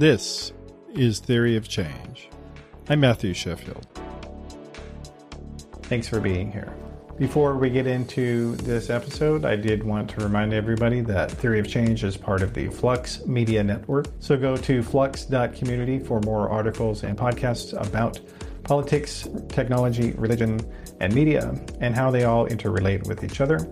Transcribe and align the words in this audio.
This 0.00 0.54
is 0.94 1.18
Theory 1.18 1.56
of 1.56 1.68
Change. 1.68 2.30
I'm 2.88 3.00
Matthew 3.00 3.34
Sheffield. 3.34 3.86
Thanks 5.82 6.08
for 6.08 6.20
being 6.20 6.50
here. 6.50 6.72
Before 7.18 7.58
we 7.58 7.68
get 7.68 7.86
into 7.86 8.56
this 8.56 8.88
episode, 8.88 9.44
I 9.44 9.56
did 9.56 9.82
want 9.84 10.08
to 10.12 10.22
remind 10.22 10.54
everybody 10.54 11.02
that 11.02 11.30
Theory 11.30 11.60
of 11.60 11.68
Change 11.68 12.02
is 12.02 12.16
part 12.16 12.40
of 12.40 12.54
the 12.54 12.68
Flux 12.68 13.26
Media 13.26 13.62
Network. 13.62 14.06
So 14.20 14.38
go 14.38 14.56
to 14.56 14.82
flux.community 14.82 15.98
for 15.98 16.22
more 16.22 16.48
articles 16.48 17.02
and 17.02 17.18
podcasts 17.18 17.78
about 17.78 18.20
politics, 18.62 19.28
technology, 19.50 20.12
religion, 20.12 20.60
and 21.00 21.14
media, 21.14 21.54
and 21.82 21.94
how 21.94 22.10
they 22.10 22.24
all 22.24 22.48
interrelate 22.48 23.06
with 23.06 23.22
each 23.22 23.42
other. 23.42 23.70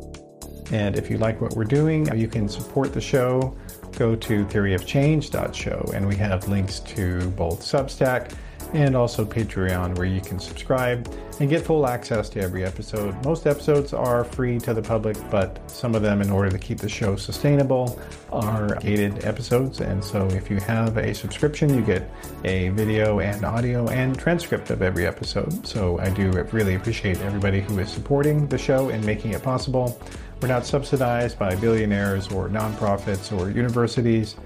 And 0.72 0.98
if 0.98 1.08
you 1.08 1.16
like 1.16 1.40
what 1.40 1.54
we're 1.54 1.64
doing, 1.64 2.14
you 2.14 2.28
can 2.28 2.50
support 2.50 2.92
the 2.92 3.00
show. 3.00 3.56
Go 3.96 4.14
to 4.14 4.44
theoryofchange.show, 4.44 5.92
and 5.94 6.06
we 6.06 6.16
have 6.16 6.46
links 6.48 6.80
to 6.80 7.28
both 7.30 7.60
Substack 7.60 8.34
and 8.74 8.94
also 8.94 9.24
Patreon, 9.24 9.96
where 9.96 10.06
you 10.06 10.20
can 10.20 10.38
subscribe 10.38 11.12
and 11.40 11.48
get 11.48 11.64
full 11.64 11.86
access 11.86 12.28
to 12.28 12.40
every 12.40 12.64
episode. 12.64 13.14
Most 13.24 13.46
episodes 13.46 13.92
are 13.92 14.24
free 14.24 14.58
to 14.58 14.74
the 14.74 14.82
public, 14.82 15.16
but 15.30 15.58
some 15.70 15.94
of 15.94 16.02
them, 16.02 16.20
in 16.20 16.30
order 16.30 16.50
to 16.50 16.58
keep 16.58 16.78
the 16.78 16.88
show 16.88 17.16
sustainable, 17.16 17.98
are 18.30 18.74
gated 18.76 19.24
episodes. 19.24 19.80
And 19.80 20.04
so 20.04 20.26
if 20.28 20.50
you 20.50 20.58
have 20.58 20.96
a 20.98 21.14
subscription, 21.14 21.72
you 21.72 21.80
get 21.80 22.10
a 22.44 22.68
video 22.70 23.20
and 23.20 23.44
audio 23.44 23.88
and 23.88 24.18
transcript 24.18 24.70
of 24.70 24.82
every 24.82 25.06
episode. 25.06 25.66
So 25.66 25.98
I 26.00 26.10
do 26.10 26.30
really 26.52 26.74
appreciate 26.74 27.20
everybody 27.20 27.60
who 27.60 27.78
is 27.78 27.90
supporting 27.90 28.48
the 28.48 28.58
show 28.58 28.90
and 28.90 29.04
making 29.04 29.32
it 29.32 29.42
possible. 29.42 29.98
We're 30.40 30.46
not 30.46 30.64
subsidized 30.64 31.36
by 31.36 31.56
billionaires 31.56 32.30
or 32.30 32.48
nonprofits 32.48 33.36
or 33.36 33.50
universities. 33.50 34.36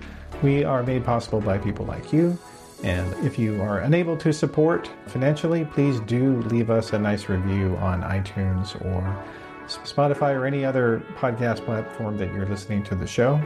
We 0.42 0.64
are 0.64 0.82
made 0.82 1.04
possible 1.04 1.42
by 1.42 1.58
people 1.58 1.84
like 1.84 2.14
you. 2.14 2.38
And 2.82 3.12
if 3.26 3.38
you 3.38 3.60
are 3.60 3.80
unable 3.80 4.16
to 4.16 4.32
support 4.32 4.90
financially, 5.06 5.66
please 5.66 6.00
do 6.00 6.40
leave 6.44 6.70
us 6.70 6.94
a 6.94 6.98
nice 6.98 7.28
review 7.28 7.76
on 7.76 8.00
iTunes 8.02 8.74
or 8.86 9.24
Spotify 9.66 10.34
or 10.34 10.46
any 10.46 10.64
other 10.64 11.02
podcast 11.16 11.64
platform 11.66 12.16
that 12.16 12.32
you're 12.32 12.46
listening 12.46 12.82
to 12.84 12.94
the 12.94 13.06
show. 13.06 13.40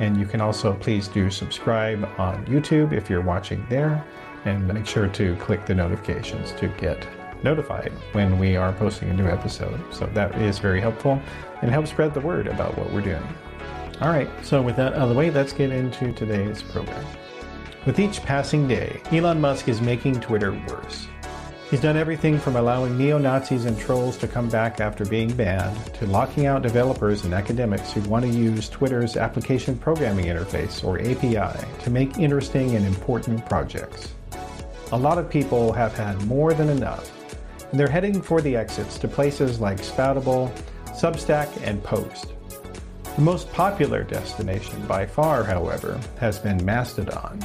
And 0.00 0.16
you 0.16 0.24
can 0.24 0.40
also 0.40 0.72
please 0.72 1.08
do 1.08 1.30
subscribe 1.30 2.08
on 2.18 2.44
YouTube 2.46 2.94
if 2.94 3.10
you're 3.10 3.20
watching 3.20 3.66
there. 3.68 4.02
And 4.46 4.66
make 4.66 4.86
sure 4.86 5.08
to 5.08 5.36
click 5.36 5.66
the 5.66 5.74
notifications 5.74 6.52
to 6.52 6.68
get 6.68 7.06
notified 7.44 7.92
when 8.12 8.38
we 8.38 8.56
are 8.56 8.72
posting 8.72 9.10
a 9.10 9.14
new 9.14 9.26
episode. 9.26 9.80
So 9.92 10.06
that 10.14 10.34
is 10.40 10.58
very 10.58 10.80
helpful 10.80 11.20
and 11.60 11.70
helps 11.70 11.90
spread 11.90 12.14
the 12.14 12.20
word 12.20 12.46
about 12.46 12.76
what 12.76 12.92
we're 12.92 13.00
doing. 13.00 13.22
All 14.00 14.08
right, 14.08 14.28
so 14.42 14.60
with 14.60 14.76
that 14.76 14.94
out 14.94 15.02
of 15.02 15.08
the 15.10 15.14
way, 15.14 15.30
let's 15.30 15.52
get 15.52 15.70
into 15.70 16.12
today's 16.12 16.62
program. 16.62 17.06
With 17.86 17.98
each 17.98 18.22
passing 18.22 18.66
day, 18.68 19.00
Elon 19.10 19.40
Musk 19.40 19.68
is 19.68 19.80
making 19.80 20.20
Twitter 20.20 20.52
worse. 20.68 21.08
He's 21.70 21.80
done 21.80 21.96
everything 21.96 22.38
from 22.38 22.56
allowing 22.56 22.98
neo 22.98 23.16
Nazis 23.16 23.64
and 23.64 23.78
trolls 23.78 24.18
to 24.18 24.28
come 24.28 24.48
back 24.50 24.78
after 24.78 25.06
being 25.06 25.32
banned, 25.34 25.94
to 25.94 26.06
locking 26.06 26.44
out 26.44 26.60
developers 26.62 27.24
and 27.24 27.32
academics 27.32 27.92
who 27.92 28.02
want 28.02 28.26
to 28.26 28.30
use 28.30 28.68
Twitter's 28.68 29.16
application 29.16 29.78
programming 29.78 30.26
interface, 30.26 30.84
or 30.84 30.98
API, 31.00 31.66
to 31.82 31.90
make 31.90 32.18
interesting 32.18 32.76
and 32.76 32.84
important 32.84 33.44
projects. 33.46 34.12
A 34.92 34.98
lot 34.98 35.16
of 35.16 35.30
people 35.30 35.72
have 35.72 35.96
had 35.96 36.22
more 36.26 36.52
than 36.52 36.68
enough, 36.68 37.10
they're 37.72 37.88
heading 37.88 38.20
for 38.20 38.40
the 38.40 38.56
exits 38.56 38.98
to 38.98 39.08
places 39.08 39.60
like 39.60 39.78
Spoutible, 39.78 40.52
Substack, 40.86 41.48
and 41.62 41.82
Post. 41.82 42.34
The 43.16 43.22
most 43.22 43.50
popular 43.52 44.02
destination 44.02 44.86
by 44.86 45.06
far, 45.06 45.44
however, 45.44 46.00
has 46.18 46.38
been 46.38 46.64
Mastodon. 46.64 47.40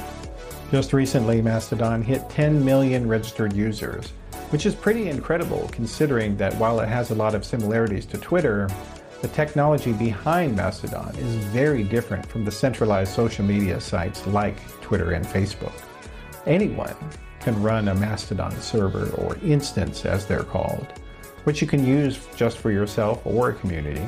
Just 0.72 0.94
recently, 0.94 1.42
Mastodon 1.42 2.02
hit 2.02 2.30
10 2.30 2.64
million 2.64 3.08
registered 3.08 3.54
users, 3.54 4.10
which 4.50 4.66
is 4.66 4.76
pretty 4.76 5.10
incredible 5.10 5.70
considering 5.72 6.36
that 6.38 6.54
while 6.56 6.80
it 6.80 6.88
has 6.88 7.12
a 7.12 7.16
lot 7.16 7.36
of 7.36 7.46
similarities 7.46 8.06
to 8.08 8.18
Twitter, 8.18 8.70
the 9.22 9.28
technology 9.30 9.94
behind 9.94 10.56
Mastodon 10.56 11.16
is 11.18 11.36
very 11.36 11.84
different 11.84 12.26
from 12.26 12.46
the 12.46 12.52
centralized 12.52 13.14
social 13.14 13.44
media 13.44 13.80
sites 13.82 14.28
like 14.28 14.60
Twitter 14.82 15.12
and 15.12 15.26
Facebook. 15.26 15.74
Anyone 16.46 16.96
can 17.48 17.64
run 17.64 17.88
a 17.88 17.96
Mastodon 17.96 18.52
server 18.60 19.10
or 19.12 19.38
instance, 19.38 20.04
as 20.04 20.26
they're 20.26 20.44
called, 20.44 20.86
which 21.46 21.62
you 21.62 21.68
can 21.68 21.88
use 21.88 22.28
just 22.36 22.58
for 22.58 22.72
yourself 22.72 23.26
or 23.26 23.52
a 23.52 23.54
community. 23.54 24.06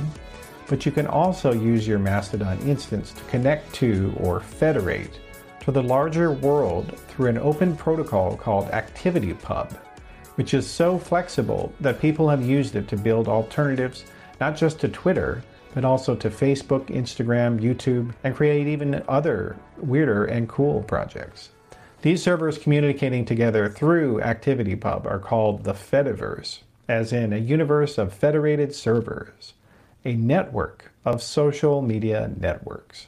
But 0.68 0.86
you 0.86 0.92
can 0.92 1.08
also 1.08 1.54
use 1.54 1.88
your 1.88 2.00
Mastodon 2.00 2.60
instance 2.68 3.14
to 3.14 3.24
connect 3.30 3.74
to 3.76 4.14
or 4.18 4.42
federate 4.42 5.22
to 5.62 5.72
the 5.72 5.82
larger 5.82 6.34
world 6.34 7.00
through 7.08 7.30
an 7.30 7.38
open 7.38 7.78
protocol 7.78 8.36
called 8.36 8.70
ActivityPub, 8.72 9.72
which 10.36 10.54
is 10.54 10.68
so 10.68 11.00
flexible 11.00 11.72
that 11.80 12.02
people 12.02 12.28
have 12.28 12.46
used 12.46 12.76
it 12.76 12.90
to 12.90 12.98
build 12.98 13.30
alternatives 13.30 14.04
not 14.42 14.58
just 14.58 14.82
to 14.82 14.90
Twitter, 14.90 15.42
but 15.74 15.86
also 15.86 16.14
to 16.14 16.30
Facebook, 16.30 16.88
Instagram, 16.88 17.58
YouTube, 17.62 18.14
and 18.26 18.36
create 18.36 18.68
even 18.68 19.02
other 19.08 19.56
weirder 19.78 20.26
and 20.26 20.50
cool 20.50 20.84
projects. 20.84 21.52
These 22.02 22.24
servers 22.24 22.58
communicating 22.58 23.26
together 23.26 23.68
through 23.68 24.22
ActivityPub 24.22 25.06
are 25.06 25.20
called 25.20 25.66
the 25.66 25.74
Fediverse, 25.74 26.60
as 26.88 27.12
in 27.12 27.34
a 27.34 27.38
universe 27.38 27.98
of 27.98 28.14
federated 28.14 28.74
servers, 28.74 29.54
a 30.06 30.14
network 30.14 30.94
of 31.04 31.22
social 31.22 31.82
media 31.82 32.32
networks. 32.40 33.08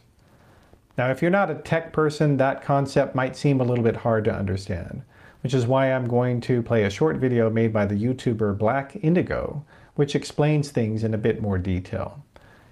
Now, 0.97 1.09
if 1.09 1.21
you're 1.21 1.31
not 1.31 1.49
a 1.49 1.55
tech 1.55 1.93
person, 1.93 2.35
that 2.35 2.65
concept 2.65 3.15
might 3.15 3.37
seem 3.37 3.61
a 3.61 3.63
little 3.63 3.83
bit 3.83 3.95
hard 3.95 4.25
to 4.25 4.35
understand, 4.35 5.03
which 5.41 5.53
is 5.53 5.65
why 5.65 5.93
I'm 5.93 6.09
going 6.09 6.41
to 6.41 6.61
play 6.61 6.83
a 6.83 6.89
short 6.89 7.15
video 7.15 7.49
made 7.49 7.71
by 7.71 7.85
the 7.85 7.95
YouTuber 7.95 8.57
Black 8.57 8.97
Indigo, 9.01 9.63
which 9.95 10.15
explains 10.15 10.69
things 10.69 11.05
in 11.05 11.13
a 11.13 11.17
bit 11.17 11.41
more 11.41 11.57
detail. 11.57 12.25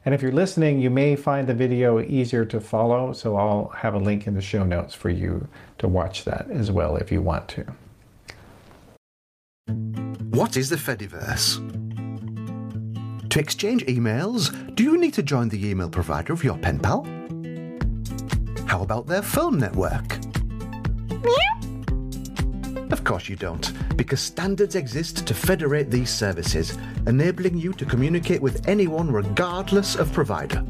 And 0.05 0.15
if 0.15 0.21
you're 0.21 0.31
listening, 0.31 0.79
you 0.79 0.89
may 0.89 1.15
find 1.15 1.47
the 1.47 1.53
video 1.53 1.99
easier 1.99 2.45
to 2.45 2.61
follow, 2.61 3.13
so 3.13 3.35
I'll 3.35 3.67
have 3.69 3.93
a 3.93 3.99
link 3.99 4.27
in 4.27 4.33
the 4.33 4.41
show 4.41 4.63
notes 4.63 4.95
for 4.95 5.09
you 5.09 5.47
to 5.77 5.87
watch 5.87 6.23
that 6.25 6.49
as 6.49 6.71
well 6.71 6.95
if 6.95 7.11
you 7.11 7.21
want 7.21 7.47
to. 7.49 7.65
What 10.29 10.55
is 10.55 10.69
the 10.69 10.77
Fediverse? 10.77 11.59
To 13.29 13.39
exchange 13.39 13.85
emails, 13.85 14.75
do 14.75 14.83
you 14.83 14.97
need 14.97 15.13
to 15.15 15.23
join 15.23 15.49
the 15.49 15.67
email 15.67 15.89
provider 15.89 16.33
of 16.33 16.43
your 16.43 16.57
pen 16.57 16.79
pal? 16.79 17.03
How 18.65 18.81
about 18.81 19.07
their 19.07 19.21
phone 19.21 19.59
network? 19.59 20.17
Of 22.91 23.03
course 23.03 23.29
you 23.29 23.35
don't, 23.35 23.71
because 23.95 24.19
standards 24.19 24.75
exist 24.75 25.27
to 25.27 25.33
federate 25.33 25.91
these 25.91 26.09
services, 26.09 26.77
enabling 27.05 27.57
you 27.57 27.71
to 27.73 27.85
communicate 27.85 28.41
with 28.41 28.67
anyone 28.67 29.11
regardless 29.11 29.95
of 29.95 30.11
provider. 30.11 30.63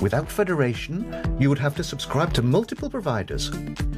Without 0.00 0.30
federation, 0.30 1.12
you 1.40 1.48
would 1.48 1.58
have 1.58 1.74
to 1.76 1.82
subscribe 1.82 2.32
to 2.34 2.42
multiple 2.42 2.90
providers. 2.90 3.50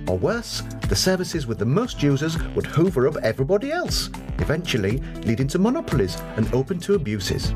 Or 0.06 0.16
worse, 0.16 0.62
the 0.88 0.97
services 0.97 1.47
with 1.47 1.59
the 1.59 1.66
most 1.66 2.03
users 2.03 2.43
would 2.54 2.66
hoover 2.66 3.06
up 3.06 3.16
everybody 3.22 3.71
else, 3.71 4.09
eventually 4.38 4.98
leading 5.25 5.48
to 5.48 5.59
monopolies 5.59 6.16
and 6.37 6.53
open 6.54 6.78
to 6.81 6.94
abuses. 6.94 7.54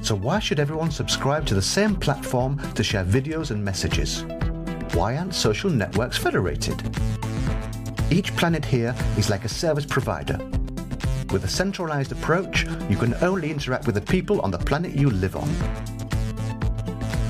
So 0.00 0.14
why 0.14 0.38
should 0.38 0.60
everyone 0.60 0.90
subscribe 0.90 1.44
to 1.46 1.54
the 1.54 1.60
same 1.60 1.94
platform 1.94 2.58
to 2.74 2.82
share 2.82 3.04
videos 3.04 3.50
and 3.50 3.62
messages? 3.62 4.24
Why 4.94 5.18
aren't 5.18 5.34
social 5.34 5.68
networks 5.68 6.16
federated? 6.16 6.80
Each 8.10 8.34
planet 8.36 8.64
here 8.64 8.94
is 9.18 9.28
like 9.28 9.44
a 9.44 9.50
service 9.50 9.84
provider. 9.84 10.38
With 11.30 11.44
a 11.44 11.48
centralized 11.48 12.10
approach, 12.10 12.64
you 12.88 12.96
can 12.96 13.12
only 13.22 13.50
interact 13.50 13.84
with 13.84 13.96
the 13.96 14.00
people 14.00 14.40
on 14.40 14.50
the 14.50 14.58
planet 14.58 14.92
you 14.92 15.10
live 15.10 15.36
on. 15.36 15.48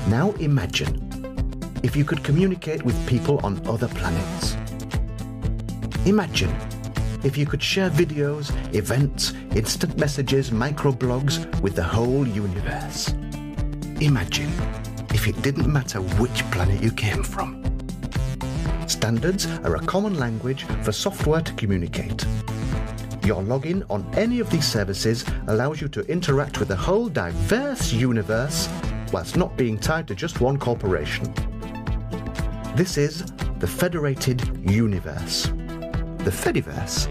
Now 0.09 0.31
imagine 0.39 1.05
if 1.83 1.97
you 1.97 2.05
could 2.05 2.23
communicate 2.23 2.83
with 2.83 2.95
people 3.07 3.39
on 3.43 3.61
other 3.67 3.89
planets. 3.89 4.55
Imagine 6.05 6.55
if 7.25 7.37
you 7.37 7.45
could 7.45 7.61
share 7.61 7.89
videos, 7.89 8.49
events, 8.73 9.33
instant 9.55 9.97
messages, 9.97 10.49
microblogs 10.49 11.59
with 11.59 11.75
the 11.75 11.83
whole 11.83 12.25
universe. 12.25 13.09
Imagine 13.99 14.49
if 15.13 15.27
it 15.27 15.41
didn't 15.41 15.67
matter 15.67 15.99
which 15.99 16.49
planet 16.51 16.81
you 16.81 16.91
came 16.93 17.21
from. 17.21 17.58
Standards 18.89 19.45
are 19.63 19.75
a 19.75 19.85
common 19.85 20.17
language 20.17 20.63
for 20.83 20.91
software 20.91 21.41
to 21.41 21.53
communicate. 21.53 22.25
Your 23.23 23.43
login 23.43 23.85
on 23.89 24.03
any 24.15 24.39
of 24.39 24.49
these 24.49 24.67
services 24.67 25.23
allows 25.47 25.79
you 25.79 25.87
to 25.89 26.01
interact 26.07 26.59
with 26.59 26.71
a 26.71 26.75
whole 26.75 27.07
diverse 27.07 27.93
universe 27.93 28.67
whilst 29.13 29.37
not 29.37 29.55
being 29.55 29.77
tied 29.77 30.07
to 30.07 30.15
just 30.15 30.41
one 30.41 30.57
corporation. 30.57 31.31
This 32.75 32.97
is 32.97 33.23
the 33.59 33.67
Federated 33.67 34.41
Universe 34.69 35.51
the 36.19 36.31
Fediverse. 36.31 37.07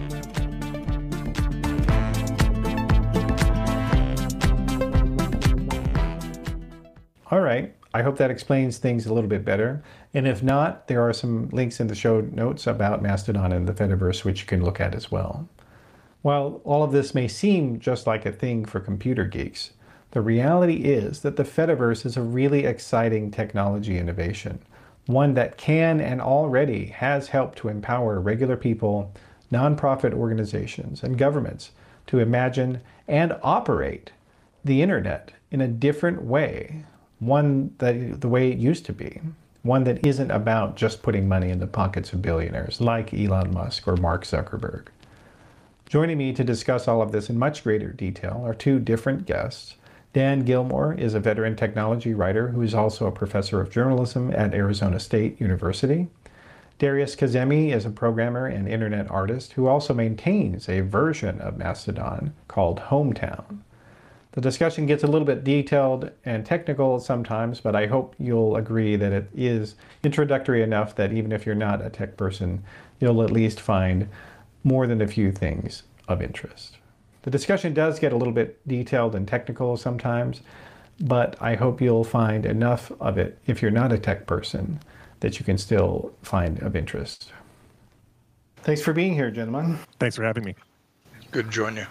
I 7.94 8.02
hope 8.02 8.18
that 8.18 8.30
explains 8.30 8.78
things 8.78 9.06
a 9.06 9.14
little 9.14 9.30
bit 9.30 9.44
better. 9.44 9.82
And 10.12 10.26
if 10.26 10.42
not, 10.42 10.88
there 10.88 11.02
are 11.02 11.12
some 11.12 11.48
links 11.50 11.80
in 11.80 11.86
the 11.86 11.94
show 11.94 12.20
notes 12.20 12.66
about 12.66 13.02
Mastodon 13.02 13.52
and 13.52 13.66
the 13.66 13.72
Fediverse, 13.72 14.24
which 14.24 14.40
you 14.40 14.46
can 14.46 14.62
look 14.62 14.80
at 14.80 14.94
as 14.94 15.10
well. 15.10 15.48
While 16.22 16.60
all 16.64 16.82
of 16.82 16.92
this 16.92 17.14
may 17.14 17.28
seem 17.28 17.78
just 17.78 18.06
like 18.06 18.26
a 18.26 18.32
thing 18.32 18.64
for 18.64 18.80
computer 18.80 19.24
geeks, 19.24 19.70
the 20.10 20.20
reality 20.20 20.76
is 20.76 21.20
that 21.20 21.36
the 21.36 21.44
Fediverse 21.44 22.04
is 22.04 22.16
a 22.16 22.22
really 22.22 22.64
exciting 22.64 23.30
technology 23.30 23.98
innovation, 23.98 24.58
one 25.06 25.34
that 25.34 25.56
can 25.56 26.00
and 26.00 26.20
already 26.20 26.86
has 26.86 27.28
helped 27.28 27.56
to 27.58 27.68
empower 27.68 28.20
regular 28.20 28.56
people, 28.56 29.14
nonprofit 29.50 30.12
organizations, 30.12 31.02
and 31.02 31.16
governments 31.16 31.70
to 32.06 32.18
imagine 32.18 32.80
and 33.06 33.34
operate 33.42 34.12
the 34.64 34.82
internet 34.82 35.32
in 35.50 35.60
a 35.60 35.68
different 35.68 36.22
way, 36.22 36.84
one 37.20 37.74
that 37.78 38.20
the 38.20 38.28
way 38.28 38.50
it 38.50 38.58
used 38.58 38.84
to 38.86 38.92
be, 38.92 39.20
one 39.62 39.84
that 39.84 40.06
isn't 40.06 40.30
about 40.30 40.76
just 40.76 41.02
putting 41.02 41.28
money 41.28 41.50
in 41.50 41.58
the 41.58 41.66
pockets 41.66 42.12
of 42.12 42.22
billionaires 42.22 42.80
like 42.80 43.12
Elon 43.12 43.52
Musk 43.52 43.88
or 43.88 43.96
Mark 43.96 44.24
Zuckerberg. 44.24 44.86
Joining 45.88 46.18
me 46.18 46.32
to 46.34 46.44
discuss 46.44 46.86
all 46.86 47.02
of 47.02 47.12
this 47.12 47.30
in 47.30 47.38
much 47.38 47.64
greater 47.64 47.92
detail 47.92 48.42
are 48.44 48.54
two 48.54 48.78
different 48.78 49.26
guests. 49.26 49.74
Dan 50.12 50.44
Gillmor 50.44 50.98
is 50.98 51.14
a 51.14 51.20
veteran 51.20 51.56
technology 51.56 52.14
writer 52.14 52.48
who 52.48 52.62
is 52.62 52.74
also 52.74 53.06
a 53.06 53.12
professor 53.12 53.60
of 53.60 53.70
journalism 53.70 54.32
at 54.32 54.54
Arizona 54.54 55.00
State 55.00 55.40
University. 55.40 56.08
Darius 56.78 57.16
Kazemi 57.16 57.74
is 57.74 57.84
a 57.84 57.90
programmer 57.90 58.46
and 58.46 58.68
internet 58.68 59.10
artist 59.10 59.54
who 59.54 59.66
also 59.66 59.92
maintains 59.92 60.68
a 60.68 60.80
version 60.80 61.40
of 61.40 61.58
Mastodon 61.58 62.34
called 62.46 62.80
Hometown. 62.80 63.58
The 64.38 64.42
discussion 64.42 64.86
gets 64.86 65.02
a 65.02 65.08
little 65.08 65.26
bit 65.26 65.42
detailed 65.42 66.12
and 66.24 66.46
technical 66.46 67.00
sometimes, 67.00 67.60
but 67.60 67.74
I 67.74 67.86
hope 67.86 68.14
you'll 68.20 68.54
agree 68.54 68.94
that 68.94 69.10
it 69.10 69.28
is 69.34 69.74
introductory 70.04 70.62
enough 70.62 70.94
that 70.94 71.12
even 71.12 71.32
if 71.32 71.44
you're 71.44 71.56
not 71.56 71.84
a 71.84 71.90
tech 71.90 72.16
person, 72.16 72.62
you'll 73.00 73.24
at 73.24 73.32
least 73.32 73.60
find 73.60 74.08
more 74.62 74.86
than 74.86 75.02
a 75.02 75.08
few 75.08 75.32
things 75.32 75.82
of 76.06 76.22
interest. 76.22 76.76
The 77.22 77.32
discussion 77.32 77.74
does 77.74 77.98
get 77.98 78.12
a 78.12 78.16
little 78.16 78.32
bit 78.32 78.60
detailed 78.68 79.16
and 79.16 79.26
technical 79.26 79.76
sometimes, 79.76 80.40
but 81.00 81.34
I 81.42 81.56
hope 81.56 81.80
you'll 81.80 82.04
find 82.04 82.46
enough 82.46 82.92
of 83.00 83.18
it 83.18 83.38
if 83.48 83.60
you're 83.60 83.72
not 83.72 83.90
a 83.90 83.98
tech 83.98 84.28
person 84.28 84.78
that 85.18 85.40
you 85.40 85.44
can 85.44 85.58
still 85.58 86.12
find 86.22 86.62
of 86.62 86.76
interest. 86.76 87.32
Thanks 88.58 88.82
for 88.82 88.92
being 88.92 89.14
here, 89.14 89.32
gentlemen. 89.32 89.80
Thanks 89.98 90.14
for 90.14 90.22
having 90.22 90.44
me. 90.44 90.54
Good 91.32 91.46
to 91.46 91.50
join 91.50 91.74
you. 91.74 91.86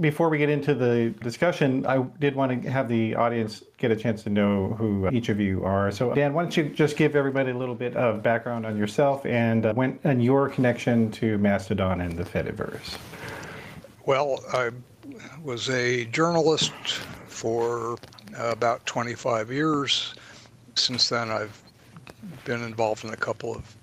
Before 0.00 0.28
we 0.28 0.38
get 0.38 0.48
into 0.48 0.74
the 0.74 1.10
discussion, 1.22 1.86
I 1.86 2.02
did 2.18 2.34
want 2.34 2.62
to 2.62 2.70
have 2.70 2.88
the 2.88 3.14
audience 3.14 3.62
get 3.78 3.90
a 3.90 3.96
chance 3.96 4.22
to 4.24 4.30
know 4.30 4.74
who 4.78 5.08
each 5.10 5.28
of 5.28 5.40
you 5.40 5.64
are. 5.64 5.90
So, 5.90 6.14
Dan, 6.14 6.34
why 6.34 6.42
don't 6.42 6.56
you 6.56 6.68
just 6.68 6.96
give 6.96 7.16
everybody 7.16 7.50
a 7.50 7.56
little 7.56 7.74
bit 7.74 7.96
of 7.96 8.22
background 8.22 8.66
on 8.66 8.76
yourself 8.76 9.24
and 9.26 9.66
uh, 9.66 9.74
when 9.74 9.98
and 10.04 10.22
your 10.22 10.48
connection 10.48 11.10
to 11.12 11.38
Mastodon 11.38 12.00
and 12.00 12.18
the 12.18 12.24
Fediverse? 12.24 12.96
Well, 14.06 14.40
I 14.52 14.70
was 15.42 15.68
a 15.70 16.04
journalist 16.06 16.72
for 17.26 17.96
about 18.36 18.84
25 18.86 19.50
years. 19.52 20.14
Since 20.74 21.08
then, 21.08 21.30
I've 21.30 21.62
been 22.44 22.62
involved 22.62 23.04
in 23.04 23.10
a 23.10 23.16
couple 23.16 23.54
of 23.54 23.76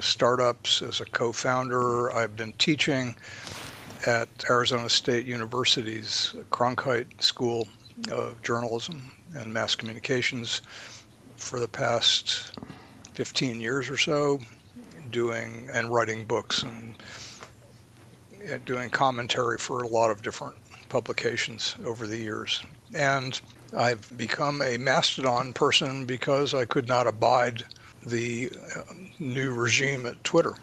startups 0.00 0.82
as 0.82 1.00
a 1.00 1.04
co 1.04 1.32
founder. 1.32 2.12
I've 2.12 2.36
been 2.36 2.52
teaching 2.54 3.14
at 4.06 4.28
Arizona 4.50 4.88
State 4.88 5.26
University's 5.26 6.34
Cronkite 6.50 7.20
School 7.22 7.68
of 8.10 8.40
Journalism 8.42 9.12
and 9.34 9.52
Mass 9.52 9.74
Communications 9.74 10.62
for 11.36 11.60
the 11.60 11.68
past 11.68 12.58
15 13.14 13.60
years 13.60 13.90
or 13.90 13.96
so, 13.96 14.40
doing 15.10 15.68
and 15.72 15.92
writing 15.92 16.24
books 16.24 16.62
and 16.62 16.96
doing 18.64 18.90
commentary 18.90 19.58
for 19.58 19.82
a 19.82 19.88
lot 19.88 20.10
of 20.10 20.22
different 20.22 20.54
publications 20.88 21.76
over 21.84 22.06
the 22.06 22.16
years. 22.16 22.62
And 22.94 23.40
I've 23.76 24.16
become 24.16 24.60
a 24.62 24.76
Mastodon 24.76 25.52
person 25.52 26.04
because 26.04 26.54
I 26.54 26.64
could 26.64 26.88
not 26.88 27.06
abide 27.06 27.64
the 28.04 28.50
uh, 28.76 28.82
new 29.18 29.52
regime 29.52 30.06
at 30.06 30.22
Twitter, 30.24 30.54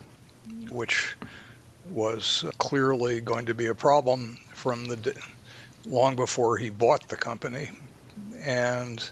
which 0.69 1.15
was 1.89 2.45
clearly 2.57 3.21
going 3.21 3.45
to 3.45 3.53
be 3.53 3.67
a 3.67 3.75
problem 3.75 4.37
from 4.53 4.85
the 4.85 5.15
long 5.85 6.15
before 6.15 6.57
he 6.57 6.69
bought 6.69 7.07
the 7.07 7.15
company, 7.15 7.71
and 8.39 9.09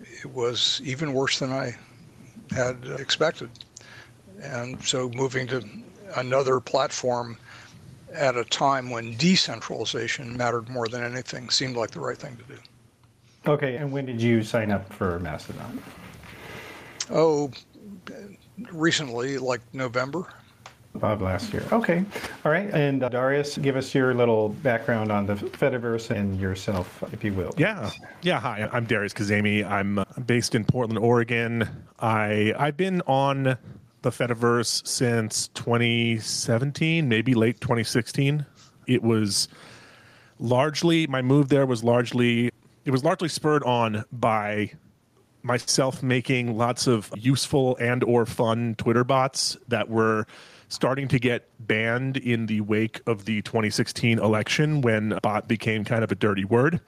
it 0.00 0.26
was 0.26 0.80
even 0.84 1.12
worse 1.12 1.38
than 1.38 1.52
I 1.52 1.76
had 2.50 2.84
expected. 2.98 3.50
And 4.42 4.82
so, 4.84 5.10
moving 5.10 5.46
to 5.48 5.62
another 6.16 6.60
platform 6.60 7.38
at 8.12 8.36
a 8.36 8.44
time 8.44 8.90
when 8.90 9.16
decentralization 9.16 10.36
mattered 10.36 10.68
more 10.68 10.88
than 10.88 11.02
anything 11.02 11.50
seemed 11.50 11.76
like 11.76 11.90
the 11.90 12.00
right 12.00 12.18
thing 12.18 12.36
to 12.36 12.54
do. 12.54 12.58
Okay, 13.46 13.76
and 13.76 13.92
when 13.92 14.06
did 14.06 14.20
you 14.20 14.42
sign 14.42 14.70
up 14.70 14.92
for 14.92 15.18
Mastodon? 15.20 15.82
Oh, 17.10 17.50
recently, 18.72 19.38
like 19.38 19.60
November. 19.72 20.26
Bob 20.94 21.22
last 21.22 21.52
year. 21.52 21.64
Okay. 21.72 22.04
All 22.44 22.50
right. 22.50 22.68
And 22.70 23.02
uh, 23.02 23.08
Darius, 23.08 23.56
give 23.58 23.76
us 23.76 23.94
your 23.94 24.12
little 24.12 24.48
background 24.48 25.12
on 25.12 25.26
the 25.26 25.34
Fediverse 25.34 26.10
and 26.10 26.38
yourself, 26.40 27.02
if 27.12 27.22
you 27.22 27.32
will. 27.32 27.54
Yeah. 27.56 27.90
Yeah. 28.22 28.40
Hi, 28.40 28.68
I'm 28.72 28.86
Darius 28.86 29.14
Kazemi. 29.14 29.64
I'm 29.64 30.00
uh, 30.00 30.04
based 30.26 30.54
in 30.54 30.64
Portland, 30.64 30.98
Oregon. 30.98 31.68
I 32.00 32.52
I've 32.58 32.76
been 32.76 33.02
on 33.02 33.56
the 34.02 34.10
Fediverse 34.10 34.86
since 34.86 35.48
2017, 35.48 37.08
maybe 37.08 37.34
late 37.34 37.60
2016. 37.60 38.44
It 38.86 39.02
was 39.02 39.48
largely 40.38 41.06
my 41.06 41.22
move 41.22 41.50
there 41.50 41.66
was 41.66 41.84
largely 41.84 42.50
it 42.84 42.90
was 42.90 43.04
largely 43.04 43.28
spurred 43.28 43.62
on 43.64 44.04
by 44.10 44.72
myself 45.42 46.02
making 46.02 46.56
lots 46.56 46.86
of 46.86 47.12
useful 47.16 47.76
and 47.76 48.02
or 48.04 48.26
fun 48.26 48.74
Twitter 48.76 49.04
bots 49.04 49.56
that 49.68 49.88
were 49.88 50.26
starting 50.70 51.08
to 51.08 51.18
get 51.18 51.48
banned 51.58 52.16
in 52.16 52.46
the 52.46 52.62
wake 52.62 53.02
of 53.06 53.26
the 53.26 53.42
2016 53.42 54.18
election 54.18 54.80
when 54.80 55.18
bot 55.22 55.46
became 55.46 55.84
kind 55.84 56.02
of 56.02 56.10
a 56.10 56.14
dirty 56.14 56.44
word. 56.44 56.80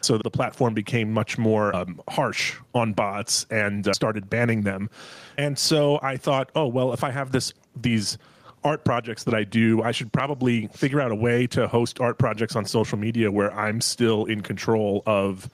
So 0.00 0.18
the 0.18 0.30
platform 0.30 0.74
became 0.74 1.12
much 1.12 1.38
more 1.38 1.74
um, 1.74 2.00
harsh 2.08 2.56
on 2.74 2.92
bots 2.92 3.46
and 3.50 3.86
uh, 3.88 3.92
started 3.94 4.28
banning 4.28 4.62
them. 4.62 4.90
And 5.36 5.58
so 5.58 5.98
I 6.02 6.16
thought, 6.16 6.50
oh 6.54 6.66
well, 6.66 6.92
if 6.92 7.02
I 7.02 7.10
have 7.10 7.32
this 7.32 7.54
these 7.74 8.18
art 8.64 8.84
projects 8.84 9.24
that 9.24 9.34
I 9.34 9.44
do, 9.44 9.82
I 9.82 9.92
should 9.92 10.12
probably 10.12 10.66
figure 10.68 11.00
out 11.00 11.12
a 11.12 11.16
way 11.16 11.46
to 11.48 11.68
host 11.68 12.00
art 12.00 12.18
projects 12.18 12.56
on 12.56 12.64
social 12.64 12.98
media 12.98 13.30
where 13.30 13.54
I'm 13.54 13.80
still 13.80 14.24
in 14.24 14.40
control 14.40 15.02
of 15.06 15.48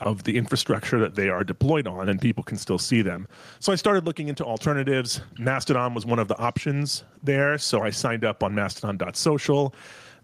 of 0.00 0.24
the 0.24 0.36
infrastructure 0.36 0.98
that 0.98 1.14
they 1.14 1.28
are 1.28 1.44
deployed 1.44 1.86
on 1.86 2.08
and 2.08 2.20
people 2.20 2.44
can 2.44 2.56
still 2.56 2.78
see 2.78 3.02
them. 3.02 3.26
So 3.60 3.72
I 3.72 3.76
started 3.76 4.04
looking 4.04 4.28
into 4.28 4.44
alternatives. 4.44 5.20
Mastodon 5.38 5.94
was 5.94 6.04
one 6.04 6.18
of 6.18 6.28
the 6.28 6.36
options 6.38 7.04
there, 7.22 7.58
so 7.58 7.82
I 7.82 7.90
signed 7.90 8.24
up 8.24 8.42
on 8.42 8.54
mastodon.social. 8.54 9.74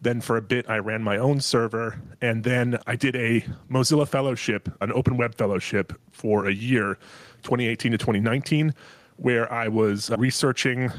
Then 0.00 0.20
for 0.20 0.36
a 0.36 0.42
bit 0.42 0.68
I 0.68 0.78
ran 0.78 1.02
my 1.02 1.16
own 1.16 1.40
server 1.40 2.00
and 2.20 2.42
then 2.44 2.78
I 2.86 2.96
did 2.96 3.16
a 3.16 3.44
Mozilla 3.70 4.06
fellowship, 4.06 4.68
an 4.80 4.92
open 4.92 5.16
web 5.16 5.34
fellowship 5.36 5.92
for 6.10 6.46
a 6.46 6.52
year, 6.52 6.98
2018 7.42 7.92
to 7.92 7.98
2019, 7.98 8.74
where 9.16 9.50
I 9.52 9.68
was 9.68 10.10
researching 10.18 10.90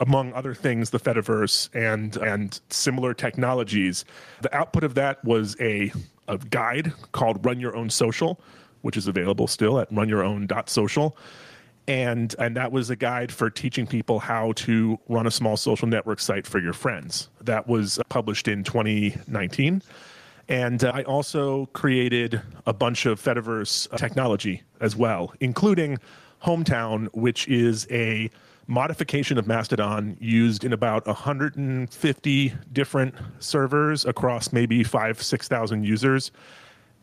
among 0.00 0.32
other 0.34 0.54
things, 0.54 0.90
the 0.90 1.00
Fediverse 1.00 1.68
and 1.74 2.16
and 2.18 2.60
similar 2.68 3.14
technologies. 3.14 4.04
The 4.42 4.54
output 4.54 4.84
of 4.84 4.94
that 4.94 5.24
was 5.24 5.56
a 5.60 5.92
a 6.28 6.38
guide 6.38 6.92
called 7.12 7.44
Run 7.44 7.60
Your 7.60 7.74
Own 7.74 7.90
Social, 7.90 8.40
which 8.82 8.96
is 8.96 9.06
available 9.06 9.46
still 9.46 9.80
at 9.80 9.90
runyourown.social. 9.90 11.16
And, 11.88 12.36
and 12.38 12.56
that 12.56 12.70
was 12.70 12.88
a 12.90 12.94
guide 12.94 13.32
for 13.32 13.50
teaching 13.50 13.84
people 13.84 14.20
how 14.20 14.52
to 14.52 14.98
run 15.08 15.26
a 15.26 15.30
small 15.30 15.56
social 15.56 15.88
network 15.88 16.20
site 16.20 16.46
for 16.46 16.60
your 16.60 16.72
friends. 16.72 17.28
That 17.40 17.66
was 17.66 17.98
published 18.08 18.46
in 18.46 18.62
2019. 18.62 19.82
And 20.48 20.84
uh, 20.84 20.92
I 20.94 21.02
also 21.02 21.66
created 21.66 22.40
a 22.66 22.72
bunch 22.72 23.06
of 23.06 23.20
Fediverse 23.20 23.88
technology 23.96 24.62
as 24.80 24.94
well, 24.94 25.34
including 25.40 25.98
Hometown, 26.44 27.08
which 27.12 27.48
is 27.48 27.88
a 27.90 28.30
modification 28.66 29.38
of 29.38 29.46
Mastodon 29.46 30.16
used 30.20 30.64
in 30.64 30.72
about 30.72 31.06
150 31.06 32.54
different 32.72 33.14
servers 33.38 34.04
across 34.04 34.52
maybe 34.52 34.84
five, 34.84 35.22
6,000 35.22 35.84
users. 35.84 36.30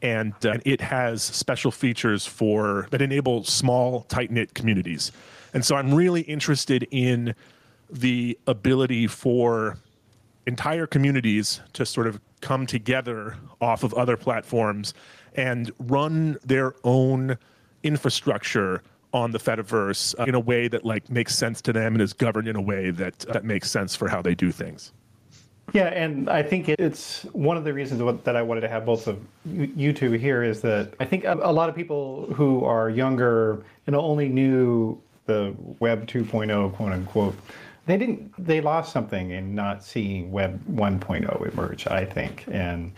And 0.01 0.33
uh, 0.45 0.57
it 0.63 0.81
has 0.81 1.23
special 1.23 1.71
features 1.71 2.25
for 2.25 2.87
that 2.91 3.01
enable 3.01 3.43
small, 3.43 4.03
tight 4.03 4.31
knit 4.31 4.53
communities. 4.53 5.11
And 5.53 5.65
so 5.65 5.75
I'm 5.75 5.93
really 5.93 6.21
interested 6.21 6.87
in 6.91 7.33
the 7.89 8.37
ability 8.47 9.07
for 9.07 9.77
entire 10.45 10.87
communities 10.87 11.61
to 11.73 11.85
sort 11.85 12.07
of 12.07 12.19
come 12.41 12.65
together 12.65 13.35
off 13.59 13.83
of 13.83 13.93
other 13.95 14.15
platforms 14.15 14.93
and 15.35 15.71
run 15.79 16.37
their 16.43 16.73
own 16.83 17.37
infrastructure 17.83 18.81
on 19.13 19.31
the 19.31 19.39
Fediverse 19.39 20.15
uh, 20.19 20.25
in 20.25 20.35
a 20.35 20.39
way 20.39 20.67
that 20.67 20.85
like 20.85 21.09
makes 21.09 21.35
sense 21.35 21.61
to 21.61 21.73
them 21.73 21.93
and 21.93 22.01
is 22.01 22.13
governed 22.13 22.47
in 22.47 22.55
a 22.55 22.61
way 22.61 22.91
that 22.91 23.19
that 23.19 23.45
makes 23.45 23.69
sense 23.69 23.95
for 23.95 24.07
how 24.07 24.21
they 24.21 24.35
do 24.35 24.51
things. 24.51 24.91
Yeah, 25.73 25.87
and 25.87 26.29
I 26.29 26.43
think 26.43 26.69
it's 26.69 27.23
one 27.33 27.57
of 27.57 27.65
the 27.65 27.73
reasons 27.73 28.23
that 28.23 28.35
I 28.35 28.41
wanted 28.41 28.61
to 28.61 28.69
have 28.69 28.85
both 28.85 29.07
of 29.07 29.19
you 29.45 29.91
two 29.91 30.11
here 30.13 30.41
is 30.41 30.61
that 30.61 30.93
I 30.99 31.05
think 31.05 31.25
a 31.25 31.51
lot 31.51 31.67
of 31.67 31.75
people 31.75 32.33
who 32.33 32.63
are 32.63 32.89
younger 32.89 33.63
and 33.85 33.95
only 33.95 34.29
knew 34.29 35.01
the 35.25 35.53
Web 35.79 36.07
2.0, 36.07 36.73
quote 36.73 36.91
unquote, 36.93 37.35
they 37.85 37.97
didn't. 37.97 38.33
They 38.37 38.61
lost 38.61 38.93
something 38.93 39.31
in 39.31 39.55
not 39.55 39.83
seeing 39.83 40.31
Web 40.31 40.61
1.0 40.71 41.51
emerge. 41.53 41.87
I 41.87 42.05
think, 42.05 42.45
and 42.49 42.93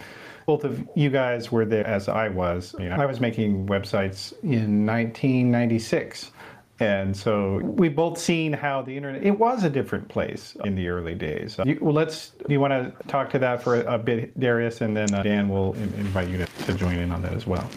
both 0.50 0.64
of 0.64 0.84
you 0.96 1.12
guys 1.12 1.52
were 1.52 1.64
there 1.64 1.86
as 1.86 2.10
I 2.10 2.28
was. 2.28 2.74
You 2.80 2.90
know, 2.90 2.96
I 2.96 3.06
was 3.06 3.20
making 3.20 3.68
websites 3.68 4.34
in 4.42 4.84
1996 4.84 6.32
and 6.80 7.16
so 7.16 7.58
we've 7.58 7.96
both 7.96 8.18
seen 8.18 8.52
how 8.54 8.82
the 8.82 8.96
internet, 8.98 9.24
it 9.24 9.38
was 9.38 9.64
a 9.64 9.70
different 9.70 10.08
place 10.08 10.58
in 10.64 10.74
the 10.74 10.88
early 10.88 11.14
days. 11.14 11.60
You, 11.66 11.78
well, 11.80 11.94
let's, 11.94 12.30
do 12.48 12.52
you 12.54 12.60
want 12.60 12.72
to 12.72 13.08
talk 13.08 13.30
to 13.32 13.40
that 13.40 13.62
for 13.62 13.82
a, 13.82 14.00
bit, 14.00 14.40
Darius? 14.40 14.82
And 14.82 14.98
then 14.98 15.14
uh, 15.14 15.22
Dan 15.22 15.50
will 15.50 15.74
in, 15.74 15.94
invite 15.96 16.30
you 16.30 16.38
to, 16.38 16.46
to 16.66 16.74
join 16.74 16.96
in 16.96 17.12
on 17.12 17.22
that 17.22 17.34
as 17.34 17.46
well. 17.46 17.70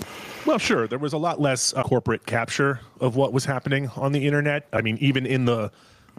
Well, 0.46 0.58
sure. 0.58 0.86
There 0.86 0.98
was 0.98 1.12
a 1.12 1.18
lot 1.18 1.40
less 1.40 1.74
uh, 1.74 1.82
corporate 1.82 2.24
capture 2.24 2.80
of 3.00 3.16
what 3.16 3.32
was 3.32 3.44
happening 3.44 3.90
on 3.96 4.12
the 4.12 4.24
internet. 4.24 4.66
I 4.72 4.80
mean, 4.80 4.96
even 5.00 5.26
in 5.26 5.44
the 5.44 5.72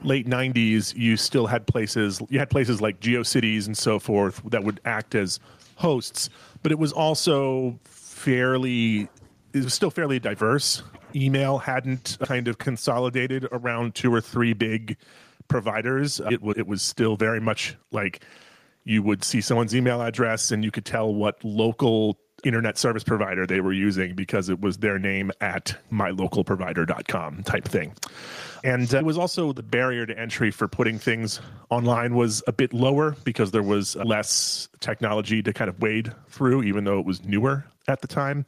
late 0.03 0.27
90s, 0.27 0.93
you 0.95 1.15
still 1.15 1.47
had 1.47 1.65
places, 1.65 2.21
you 2.29 2.37
had 2.37 2.49
places 2.49 2.81
like 2.81 2.99
GeoCities 2.99 3.65
and 3.65 3.77
so 3.77 3.97
forth 3.97 4.41
that 4.49 4.63
would 4.63 4.81
act 4.83 5.15
as 5.15 5.39
hosts, 5.75 6.29
but 6.61 6.71
it 6.71 6.79
was 6.79 6.91
also 6.91 7.79
fairly, 7.83 9.09
it 9.53 9.63
was 9.63 9.73
still 9.73 9.91
fairly 9.91 10.19
diverse 10.19 10.83
email 11.15 11.59
hadn't 11.59 12.17
kind 12.23 12.47
of 12.47 12.57
consolidated 12.57 13.47
around 13.51 13.95
two 13.95 14.13
or 14.13 14.21
three 14.21 14.53
big 14.53 14.97
providers. 15.47 16.19
It, 16.19 16.39
w- 16.39 16.53
it 16.57 16.67
was 16.67 16.81
still 16.81 17.15
very 17.15 17.39
much 17.39 17.75
like 17.91 18.23
you 18.83 19.03
would 19.03 19.23
see 19.23 19.41
someone's 19.41 19.75
email 19.75 20.01
address 20.01 20.51
and 20.51 20.63
you 20.63 20.71
could 20.71 20.85
tell 20.85 21.13
what 21.13 21.43
local 21.43 22.17
internet 22.43 22.77
service 22.77 23.03
provider 23.03 23.45
they 23.45 23.61
were 23.61 23.73
using 23.73 24.15
because 24.15 24.49
it 24.49 24.61
was 24.61 24.77
their 24.77 24.99
name 24.99 25.31
at 25.41 25.75
mylocalprovider.com 25.91 27.43
type 27.43 27.65
thing. 27.65 27.93
And 28.63 28.93
uh, 28.93 28.99
it 28.99 29.05
was 29.05 29.17
also 29.17 29.51
the 29.51 29.63
barrier 29.63 30.05
to 30.05 30.17
entry 30.17 30.49
for 30.51 30.67
putting 30.67 30.97
things 30.97 31.41
online 31.69 32.15
was 32.15 32.41
a 32.47 32.53
bit 32.53 32.73
lower 32.73 33.15
because 33.23 33.51
there 33.51 33.63
was 33.63 33.95
less 33.97 34.69
technology 34.79 35.43
to 35.43 35.51
kind 35.51 35.69
of 35.69 35.81
wade 35.81 36.13
through, 36.29 36.63
even 36.63 36.85
though 36.85 36.99
it 36.99 37.05
was 37.05 37.23
newer 37.25 37.65
at 37.87 38.01
the 38.01 38.07
time. 38.07 38.45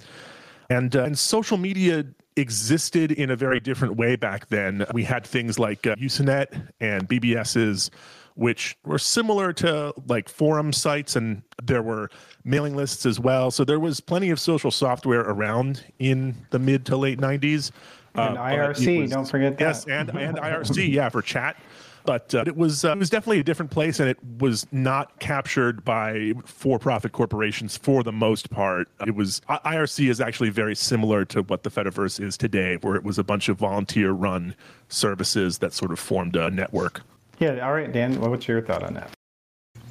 And, 0.69 0.95
uh, 0.95 1.03
and 1.03 1.19
social 1.19 1.57
media 1.57 2.05
existed 2.37 3.11
in 3.11 3.29
a 3.29 3.35
very 3.35 3.59
different 3.59 3.97
way 3.97 4.15
back 4.15 4.47
then. 4.47 4.85
We 4.93 5.03
had 5.03 5.25
things 5.25 5.59
like 5.59 5.85
uh, 5.85 5.95
Usenet 5.95 6.69
and 6.79 7.07
BBSs, 7.07 7.89
which 8.35 8.77
were 8.85 8.99
similar 8.99 9.51
to 9.53 9.93
like 10.07 10.29
forum 10.29 10.71
sites, 10.71 11.15
and 11.15 11.41
there 11.63 11.81
were 11.81 12.09
mailing 12.43 12.75
lists 12.75 13.05
as 13.05 13.19
well. 13.19 13.51
So 13.51 13.63
there 13.63 13.79
was 13.79 13.99
plenty 13.99 14.29
of 14.29 14.39
social 14.39 14.71
software 14.71 15.21
around 15.21 15.83
in 15.99 16.35
the 16.51 16.59
mid 16.59 16.85
to 16.87 16.97
late 16.97 17.19
90s. 17.19 17.71
And 18.15 18.37
uh, 18.37 18.41
IRC, 18.41 19.01
was, 19.01 19.11
don't 19.11 19.25
forget 19.25 19.57
that. 19.57 19.65
Yes, 19.65 19.85
and, 19.87 20.09
and 20.09 20.37
IRC, 20.37 20.91
yeah, 20.91 21.09
for 21.09 21.21
chat 21.21 21.57
but 22.05 22.33
uh, 22.33 22.43
it 22.45 22.55
was 22.55 22.85
uh, 22.85 22.91
it 22.91 22.97
was 22.97 23.09
definitely 23.09 23.39
a 23.39 23.43
different 23.43 23.71
place, 23.71 23.99
and 23.99 24.07
it 24.07 24.17
was 24.39 24.65
not 24.71 25.19
captured 25.19 25.83
by 25.83 26.33
for-profit 26.45 27.11
corporations 27.11 27.75
for 27.75 28.03
the 28.03 28.11
most 28.11 28.49
part. 28.49 28.87
It 29.05 29.15
was 29.15 29.41
IRC 29.49 30.09
is 30.09 30.21
actually 30.21 30.49
very 30.49 30.75
similar 30.75 31.25
to 31.25 31.41
what 31.41 31.63
the 31.63 31.69
Fediverse 31.69 32.23
is 32.23 32.37
today, 32.37 32.77
where 32.81 32.95
it 32.95 33.03
was 33.03 33.17
a 33.17 33.23
bunch 33.23 33.49
of 33.49 33.57
volunteer-run 33.57 34.55
services 34.87 35.57
that 35.59 35.73
sort 35.73 35.91
of 35.91 35.99
formed 35.99 36.35
a 36.35 36.49
network. 36.51 37.01
Yeah. 37.39 37.65
All 37.65 37.73
right, 37.73 37.91
Dan. 37.91 38.19
What's 38.19 38.47
your 38.47 38.61
thought 38.61 38.83
on 38.83 38.93
that? 38.93 39.11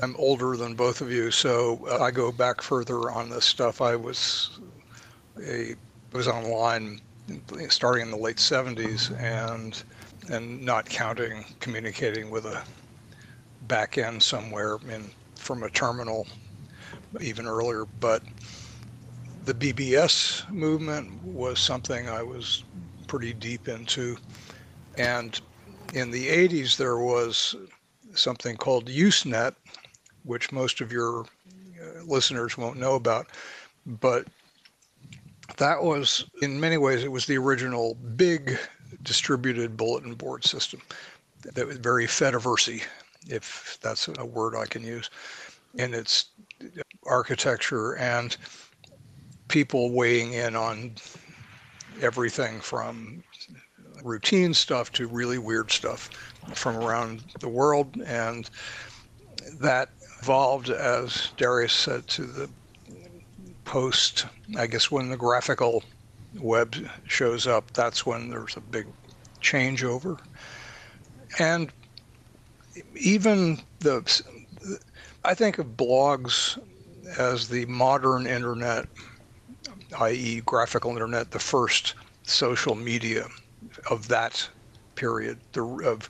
I'm 0.03 0.17
older 0.17 0.57
than 0.57 0.75
both 0.75 1.01
of 1.01 1.13
you, 1.13 1.31
so 1.31 1.87
uh, 1.89 2.03
I 2.03 2.11
go 2.11 2.33
back 2.33 2.61
further 2.61 3.11
on 3.11 3.31
this 3.31 3.45
stuff. 3.45 3.81
I 3.81 3.97
was 3.97 4.59
a 5.43 5.75
was 6.13 6.29
online 6.29 7.01
starting 7.69 8.03
in 8.03 8.11
the 8.11 8.17
late 8.17 8.37
70s 8.37 9.19
and 9.21 9.83
and 10.31 10.63
not 10.63 10.89
counting 10.89 11.45
communicating 11.61 12.31
with 12.31 12.47
a 12.47 12.63
back 13.63 13.99
end 13.99 14.23
somewhere 14.23 14.79
in 14.91 15.11
from 15.37 15.63
a 15.63 15.71
terminal 15.71 16.27
even 17.21 17.47
earlier. 17.47 17.85
But 18.01 18.23
the 19.45 19.55
BBS 19.55 20.49
movement 20.51 21.23
was 21.25 21.59
something 21.59 22.09
I 22.09 22.23
was 22.23 22.65
pretty 23.07 23.33
deep 23.35 23.69
into. 23.69 24.17
And 24.97 25.41
in 25.95 26.11
the 26.11 26.27
80s, 26.29 26.77
there 26.77 26.99
was 26.99 27.55
something 28.15 28.57
called 28.57 28.87
Usenet, 28.91 29.55
which 30.25 30.53
most 30.53 30.81
of 30.81 30.93
your 30.93 31.21
uh, 31.21 32.03
listeners 32.05 32.59
won't 32.59 32.79
know 32.79 32.97
about. 32.97 33.29
But 33.87 34.27
that 35.57 35.83
was, 35.83 36.25
in 36.43 36.59
many 36.59 36.79
ways, 36.79 37.05
it 37.05 37.13
was 37.13 37.27
the 37.27 37.39
original 37.39 37.95
big 38.17 38.59
distributed 39.03 39.77
bulletin 39.77 40.15
board 40.15 40.45
system 40.45 40.81
that 41.55 41.67
was 41.67 41.77
very 41.77 42.07
Fediverse, 42.07 42.83
if 43.29 43.79
that's 43.81 44.09
a 44.19 44.25
word 44.25 44.57
I 44.57 44.67
can 44.67 44.83
use, 44.83 45.11
in 45.75 45.95
its 45.95 46.27
architecture 47.07 47.97
and 47.97 48.37
people 49.49 49.93
weighing 49.93 50.33
in 50.33 50.57
on 50.57 50.95
everything 52.01 52.61
from 52.61 53.23
routine 54.05 54.55
stuff 54.55 54.93
to 54.93 55.09
really 55.09 55.39
weird 55.39 55.73
stuff 55.73 56.09
from 56.55 56.77
around 56.77 57.25
the 57.41 57.49
world. 57.49 57.97
And 58.07 58.49
that 59.61 59.89
evolved, 60.21 60.71
as 60.71 61.31
Darius 61.37 61.73
said, 61.73 62.07
to 62.09 62.25
the 62.25 62.49
post, 63.65 64.27
I 64.57 64.67
guess, 64.67 64.91
when 64.91 65.09
the 65.09 65.17
graphical 65.17 65.83
web 66.39 66.77
shows 67.07 67.47
up, 67.47 67.73
that's 67.73 68.07
when 68.07 68.29
there's 68.29 68.57
a 68.57 68.61
big 68.61 68.87
changeover. 69.41 70.19
And 71.39 71.73
even 72.97 73.61
the, 73.81 74.23
I 75.25 75.35
think 75.35 75.59
of 75.59 75.77
blogs 75.77 76.59
as 77.19 77.49
the 77.49 77.67
modern 77.67 78.27
internet, 78.27 78.87
i.e., 80.01 80.43
graphical 80.45 80.91
internet, 80.91 81.31
the 81.31 81.39
first 81.39 81.95
social 82.25 82.75
media 82.75 83.27
of 83.91 84.09
that 84.09 84.49
period, 84.95 85.39
the, 85.53 85.65
of 85.65 86.09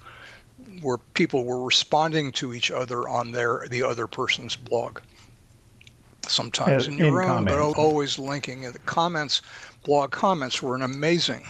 where 0.80 0.98
people 0.98 1.44
were 1.44 1.62
responding 1.62 2.32
to 2.32 2.54
each 2.54 2.70
other 2.70 3.08
on 3.08 3.32
their 3.32 3.66
the 3.70 3.82
other 3.82 4.06
person's 4.06 4.56
blog. 4.56 5.00
Sometimes 6.26 6.88
uh, 6.88 6.92
in 6.92 6.98
your 6.98 7.22
in 7.22 7.28
own, 7.28 7.36
comments. 7.46 7.52
but 7.52 7.80
always 7.80 8.18
linking. 8.18 8.62
The 8.62 8.78
comments 8.80 9.42
blog 9.84 10.10
comments 10.10 10.62
were 10.62 10.74
an 10.74 10.82
amazing 10.82 11.44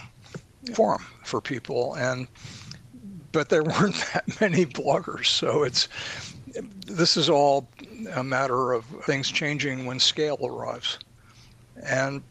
forum 0.73 1.05
for 1.23 1.41
people, 1.41 1.95
and 1.95 2.27
but 3.31 3.49
there 3.49 3.63
weren't 3.63 3.95
that 4.13 4.41
many 4.41 4.65
bloggers. 4.65 5.27
So 5.27 5.63
it's 5.63 5.87
this 6.87 7.17
is 7.17 7.29
all 7.29 7.67
a 8.13 8.23
matter 8.23 8.73
of 8.73 8.85
things 9.05 9.29
changing 9.29 9.85
when 9.85 9.99
scale 9.99 10.39
arrives, 10.41 10.99
and 11.83 12.21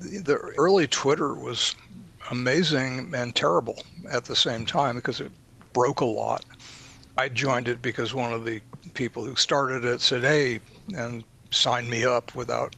the 0.00 0.36
early 0.56 0.86
Twitter 0.86 1.34
was 1.34 1.74
amazing 2.30 3.12
and 3.14 3.34
terrible 3.34 3.82
at 4.10 4.24
the 4.24 4.36
same 4.36 4.66
time 4.66 4.96
because 4.96 5.20
it 5.20 5.32
broke 5.72 6.00
a 6.00 6.06
lot. 6.06 6.44
I 7.16 7.28
joined 7.28 7.68
it 7.68 7.80
because 7.82 8.12
one 8.14 8.32
of 8.32 8.44
the 8.44 8.60
people 8.94 9.24
who 9.24 9.36
started 9.36 9.84
it 9.84 10.00
said, 10.00 10.22
"Hey," 10.22 10.60
and 10.96 11.24
signed 11.50 11.88
me 11.88 12.04
up 12.04 12.34
without 12.34 12.74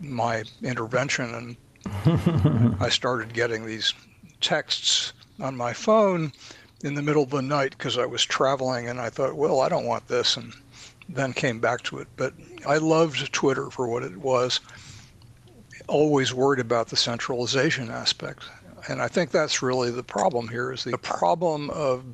my 0.00 0.44
intervention, 0.62 1.34
and 1.34 2.76
I 2.80 2.88
started 2.88 3.34
getting 3.34 3.66
these 3.66 3.92
texts 4.40 5.12
on 5.38 5.56
my 5.56 5.72
phone 5.72 6.32
in 6.82 6.94
the 6.94 7.02
middle 7.02 7.22
of 7.22 7.30
the 7.30 7.42
night 7.42 7.72
because 7.76 7.98
I 7.98 8.06
was 8.06 8.24
traveling, 8.24 8.88
and 8.88 9.00
I 9.00 9.10
thought, 9.10 9.36
well, 9.36 9.60
I 9.60 9.68
don't 9.68 9.86
want 9.86 10.08
this, 10.08 10.36
and 10.36 10.54
then 11.08 11.32
came 11.32 11.60
back 11.60 11.82
to 11.82 11.98
it. 11.98 12.08
But 12.16 12.32
I 12.66 12.78
loved 12.78 13.32
Twitter 13.32 13.70
for 13.70 13.86
what 13.86 14.02
it 14.02 14.16
was. 14.16 14.60
Always 15.90 16.32
worried 16.32 16.60
about 16.60 16.86
the 16.86 16.96
centralization 16.96 17.90
aspect, 17.90 18.44
and 18.88 19.02
I 19.02 19.08
think 19.08 19.32
that's 19.32 19.60
really 19.60 19.90
the 19.90 20.04
problem 20.04 20.46
here. 20.46 20.70
Is 20.72 20.84
the 20.84 20.96
problem 20.96 21.68
of 21.70 22.04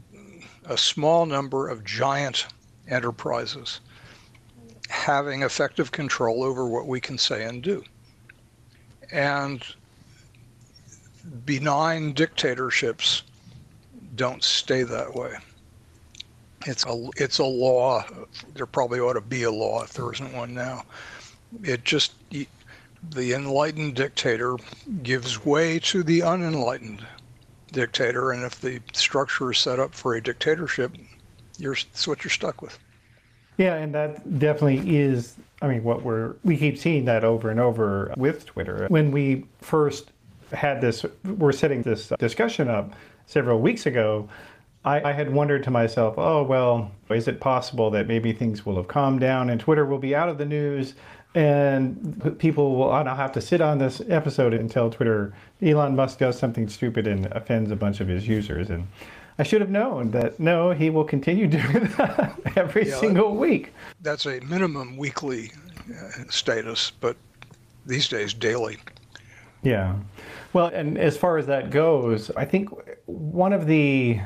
a 0.65 0.79
small 0.79 1.27
number 1.27 1.69
of 1.69 1.85
giant 1.85 2.47
enterprises 2.89 3.81
having 4.89 5.43
effective 5.43 5.93
control 5.93 6.43
over 6.43 6.67
what 6.67 6.87
we 6.87 7.01
can 7.01 7.19
say 7.19 7.45
and 7.45 7.63
do. 7.63 7.85
And 9.13 9.63
benign 11.45 12.13
dictatorships 12.13 13.23
don't 14.15 14.43
stay 14.43 14.83
that 14.85 15.15
way. 15.15 15.35
It's 16.67 16.85
a 16.87 17.09
it's 17.17 17.39
a 17.39 17.45
law. 17.45 18.05
There 18.55 18.67
probably 18.67 19.01
ought 19.01 19.13
to 19.13 19.21
be 19.21 19.43
a 19.45 19.51
law 19.51 19.83
if 19.85 19.93
there 19.93 20.13
isn't 20.13 20.33
one 20.33 20.55
now. 20.55 20.85
It 21.63 21.85
just 21.85 22.15
the 23.11 23.33
enlightened 23.33 23.95
dictator 23.95 24.57
gives 25.03 25.45
way 25.45 25.79
to 25.81 26.03
the 26.03 26.23
unenlightened 26.23 27.07
dictator, 27.73 28.33
and 28.33 28.45
if 28.45 28.61
the 28.61 28.81
structure 28.93 29.53
is 29.53 29.59
set 29.59 29.79
up 29.79 29.95
for 29.95 30.15
a 30.15 30.23
dictatorship, 30.23 30.93
you're 31.59 31.75
that's 31.75 32.09
what 32.09 32.25
you're 32.25 32.31
stuck 32.31 32.63
with. 32.63 32.79
Yeah, 33.59 33.75
and 33.75 33.95
that 33.95 34.39
definitely 34.39 34.97
is. 34.97 35.37
I 35.63 35.69
mean, 35.69 35.83
what 35.83 36.03
we're 36.03 36.35
we 36.45 36.57
keep 36.57 36.79
seeing 36.79 37.05
that 37.07 37.25
over 37.25 37.51
and 37.51 37.61
over 37.61 38.13
with 38.17 38.47
Twitter. 38.47 38.87
When 38.89 39.11
we 39.11 39.47
first 39.61 40.13
had 40.53 40.81
this, 40.81 41.05
we're 41.25 41.53
setting 41.53 41.83
this 41.83 42.13
discussion 42.19 42.69
up 42.69 42.95
several 43.27 43.61
weeks 43.61 43.87
ago. 43.87 44.29
I, 44.85 45.11
I 45.11 45.13
had 45.13 45.33
wondered 45.33 45.65
to 45.65 45.71
myself, 45.71 46.15
oh 46.17 46.43
well, 46.45 46.93
is 47.11 47.27
it 47.27 47.41
possible 47.41 47.91
that 47.91 48.07
maybe 48.07 48.33
things 48.33 48.65
will 48.65 48.77
have 48.77 48.89
calmed 48.89 49.21
down 49.21 49.51
and 49.51 49.61
Twitter 49.61 49.85
will 49.85 49.99
be 49.99 50.15
out 50.15 50.29
of 50.29 50.39
the 50.39 50.45
news? 50.45 50.95
And 51.37 52.39
people 52.39 52.77
will 52.77 52.89
not 53.05 53.19
have 53.19 53.31
to 53.33 53.43
sit 53.43 53.61
on 53.61 53.77
this 53.77 54.01
episode 54.09 54.55
until 54.55 54.89
Twitter 54.89 55.35
Elon 55.61 55.95
Musk 55.95 56.19
does 56.19 56.39
something 56.39 56.67
stupid 56.67 57.07
and 57.07 57.27
offends 57.27 57.71
a 57.71 57.77
bunch 57.77 58.01
of 58.01 58.09
his 58.09 58.27
users. 58.27 58.71
And 58.71 58.89
I 59.39 59.43
should 59.43 59.61
have 59.61 59.69
known 59.69 60.13
that 60.13 60.41
no, 60.41 60.71
he 60.71 60.89
will 60.89 61.05
continue 61.05 61.47
doing 61.59 61.89
that 61.99 62.41
every 62.57 62.89
yeah, 62.89 62.99
single 62.99 63.37
week. 63.37 63.75
That's 64.01 64.25
a 64.25 64.41
minimum 64.41 64.97
weekly 64.97 65.53
uh, 65.91 66.25
status, 66.31 66.91
but 66.91 67.19
these 67.85 68.09
days 68.09 68.33
daily. 68.33 68.79
Yeah. 69.63 69.95
Well, 70.55 70.69
and 70.69 70.97
as 70.97 71.19
far 71.19 71.37
as 71.37 71.45
that 71.49 71.69
goes, 71.71 72.31
I 72.31 72.47
think 72.47 72.71
one 73.05 73.53
of 73.53 73.67
the 73.67 74.21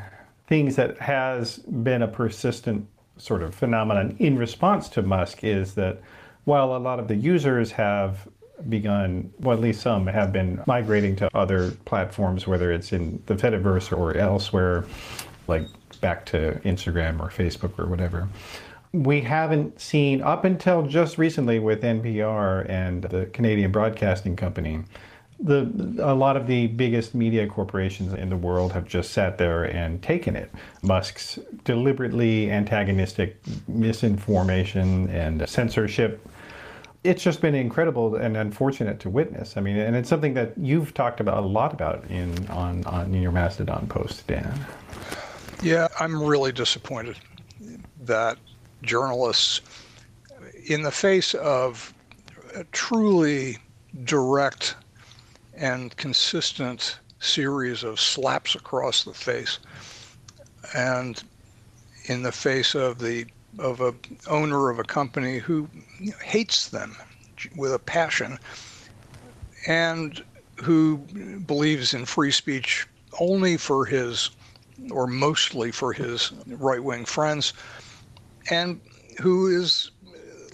things 0.47 0.77
that 0.77 0.97
has 0.99 1.59
been 1.59 2.03
a 2.03 2.09
persistent 2.09 2.87
sort 3.17 3.43
of 3.43 3.53
phenomenon 3.53 4.15
in 4.21 4.39
response 4.39 4.89
to 4.91 5.03
Musk 5.03 5.43
is 5.43 5.75
that 5.75 6.01
while 6.45 6.77
a 6.77 6.79
lot 6.79 6.99
of 6.99 7.09
the 7.09 7.17
users 7.17 7.73
have 7.73 8.29
begun, 8.69 9.33
well, 9.41 9.57
at 9.57 9.63
least 9.63 9.81
some 9.81 10.07
have 10.07 10.33
been 10.33 10.63
migrating 10.67 11.17
to 11.17 11.29
other 11.37 11.71
platforms, 11.85 12.47
whether 12.47 12.73
it's 12.73 12.93
in 12.93 13.23
the 13.27 13.35
Fediverse 13.35 13.97
or 13.97 14.17
elsewhere, 14.17 14.85
like 15.47 15.67
back 16.01 16.27
to 16.27 16.61
Instagram 16.65 17.21
or 17.21 17.29
Facebook 17.29 17.79
or 17.79 17.87
whatever. 17.87 18.29
We 18.93 19.21
haven't 19.21 19.81
seen, 19.81 20.21
up 20.21 20.45
until 20.45 20.83
just 20.83 21.17
recently 21.17 21.59
with 21.59 21.83
NPR 21.83 22.69
and 22.69 23.03
the 23.05 23.27
Canadian 23.27 23.71
Broadcasting 23.71 24.37
Company, 24.37 24.83
the 25.43 25.97
a 26.01 26.15
lot 26.15 26.37
of 26.37 26.47
the 26.47 26.67
biggest 26.69 27.15
media 27.15 27.47
corporations 27.47 28.13
in 28.13 28.29
the 28.29 28.37
world 28.37 28.73
have 28.73 28.87
just 28.87 29.13
sat 29.13 29.39
there 29.39 29.65
and 29.65 30.03
taken 30.03 30.37
it. 30.37 30.51
Musk's 30.83 31.39
deliberately 31.65 32.51
antagonistic 32.51 33.37
misinformation 33.67 35.09
and 35.09 35.49
censorship. 35.49 36.27
It's 37.03 37.23
just 37.23 37.41
been 37.41 37.55
incredible 37.55 38.17
and 38.17 38.37
unfortunate 38.37 39.01
to 39.01 39.11
witness. 39.11 39.57
I 39.57 39.61
mean, 39.61 39.77
and 39.79 39.97
it's 39.97 40.09
something 40.09 40.35
that 40.35 40.53
you've 40.59 40.93
talked 40.93 41.21
about 41.21 41.43
a 41.43 41.47
lot 41.47 41.73
about 41.73 42.05
in 42.11 42.47
on, 42.49 42.85
on 42.85 43.15
in 43.15 43.23
your 43.23 43.33
Mastodon 43.33 43.87
post, 43.87 44.27
Dan. 44.27 44.67
Yeah, 45.63 45.89
I'm 45.99 46.23
really 46.23 46.53
disappointed 46.53 47.17
that 48.03 48.37
journalists, 48.83 49.63
in 50.67 50.83
the 50.83 50.91
face 50.91 51.35
of 51.35 51.95
truly 52.73 53.57
direct 54.05 54.77
and 55.61 55.95
consistent 55.97 56.99
series 57.21 57.85
of 57.85 58.01
slaps 58.01 58.55
across 58.55 59.05
the 59.05 59.15
face. 59.15 59.59
And 60.75 61.23
in 62.07 62.23
the 62.23 62.33
face 62.33 62.75
of 62.75 62.99
the 62.99 63.27
of 63.59 63.81
a 63.81 63.93
owner 64.29 64.71
of 64.71 64.79
a 64.79 64.85
company 64.85 65.39
who 65.39 65.69
hates 66.23 66.69
them 66.69 66.97
with 67.57 67.75
a 67.75 67.79
passion 67.79 68.39
and 69.67 70.25
who 70.63 70.99
believes 71.47 71.95
in 71.95 72.05
free 72.05 72.31
speech 72.31 72.87
only 73.19 73.57
for 73.57 73.85
his 73.85 74.31
or 74.91 75.07
mostly 75.07 75.73
for 75.73 75.93
his 75.93 76.33
right-wing 76.47 77.05
friends 77.05 77.53
and 78.51 78.81
who 79.21 79.49
is 79.49 79.91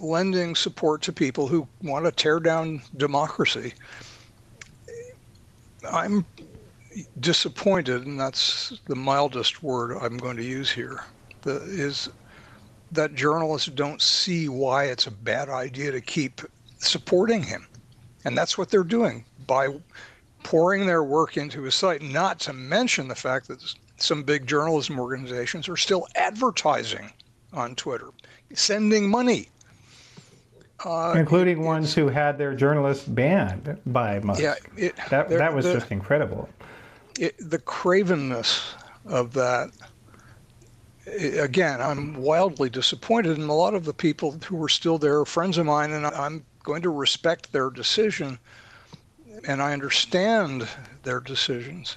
lending 0.01 0.55
support 0.55 1.03
to 1.03 1.13
people 1.13 1.47
who 1.47 1.69
want 1.83 2.05
to 2.05 2.11
tear 2.11 2.41
down 2.41 2.81
democracy 2.97 3.75
I'm 5.91 6.25
disappointed, 7.21 8.07
and 8.07 8.19
that's 8.19 8.81
the 8.87 8.97
mildest 8.97 9.63
word 9.63 9.97
I'm 10.01 10.17
going 10.17 10.37
to 10.37 10.45
use 10.45 10.71
here, 10.71 11.05
the, 11.43 11.57
is 11.57 12.09
that 12.93 13.15
journalists 13.15 13.69
don't 13.69 14.01
see 14.01 14.49
why 14.49 14.85
it's 14.85 15.07
a 15.07 15.11
bad 15.11 15.49
idea 15.49 15.91
to 15.93 16.01
keep 16.01 16.41
supporting 16.79 17.43
him. 17.43 17.67
And 18.25 18.37
that's 18.37 18.57
what 18.57 18.71
they're 18.71 18.85
doing 18.85 19.25
by 19.47 19.69
pouring 20.43 20.87
their 20.87 21.05
work 21.05 21.37
into 21.37 21.63
his 21.63 21.75
site, 21.75 22.03
not 22.03 22.41
to 22.41 22.53
mention 22.53 23.09
the 23.09 23.15
fact 23.15 23.49
that 23.49 23.63
some 23.97 24.23
big 24.23 24.47
journalism 24.47 24.99
organizations 24.99 25.69
are 25.69 25.77
still 25.77 26.07
advertising 26.15 27.13
on 27.53 27.75
Twitter, 27.75 28.11
sending 28.55 29.09
money 29.09 29.49
uh, 30.85 31.15
including 31.17 31.63
ones 31.63 31.95
who 31.95 32.09
had 32.09 32.39
their 32.39 32.55
journalists 32.55 33.07
banned 33.07 33.79
by 33.87 34.19
Musk. 34.21 34.43
Yeah, 34.43 34.55
it, 34.77 34.95
that 35.11 35.29
that 35.29 35.55
was 35.55 35.65
the, 35.65 35.75
just 35.75 35.91
incredible. 35.91 36.49
It, 37.19 37.35
the 37.39 37.59
cravenness 37.59 38.75
of 39.07 39.33
that. 39.35 39.71
Again, 41.07 41.81
I'm 41.81 42.17
wildly 42.17 42.69
disappointed, 42.69 43.39
and 43.39 43.49
a 43.49 43.53
lot 43.55 43.75
of 43.75 43.85
the 43.85 43.95
people 43.95 44.37
who 44.45 44.57
were 44.57 44.69
still 44.69 44.99
there 44.99 45.21
are 45.21 45.25
friends 45.25 45.57
of 45.57 45.65
mine, 45.65 45.93
and 45.93 46.05
I'm 46.05 46.45
going 46.65 46.83
to 46.83 46.91
respect 46.91 47.53
their 47.53 47.71
decision, 47.71 48.41
and 49.47 49.63
I 49.63 49.73
understand 49.73 50.69
their 51.05 51.21
decisions. 51.21 51.97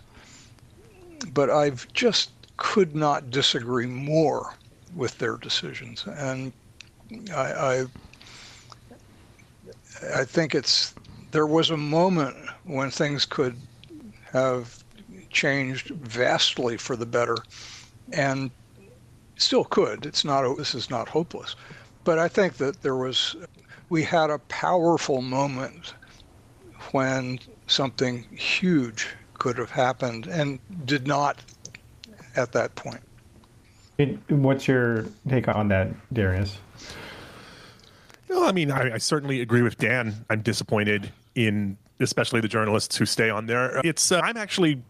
But 1.34 1.50
I've 1.50 1.92
just 1.94 2.30
could 2.58 2.96
not 2.96 3.32
disagree 3.32 3.88
more 3.88 4.54
with 4.96 5.18
their 5.18 5.38
decisions, 5.38 6.06
and 6.06 6.54
I, 7.34 7.52
I 7.52 7.86
I 10.16 10.24
think 10.24 10.56
it's 10.56 10.94
there 11.32 11.46
was 11.46 11.70
a 11.70 11.78
moment 11.78 12.36
when 12.64 12.90
things 12.90 13.26
could 13.26 13.56
have 14.32 14.84
changed 15.30 15.90
vastly 15.90 16.78
for 16.78 16.96
the 16.96 17.06
better, 17.06 17.38
and 18.12 18.52
still 19.38 19.64
could. 19.64 20.06
It's 20.06 20.24
not. 20.24 20.58
This 20.58 20.76
is 20.76 20.90
not 20.90 21.10
hopeless, 21.10 21.56
but 22.04 22.20
I 22.20 22.28
think 22.28 22.58
that 22.58 22.82
there 22.82 22.96
was. 22.96 23.36
We 23.90 24.04
had 24.04 24.30
a 24.30 24.38
powerful 24.40 25.22
moment 25.22 25.96
when 26.92 27.40
something 27.68 28.24
huge 28.32 29.08
could 29.34 29.58
have 29.58 29.72
happened 29.72 30.28
and 30.28 30.60
did 30.86 31.08
not 31.08 31.42
at 32.36 32.52
that 32.52 32.76
point. 32.76 33.02
What's 34.30 34.68
your 34.68 35.06
take 35.28 35.48
on 35.48 35.70
that, 35.70 35.90
Darius? 36.14 36.58
Well, 38.30 38.44
I 38.44 38.52
mean, 38.52 38.72
I, 38.72 38.94
I 38.94 38.98
certainly 39.00 39.42
agree 39.42 39.63
with 39.63 39.78
Dan. 39.78 40.26
I'm 40.30 40.42
disappointed 40.42 41.12
in 41.36 41.78
especially 42.00 42.42
the 42.42 42.48
journalists 42.48 42.96
who 42.96 43.06
stay 43.06 43.30
on 43.30 43.48
there. 43.48 43.82
It's 43.84 44.12
uh, 44.12 44.22
I'm 44.22 44.38
actually 44.38 44.82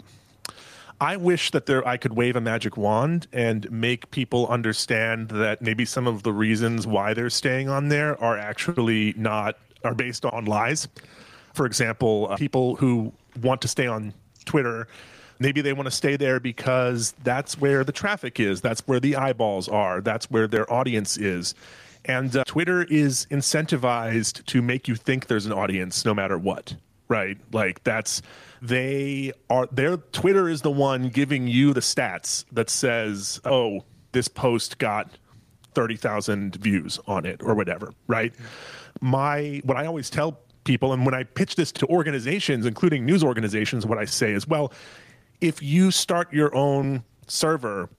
I 1.02 1.16
wish 1.16 1.52
that 1.52 1.66
there 1.66 1.88
I 1.88 1.98
could 1.98 2.14
wave 2.14 2.36
a 2.36 2.42
magic 2.42 2.76
wand 2.76 3.28
and 3.32 3.70
make 3.72 4.12
people 4.12 4.48
understand 4.48 5.30
that 5.30 5.62
maybe 5.62 5.86
some 5.86 6.06
of 6.08 6.24
the 6.24 6.34
reasons 6.34 6.86
why 6.86 7.14
they're 7.14 7.30
staying 7.30 7.70
on 7.70 7.88
there 7.88 8.22
are 8.22 8.38
actually 8.38 9.14
not 9.18 9.58
are 9.84 9.96
based 9.96 10.26
on 10.26 10.46
lies. 10.46 10.88
For 11.54 11.66
example, 11.66 12.28
uh, 12.30 12.36
people 12.36 12.76
who 12.76 13.14
want 13.42 13.62
to 13.62 13.68
stay 13.68 13.88
on 13.88 14.14
Twitter 14.46 14.88
maybe 15.40 15.62
they 15.62 15.74
want 15.74 15.88
to 15.88 15.92
stay 15.92 16.18
there 16.18 16.40
because 16.40 17.14
that's 17.24 17.58
where 17.58 17.84
the 17.84 17.92
traffic 17.92 18.40
is, 18.40 18.62
that's 18.62 18.82
where 18.82 19.00
the 19.00 19.16
eyeballs 19.16 19.70
are, 19.70 20.02
that's 20.02 20.30
where 20.30 20.48
their 20.48 20.72
audience 20.72 21.18
is. 21.18 21.56
And 22.06 22.36
uh, 22.36 22.44
Twitter 22.46 22.84
is 22.84 23.28
incentivized 23.30 24.46
to 24.48 24.62
make 24.62 24.88
you 24.88 24.96
think 24.96 25.28
there's 25.28 25.46
an 25.46 25.52
audience 25.52 26.06
no 26.06 26.14
matter 26.14 26.38
what, 26.38 26.76
right? 27.08 27.38
Like 27.52 27.84
that's 27.84 28.22
they 28.62 29.32
are 29.50 29.68
their 29.72 29.98
Twitter 29.98 30.50
is 30.50 30.62
the 30.62 30.72
one 30.72 31.10
giving 31.10 31.48
you 31.48 31.74
the 31.74 31.82
stats 31.82 32.46
that 32.52 32.70
says, 32.70 33.40
"Oh, 33.46 33.84
this 34.12 34.28
post 34.28 34.78
got 34.78 35.18
30,000 35.76 36.56
views 36.56 37.00
on 37.06 37.26
it 37.26 37.42
or 37.44 37.54
whatever," 37.54 37.94
right? 38.08 38.34
My 39.02 39.62
what 39.64 39.78
I 39.78 39.86
always 39.86 40.10
tell 40.10 40.40
people 40.64 40.94
and 40.94 41.06
when 41.06 41.16
I 41.16 41.24
pitch 41.24 41.56
this 41.56 41.72
to 41.72 41.88
organizations 41.88 42.66
including 42.66 43.06
news 43.06 43.24
organizations 43.24 43.86
what 43.86 43.98
I 43.98 44.06
say 44.06 44.34
is, 44.34 44.48
well, 44.48 44.72
if 45.42 45.62
you 45.62 45.90
start 45.92 46.32
your 46.34 46.54
own 46.56 47.04
server 47.28 47.90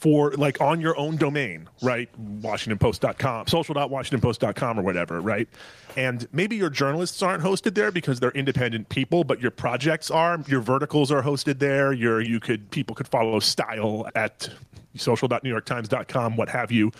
for 0.00 0.32
like 0.32 0.60
on 0.60 0.80
your 0.80 0.96
own 0.98 1.16
domain, 1.16 1.68
right? 1.82 2.08
WashingtonPost.com, 2.42 3.46
social.washingtonpost.com 3.46 4.78
or 4.78 4.82
whatever, 4.82 5.20
right? 5.20 5.48
And 5.96 6.28
maybe 6.32 6.56
your 6.56 6.68
journalists 6.68 7.22
aren't 7.22 7.42
hosted 7.42 7.74
there 7.74 7.90
because 7.90 8.20
they're 8.20 8.30
independent 8.32 8.88
people, 8.90 9.24
but 9.24 9.40
your 9.40 9.50
projects 9.50 10.10
are, 10.10 10.42
your 10.46 10.60
verticals 10.60 11.10
are 11.10 11.22
hosted 11.22 11.58
there. 11.58 11.92
Your 11.92 12.20
you 12.20 12.40
could 12.40 12.70
people 12.70 12.94
could 12.94 13.08
follow 13.08 13.40
style 13.40 14.06
at 14.14 14.50
social.newyorktimes.com, 14.96 16.36
what 16.36 16.48
have 16.50 16.70
you. 16.70 16.92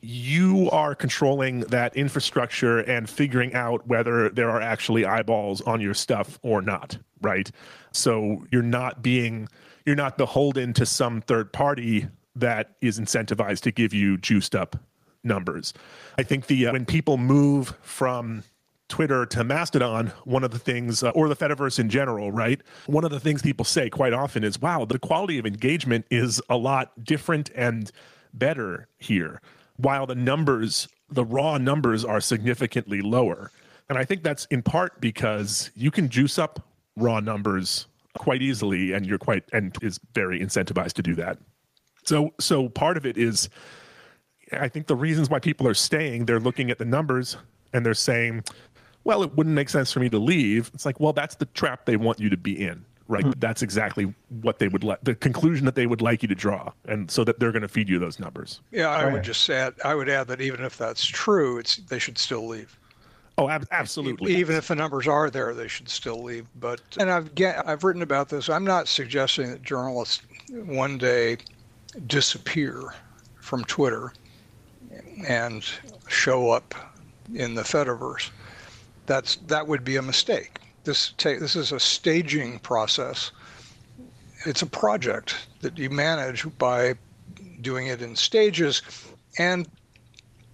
you 0.00 0.68
are 0.70 0.94
controlling 0.94 1.60
that 1.60 1.96
infrastructure 1.96 2.80
and 2.80 3.08
figuring 3.08 3.54
out 3.54 3.86
whether 3.86 4.28
there 4.28 4.50
are 4.50 4.60
actually 4.60 5.06
eyeballs 5.06 5.62
on 5.62 5.80
your 5.80 5.94
stuff 5.94 6.38
or 6.42 6.60
not, 6.60 6.98
right? 7.22 7.50
So 7.92 8.44
you're 8.50 8.62
not 8.62 9.02
being 9.02 9.48
you're 9.86 9.96
not 9.96 10.18
beholden 10.18 10.72
to 10.74 10.86
some 10.86 11.20
third 11.22 11.52
party 11.52 12.08
that 12.36 12.74
is 12.80 12.98
incentivized 12.98 13.60
to 13.60 13.70
give 13.70 13.92
you 13.92 14.16
juiced 14.18 14.54
up 14.54 14.76
numbers. 15.22 15.72
I 16.18 16.22
think 16.22 16.46
the 16.46 16.66
uh, 16.66 16.72
when 16.72 16.84
people 16.84 17.16
move 17.16 17.74
from 17.82 18.42
Twitter 18.88 19.24
to 19.26 19.42
Mastodon, 19.44 20.12
one 20.24 20.44
of 20.44 20.50
the 20.50 20.58
things, 20.58 21.02
uh, 21.02 21.10
or 21.10 21.28
the 21.28 21.36
Fediverse 21.36 21.78
in 21.78 21.88
general, 21.88 22.30
right? 22.30 22.60
One 22.86 23.04
of 23.04 23.10
the 23.10 23.20
things 23.20 23.42
people 23.42 23.64
say 23.64 23.88
quite 23.88 24.12
often 24.12 24.44
is, 24.44 24.60
wow, 24.60 24.84
the 24.84 24.98
quality 24.98 25.38
of 25.38 25.46
engagement 25.46 26.06
is 26.10 26.40
a 26.50 26.56
lot 26.56 26.92
different 27.02 27.50
and 27.54 27.90
better 28.34 28.88
here, 28.98 29.40
while 29.76 30.06
the 30.06 30.14
numbers, 30.14 30.88
the 31.10 31.24
raw 31.24 31.56
numbers, 31.56 32.04
are 32.04 32.20
significantly 32.20 33.00
lower. 33.00 33.50
And 33.88 33.98
I 33.98 34.04
think 34.04 34.22
that's 34.22 34.44
in 34.46 34.62
part 34.62 35.00
because 35.00 35.70
you 35.74 35.90
can 35.90 36.08
juice 36.08 36.38
up 36.38 36.60
raw 36.96 37.20
numbers 37.20 37.86
quite 38.16 38.42
easily 38.42 38.92
and 38.92 39.04
you're 39.06 39.18
quite 39.18 39.44
and 39.52 39.76
is 39.82 39.98
very 40.14 40.40
incentivized 40.40 40.92
to 40.94 41.02
do 41.02 41.14
that. 41.16 41.38
So 42.04 42.32
so 42.40 42.68
part 42.68 42.96
of 42.96 43.06
it 43.06 43.16
is 43.16 43.48
I 44.52 44.68
think 44.68 44.86
the 44.86 44.96
reasons 44.96 45.30
why 45.30 45.38
people 45.38 45.66
are 45.66 45.74
staying, 45.74 46.26
they're 46.26 46.40
looking 46.40 46.70
at 46.70 46.78
the 46.78 46.84
numbers 46.84 47.36
and 47.72 47.84
they're 47.84 47.94
saying, 47.94 48.44
well, 49.04 49.22
it 49.22 49.34
wouldn't 49.36 49.54
make 49.54 49.68
sense 49.68 49.92
for 49.92 50.00
me 50.00 50.08
to 50.10 50.18
leave. 50.18 50.70
It's 50.74 50.86
like, 50.86 51.00
well, 51.00 51.12
that's 51.12 51.34
the 51.34 51.46
trap 51.46 51.86
they 51.86 51.96
want 51.96 52.20
you 52.20 52.30
to 52.30 52.36
be 52.36 52.64
in, 52.64 52.84
right? 53.08 53.24
Mm-hmm. 53.24 53.38
That's 53.38 53.62
exactly 53.62 54.14
what 54.42 54.58
they 54.58 54.68
would 54.68 54.84
let 54.84 55.04
the 55.04 55.14
conclusion 55.14 55.66
that 55.66 55.74
they 55.74 55.86
would 55.86 56.00
like 56.00 56.22
you 56.22 56.28
to 56.28 56.34
draw, 56.34 56.72
and 56.86 57.10
so 57.10 57.24
that 57.24 57.38
they're 57.38 57.52
going 57.52 57.62
to 57.62 57.68
feed 57.68 57.88
you 57.88 57.98
those 57.98 58.18
numbers. 58.18 58.60
Yeah, 58.70 58.88
I 58.88 59.12
would 59.12 59.22
just 59.22 59.48
add, 59.50 59.74
I 59.84 59.94
would 59.94 60.08
add 60.08 60.28
that 60.28 60.40
even 60.40 60.64
if 60.64 60.78
that's 60.78 61.04
true, 61.04 61.58
it's 61.58 61.76
they 61.76 61.98
should 61.98 62.18
still 62.18 62.46
leave. 62.46 62.78
Oh, 63.36 63.48
ab- 63.48 63.66
absolutely. 63.72 64.36
Even 64.36 64.54
if 64.54 64.68
the 64.68 64.76
numbers 64.76 65.08
are 65.08 65.28
there, 65.28 65.54
they 65.54 65.66
should 65.66 65.88
still 65.88 66.22
leave. 66.22 66.46
But 66.60 66.80
and 66.98 67.10
I've 67.10 67.34
get, 67.34 67.66
I've 67.68 67.82
written 67.82 68.02
about 68.02 68.28
this. 68.28 68.48
I'm 68.48 68.64
not 68.64 68.86
suggesting 68.86 69.50
that 69.50 69.62
journalists 69.62 70.22
one 70.50 70.98
day 70.98 71.38
disappear 72.06 72.94
from 73.40 73.64
Twitter 73.64 74.12
and 75.26 75.64
show 76.08 76.50
up 76.50 76.74
in 77.34 77.54
the 77.54 77.62
Fediverse 77.62 78.30
that's 79.06 79.36
that 79.46 79.66
would 79.66 79.84
be 79.84 79.96
a 79.96 80.02
mistake. 80.02 80.58
This 80.84 81.12
take 81.16 81.40
this 81.40 81.56
is 81.56 81.72
a 81.72 81.80
staging 81.80 82.58
process. 82.60 83.30
It's 84.46 84.62
a 84.62 84.66
project 84.66 85.36
that 85.60 85.78
you 85.78 85.90
manage 85.90 86.46
by 86.58 86.94
doing 87.60 87.86
it 87.86 88.02
in 88.02 88.14
stages 88.16 88.82
and 89.38 89.68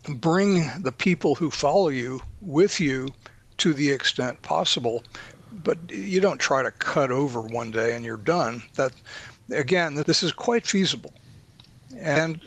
bring 0.09 0.71
the 0.81 0.93
people 0.93 1.35
who 1.35 1.51
follow 1.51 1.89
you 1.89 2.21
with 2.41 2.81
you 2.81 3.09
to 3.59 3.75
the 3.75 3.91
extent 3.91 4.41
possible 4.43 5.03
but 5.65 5.77
you 5.91 6.21
don't 6.21 6.39
try 6.39 6.63
to 6.63 6.71
cut 6.71 7.11
over 7.11 7.41
one 7.41 7.71
day 7.71 7.95
and 7.95 8.05
you're 8.05 8.17
done 8.17 8.63
that 8.77 8.93
again 9.51 9.95
this 10.07 10.23
is 10.23 10.33
quite 10.33 10.67
feasible 10.67 11.13
and 12.01 12.41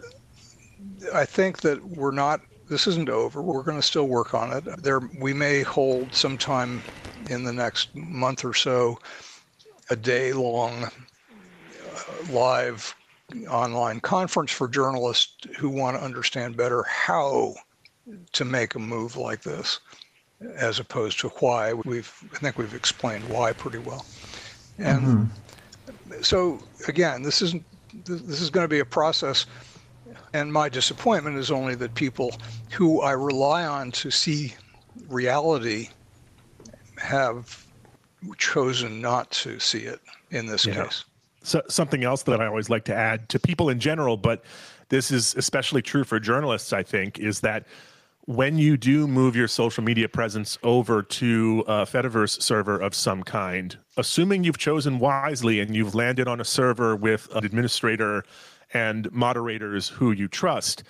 i 1.13 1.25
think 1.25 1.61
that 1.61 1.83
we're 1.85 2.11
not 2.11 2.41
this 2.69 2.87
isn't 2.87 3.09
over. 3.09 3.41
We're 3.41 3.63
going 3.63 3.77
to 3.77 3.83
still 3.83 4.07
work 4.07 4.33
on 4.33 4.51
it. 4.51 4.63
There, 4.81 5.01
we 5.19 5.33
may 5.33 5.61
hold 5.61 6.13
sometime 6.13 6.81
in 7.29 7.43
the 7.43 7.53
next 7.53 7.95
month 7.95 8.43
or 8.43 8.53
so 8.53 8.99
a 9.89 9.95
day 9.95 10.33
long 10.33 10.85
uh, 10.85 10.89
live 12.31 12.95
online 13.49 13.99
conference 13.99 14.51
for 14.51 14.67
journalists 14.67 15.47
who 15.57 15.69
want 15.69 15.97
to 15.97 16.03
understand 16.03 16.57
better 16.57 16.83
how 16.83 17.53
to 18.31 18.45
make 18.45 18.75
a 18.75 18.79
move 18.79 19.17
like 19.17 19.41
this 19.41 19.79
as 20.55 20.79
opposed 20.79 21.19
to 21.19 21.29
why 21.39 21.73
we've 21.73 22.13
i 22.33 22.37
think 22.37 22.57
we've 22.57 22.73
explained 22.73 23.23
why 23.29 23.53
pretty 23.53 23.77
well 23.77 24.05
and 24.77 25.01
mm-hmm. 25.01 26.21
so 26.21 26.59
again 26.87 27.23
this 27.23 27.41
isn't 27.41 27.63
this 28.05 28.41
is 28.41 28.49
going 28.49 28.63
to 28.63 28.69
be 28.69 28.79
a 28.79 28.85
process 28.85 29.45
and 30.33 30.51
my 30.51 30.69
disappointment 30.69 31.37
is 31.37 31.51
only 31.51 31.75
that 31.75 31.93
people 31.95 32.35
who 32.71 33.01
I 33.01 33.11
rely 33.11 33.65
on 33.65 33.91
to 33.93 34.11
see 34.11 34.55
reality 35.07 35.89
have 36.97 37.65
chosen 38.37 39.01
not 39.01 39.29
to 39.31 39.59
see 39.59 39.79
it 39.79 39.99
in 40.31 40.45
this 40.45 40.65
yeah. 40.65 40.83
case. 40.85 41.05
So, 41.43 41.61
something 41.67 42.03
else 42.03 42.23
that 42.23 42.41
I 42.41 42.47
always 42.47 42.69
like 42.69 42.85
to 42.85 42.95
add 42.95 43.27
to 43.29 43.39
people 43.39 43.69
in 43.69 43.79
general, 43.79 44.17
but 44.17 44.43
this 44.89 45.11
is 45.11 45.35
especially 45.35 45.81
true 45.81 46.03
for 46.03 46.19
journalists, 46.19 46.71
I 46.71 46.83
think, 46.83 47.19
is 47.19 47.41
that 47.41 47.65
when 48.25 48.57
you 48.57 48.77
do 48.77 49.05
move 49.05 49.35
your 49.35 49.49
social 49.49 49.83
media 49.83 50.07
presence 50.07 50.57
over 50.63 51.03
to 51.03 51.63
a 51.67 51.85
Fediverse 51.85 52.41
server 52.41 52.79
of 52.79 52.95
some 52.95 53.21
kind, 53.23 53.77
assuming 53.97 54.43
you've 54.43 54.57
chosen 54.57 54.97
wisely 54.97 55.59
and 55.59 55.75
you've 55.75 55.93
landed 55.93 56.27
on 56.27 56.39
a 56.39 56.45
server 56.45 56.95
with 56.95 57.27
an 57.35 57.43
administrator 57.43 58.23
and 58.73 59.11
moderators 59.11 59.89
who 59.89 60.11
you 60.11 60.29
trust, 60.29 60.83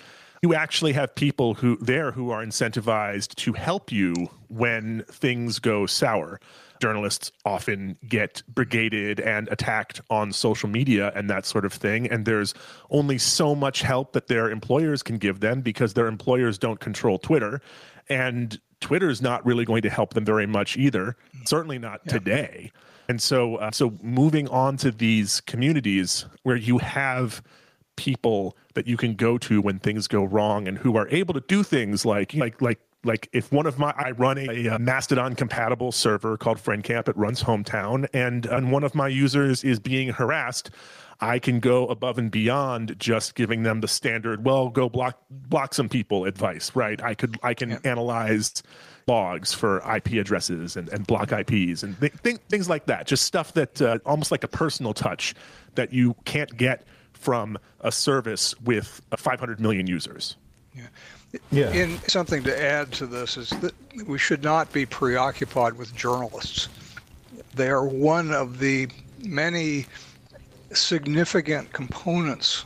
you 0.43 0.53
actually 0.53 0.93
have 0.93 1.15
people 1.15 1.55
who 1.55 1.77
there 1.77 2.11
who 2.11 2.29
are 2.29 2.45
incentivized 2.45 3.33
to 3.35 3.53
help 3.53 3.91
you 3.91 4.13
when 4.49 5.03
things 5.09 5.57
go 5.57 5.87
sour. 5.87 6.39
Journalists 6.83 7.31
often 7.45 7.97
get 8.09 8.43
brigaded 8.49 9.21
and 9.21 9.47
attacked 9.49 10.01
on 10.09 10.33
social 10.33 10.67
media 10.67 11.13
and 11.15 11.29
that 11.29 11.45
sort 11.45 11.63
of 11.63 11.71
thing. 11.71 12.07
And 12.07 12.25
there's 12.25 12.53
only 12.89 13.17
so 13.17 13.55
much 13.55 13.83
help 13.83 14.11
that 14.11 14.27
their 14.27 14.51
employers 14.51 15.01
can 15.01 15.17
give 15.17 15.39
them 15.39 15.61
because 15.61 15.93
their 15.93 16.07
employers 16.07 16.57
don't 16.57 16.81
control 16.81 17.17
Twitter. 17.17 17.61
And 18.09 18.59
Twitter's 18.81 19.21
not 19.21 19.45
really 19.45 19.63
going 19.63 19.81
to 19.83 19.89
help 19.89 20.13
them 20.13 20.25
very 20.25 20.45
much 20.45 20.75
either, 20.75 21.15
certainly 21.45 21.79
not 21.79 22.01
yeah. 22.03 22.11
today. 22.11 22.71
And 23.07 23.21
so, 23.21 23.55
uh, 23.55 23.71
so 23.71 23.93
moving 24.03 24.49
on 24.49 24.75
to 24.77 24.91
these 24.91 25.39
communities 25.39 26.25
where 26.43 26.57
you 26.57 26.79
have 26.79 27.41
people 27.95 28.57
that 28.73 28.87
you 28.87 28.97
can 28.97 29.15
go 29.15 29.37
to 29.37 29.61
when 29.61 29.79
things 29.79 30.09
go 30.09 30.25
wrong 30.25 30.67
and 30.67 30.79
who 30.79 30.97
are 30.97 31.07
able 31.11 31.33
to 31.33 31.39
do 31.47 31.63
things 31.63 32.05
like 32.05 32.33
like 32.33 32.61
like 32.61 32.81
like 33.03 33.29
if 33.33 33.51
one 33.51 33.65
of 33.65 33.77
my 33.77 33.93
I 33.97 34.11
run 34.11 34.37
a, 34.37 34.67
a 34.67 34.79
Mastodon 34.79 35.35
compatible 35.35 35.91
server 35.91 36.37
called 36.37 36.57
FriendCamp, 36.57 37.07
it 37.09 37.17
runs 37.17 37.43
hometown, 37.43 38.07
and 38.13 38.47
uh, 38.47 38.57
and 38.57 38.71
one 38.71 38.83
of 38.83 38.95
my 38.95 39.07
users 39.07 39.63
is 39.63 39.79
being 39.79 40.09
harassed. 40.09 40.69
I 41.19 41.39
can 41.39 41.59
go 41.59 41.87
above 41.87 42.17
and 42.17 42.29
beyond 42.29 42.99
just 42.99 43.35
giving 43.35 43.63
them 43.63 43.81
the 43.81 43.87
standard, 43.87 44.43
well, 44.43 44.69
go 44.69 44.89
block 44.89 45.19
block 45.29 45.73
some 45.73 45.89
people 45.89 46.25
advice, 46.25 46.75
right? 46.75 47.01
I 47.01 47.13
could 47.13 47.37
I 47.43 47.53
can 47.53 47.71
yeah. 47.71 47.79
analyze 47.83 48.63
logs 49.07 49.53
for 49.53 49.79
IP 49.95 50.13
addresses 50.13 50.75
and, 50.75 50.89
and 50.89 51.05
block 51.05 51.31
IPs 51.31 51.83
and 51.83 51.99
th- 51.99 52.13
th- 52.23 52.39
things 52.49 52.69
like 52.69 52.85
that. 52.85 53.05
Just 53.07 53.23
stuff 53.23 53.53
that 53.53 53.81
uh, 53.81 53.99
almost 54.05 54.31
like 54.31 54.43
a 54.43 54.47
personal 54.47 54.93
touch 54.93 55.35
that 55.75 55.91
you 55.93 56.15
can't 56.25 56.55
get 56.57 56.85
from 57.13 57.57
a 57.81 57.91
service 57.91 58.59
with 58.61 59.01
uh, 59.11 59.17
500 59.17 59.59
million 59.59 59.87
users. 59.87 60.35
Yeah. 60.73 60.87
Yeah. 61.51 61.71
In 61.71 61.99
something 62.07 62.43
to 62.43 62.61
add 62.61 62.91
to 62.93 63.07
this 63.07 63.37
is 63.37 63.49
that 63.49 63.73
we 64.07 64.17
should 64.17 64.43
not 64.43 64.71
be 64.71 64.85
preoccupied 64.85 65.73
with 65.73 65.95
journalists. 65.95 66.69
They 67.55 67.69
are 67.69 67.85
one 67.85 68.31
of 68.31 68.59
the 68.59 68.87
many 69.19 69.85
significant 70.71 71.73
components 71.73 72.65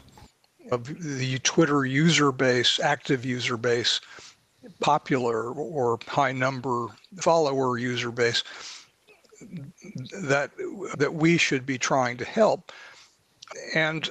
of 0.71 0.85
the 0.85 1.39
Twitter 1.39 1.85
user 1.85 2.31
base, 2.31 2.79
active 2.79 3.23
user 3.23 3.57
base, 3.57 4.01
popular 4.81 5.51
or 5.51 5.97
high 6.07 6.31
number 6.31 6.87
follower 7.17 7.77
user 7.77 8.11
base 8.11 8.43
that 10.23 10.51
that 10.97 11.13
we 11.13 11.37
should 11.37 11.65
be 11.65 11.77
trying 11.77 12.17
to 12.17 12.25
help. 12.25 12.71
And 13.73 14.09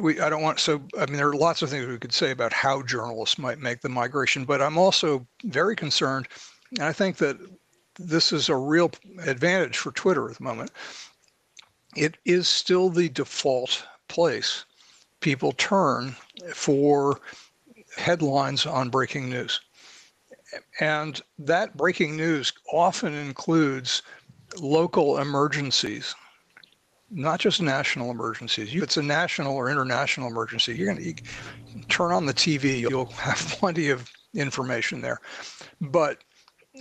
we, 0.00 0.20
I 0.20 0.30
don't 0.30 0.42
want 0.42 0.58
so. 0.60 0.82
I 0.98 1.06
mean, 1.06 1.16
there 1.16 1.28
are 1.28 1.36
lots 1.36 1.62
of 1.62 1.70
things 1.70 1.86
we 1.86 1.98
could 1.98 2.12
say 2.12 2.30
about 2.30 2.52
how 2.52 2.82
journalists 2.82 3.38
might 3.38 3.58
make 3.58 3.80
the 3.80 3.88
migration, 3.88 4.44
but 4.44 4.62
I'm 4.62 4.78
also 4.78 5.26
very 5.44 5.76
concerned, 5.76 6.28
and 6.72 6.84
I 6.84 6.92
think 6.92 7.16
that 7.18 7.36
this 7.98 8.32
is 8.32 8.48
a 8.48 8.56
real 8.56 8.90
advantage 9.26 9.76
for 9.76 9.90
Twitter 9.92 10.30
at 10.30 10.38
the 10.38 10.44
moment. 10.44 10.70
It 11.96 12.16
is 12.24 12.48
still 12.48 12.90
the 12.90 13.08
default 13.08 13.84
place 14.08 14.64
people 15.20 15.52
turn 15.52 16.14
for 16.54 17.20
headlines 17.96 18.66
on 18.66 18.88
breaking 18.88 19.28
news. 19.28 19.60
And 20.80 21.20
that 21.38 21.76
breaking 21.76 22.16
news 22.16 22.52
often 22.72 23.14
includes 23.14 24.02
local 24.58 25.18
emergencies 25.18 26.14
not 27.10 27.40
just 27.40 27.62
national 27.62 28.10
emergencies. 28.10 28.74
If 28.74 28.82
it's 28.82 28.96
a 28.96 29.02
national 29.02 29.54
or 29.54 29.70
international 29.70 30.28
emergency, 30.28 30.74
you're 30.74 30.92
going 30.92 31.14
to 31.14 31.22
turn 31.88 32.12
on 32.12 32.26
the 32.26 32.34
TV, 32.34 32.80
you'll 32.80 33.06
have 33.12 33.38
plenty 33.38 33.90
of 33.90 34.10
information 34.34 35.00
there. 35.00 35.20
But 35.80 36.18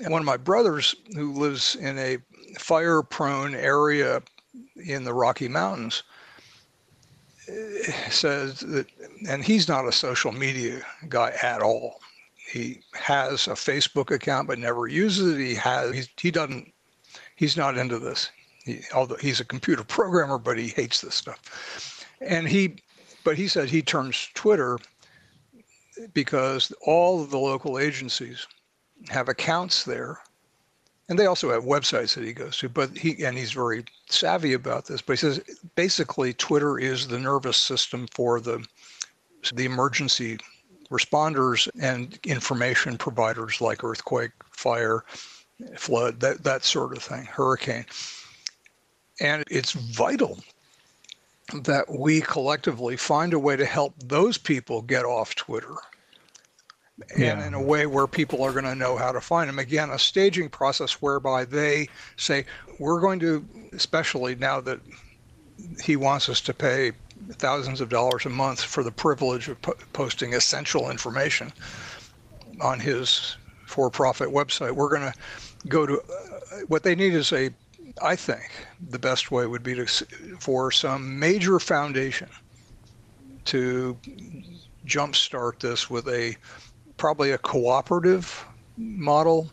one 0.08 0.22
of 0.22 0.26
my 0.26 0.38
brothers, 0.38 0.96
who 1.16 1.34
lives 1.34 1.76
in 1.76 1.98
a 1.98 2.18
fire 2.60 3.02
prone 3.02 3.56
area 3.56 4.22
in 4.76 5.04
the 5.04 5.14
Rocky 5.14 5.48
Mountains, 5.48 6.04
eh, 7.48 7.92
says 8.10 8.60
that 8.62 8.88
and 9.28 9.44
he's 9.44 9.68
not 9.68 9.88
a 9.88 9.92
social 9.92 10.32
media 10.32 10.82
guy 11.10 11.34
at 11.42 11.62
all. 11.62 12.00
He 12.36 12.82
has 12.94 13.48
a 13.48 13.52
Facebook 13.52 14.12
account 14.12 14.48
but 14.48 14.60
never 14.60 14.88
uses 14.88 15.34
it. 15.34 15.40
He 15.40 15.56
has 15.56 15.96
he, 15.96 16.04
he 16.20 16.32
doesn't 16.32 16.72
he's 17.36 17.58
not 17.58 17.78
into 17.78 18.00
this. 18.00 18.30
He, 18.68 18.82
although 18.94 19.16
he's 19.16 19.40
a 19.40 19.46
computer 19.46 19.84
programmer, 19.84 20.38
but 20.38 20.58
he 20.60 20.68
hates 20.68 21.02
this 21.02 21.16
stuff. 21.16 22.06
And 22.22 22.48
he 22.48 22.76
but 23.24 23.38
he 23.38 23.48
said 23.48 23.70
he 23.70 23.82
turns 23.82 24.30
Twitter 24.36 24.78
because 26.14 26.72
all 26.86 27.24
of 27.24 27.32
the 27.32 27.40
local 27.40 27.80
agencies 27.80 28.46
have 29.10 29.30
accounts 29.30 29.84
there 29.84 30.20
and 31.10 31.18
they 31.18 31.26
also 31.26 31.50
have 31.50 31.64
websites 31.64 32.16
that 32.16 32.24
he 32.24 32.34
goes 32.34 32.58
to 32.58 32.70
but 32.70 32.96
he 32.98 33.24
and 33.24 33.38
he's 33.38 33.52
very 33.52 33.86
savvy 34.10 34.54
about 34.54 34.86
this 34.86 35.02
but 35.02 35.14
he 35.14 35.18
says 35.18 35.42
basically 35.76 36.34
twitter 36.34 36.80
is 36.80 37.08
the 37.08 37.20
nervous 37.20 37.58
system 37.58 38.08
for 38.12 38.40
the 38.40 38.64
the 39.54 39.66
emergency 39.66 40.38
responders 40.92 41.70
and 41.82 42.20
information 42.26 42.98
providers 42.98 43.62
like 43.62 43.84
earthquake 43.84 44.32
fire 44.52 45.04
flood 45.76 46.20
that 46.20 46.44
that 46.44 46.64
sort 46.64 46.96
of 46.96 47.04
thing 47.04 47.26
hurricane 47.26 47.86
and 49.20 49.44
it's 49.50 49.72
vital 49.72 50.40
that 51.64 51.86
we 51.90 52.22
collectively 52.22 52.98
find 52.98 53.34
a 53.34 53.40
way 53.40 53.56
to 53.56 53.66
help 53.66 53.94
those 54.04 54.38
people 54.38 54.82
get 54.82 55.06
off 55.06 55.36
twitter 55.36 55.76
and 57.18 57.42
in 57.42 57.54
a 57.54 57.62
way 57.62 57.86
where 57.86 58.08
people 58.08 58.42
are 58.44 58.52
going 58.52 58.66
to 58.66 58.76
know 58.76 58.98
how 58.98 59.12
to 59.12 59.22
find 59.22 59.48
them. 59.48 59.60
Again, 59.60 59.92
a 59.92 60.00
staging 60.00 60.50
process 60.50 60.94
whereby 60.94 61.46
they 61.46 61.90
say, 62.16 62.46
we're 62.80 63.00
going 63.00 63.20
to, 63.20 63.46
especially 63.74 64.36
now 64.36 64.60
that 64.62 64.80
he 65.84 65.96
wants 65.96 66.30
us 66.30 66.42
to 66.42 66.54
pay 66.54 66.92
thousands 67.34 67.82
of 67.82 67.90
dollars 67.90 68.26
a 68.26 68.30
month 68.30 68.64
for 68.64 68.84
the 68.84 68.92
privilege 68.92 69.48
of 69.48 69.62
po- 69.62 69.76
posting 69.94 70.34
essential 70.34 70.90
information 70.90 71.52
on 72.62 72.80
his 72.80 73.38
for 73.66 73.90
profit 73.90 74.30
website, 74.30 74.72
we're 74.72 74.90
going 74.90 75.12
to 75.12 75.14
go 75.68 75.86
to 75.86 76.00
uh, 76.00 76.60
what 76.68 76.84
they 76.84 76.96
need 76.96 77.14
is 77.14 77.32
a 77.34 77.50
I 78.02 78.16
think 78.16 78.68
the 78.80 79.00
best 79.00 79.32
way 79.32 79.46
would 79.46 79.64
be 79.64 79.76
to 79.76 79.86
for 80.40 80.72
some 80.72 81.20
major 81.20 81.60
foundation 81.60 82.30
to 83.46 83.98
jumpstart 84.86 85.60
this 85.60 85.90
with 85.90 86.08
a 86.08 86.38
probably 86.98 87.32
a 87.32 87.38
cooperative 87.38 88.46
model 88.78 89.52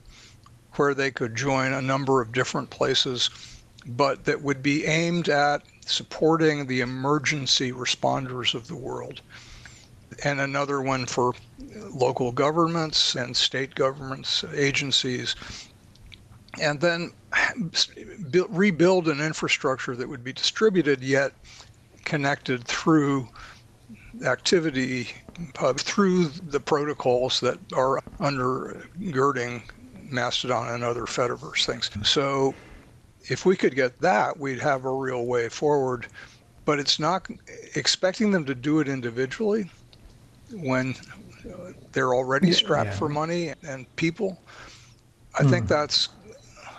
where 0.77 0.95
they 0.95 1.11
could 1.11 1.37
join 1.37 1.73
a 1.73 1.83
number 1.83 2.21
of 2.21 2.33
different 2.33 2.71
places, 2.71 3.31
but 3.87 4.25
that 4.25 4.43
would 4.43 4.63
be 4.63 4.87
aimed 4.87 5.29
at 5.29 5.63
supporting 5.87 6.67
the 6.67 6.81
emergency 6.81 7.71
responders 7.73 8.55
of 8.55 8.67
the 8.67 8.77
world. 8.77 9.23
And 10.25 10.41
another 10.41 10.81
one 10.81 11.07
for 11.07 11.35
local 11.93 12.33
governments 12.33 13.15
and 13.15 13.37
state 13.37 13.75
governments, 13.75 14.45
agencies, 14.55 15.35
and 16.61 16.81
then 16.81 17.13
rebuild 18.49 19.09
an 19.09 19.21
infrastructure 19.21 19.97
that 19.97 20.09
would 20.09 20.25
be 20.25 20.33
distributed 20.33 21.03
yet 21.03 21.33
connected 22.05 22.65
through 22.65 23.29
activity 24.25 25.09
pub 25.55 25.79
through 25.81 26.27
the 26.29 26.61
protocols 26.61 27.41
that 27.41 27.59
are 27.73 28.01
undergirding 28.21 29.63
Mastodon 30.11 30.75
and 30.75 30.85
other 30.85 31.05
Fediverse 31.05 31.65
things. 31.65 31.91
So 32.09 32.55
if 33.29 33.45
we 33.45 33.57
could 33.57 33.75
get 33.75 34.01
that, 34.01 34.39
we'd 34.39 34.61
have 34.61 34.85
a 34.85 34.93
real 34.93 35.27
way 35.27 35.49
forward. 35.49 36.07
But 36.65 36.79
it's 36.79 36.99
not 36.99 37.29
expecting 37.75 38.31
them 38.31 38.45
to 38.47 38.55
do 38.55 38.81
it 38.81 38.89
individually 38.89 39.71
when 40.51 40.95
they're 41.93 42.15
already 42.15 42.53
strapped 42.53 42.91
yeah. 42.91 42.97
for 42.97 43.09
money 43.09 43.53
and 43.67 43.95
people. 43.97 44.41
I 45.39 45.43
mm. 45.43 45.51
think 45.51 45.69
that's 45.69 46.09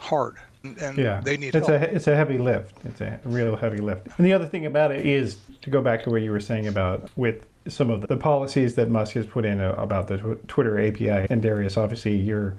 hard. 0.05 0.37
And 0.63 0.97
yeah. 0.97 1.21
they 1.21 1.37
need 1.37 1.53
it's 1.53 1.67
help. 1.67 1.81
A, 1.81 1.95
it's 1.95 2.07
a 2.07 2.15
heavy 2.15 2.37
lift. 2.37 2.77
It's 2.85 3.01
a 3.01 3.19
real 3.23 3.55
heavy 3.55 3.77
lift. 3.77 4.07
And 4.17 4.25
the 4.25 4.33
other 4.33 4.47
thing 4.47 4.65
about 4.65 4.91
it 4.91 5.05
is 5.05 5.37
to 5.61 5.69
go 5.69 5.81
back 5.81 6.03
to 6.03 6.09
what 6.09 6.21
you 6.21 6.31
were 6.31 6.39
saying 6.39 6.67
about 6.67 7.09
with 7.15 7.45
some 7.67 7.89
of 7.89 8.07
the 8.07 8.17
policies 8.17 8.75
that 8.75 8.89
Musk 8.89 9.13
has 9.13 9.25
put 9.25 9.45
in 9.45 9.59
uh, 9.59 9.73
about 9.77 10.07
the 10.07 10.17
Twitter 10.47 10.79
API. 10.79 11.27
And 11.29 11.41
Darius, 11.41 11.77
obviously, 11.77 12.15
you're 12.15 12.55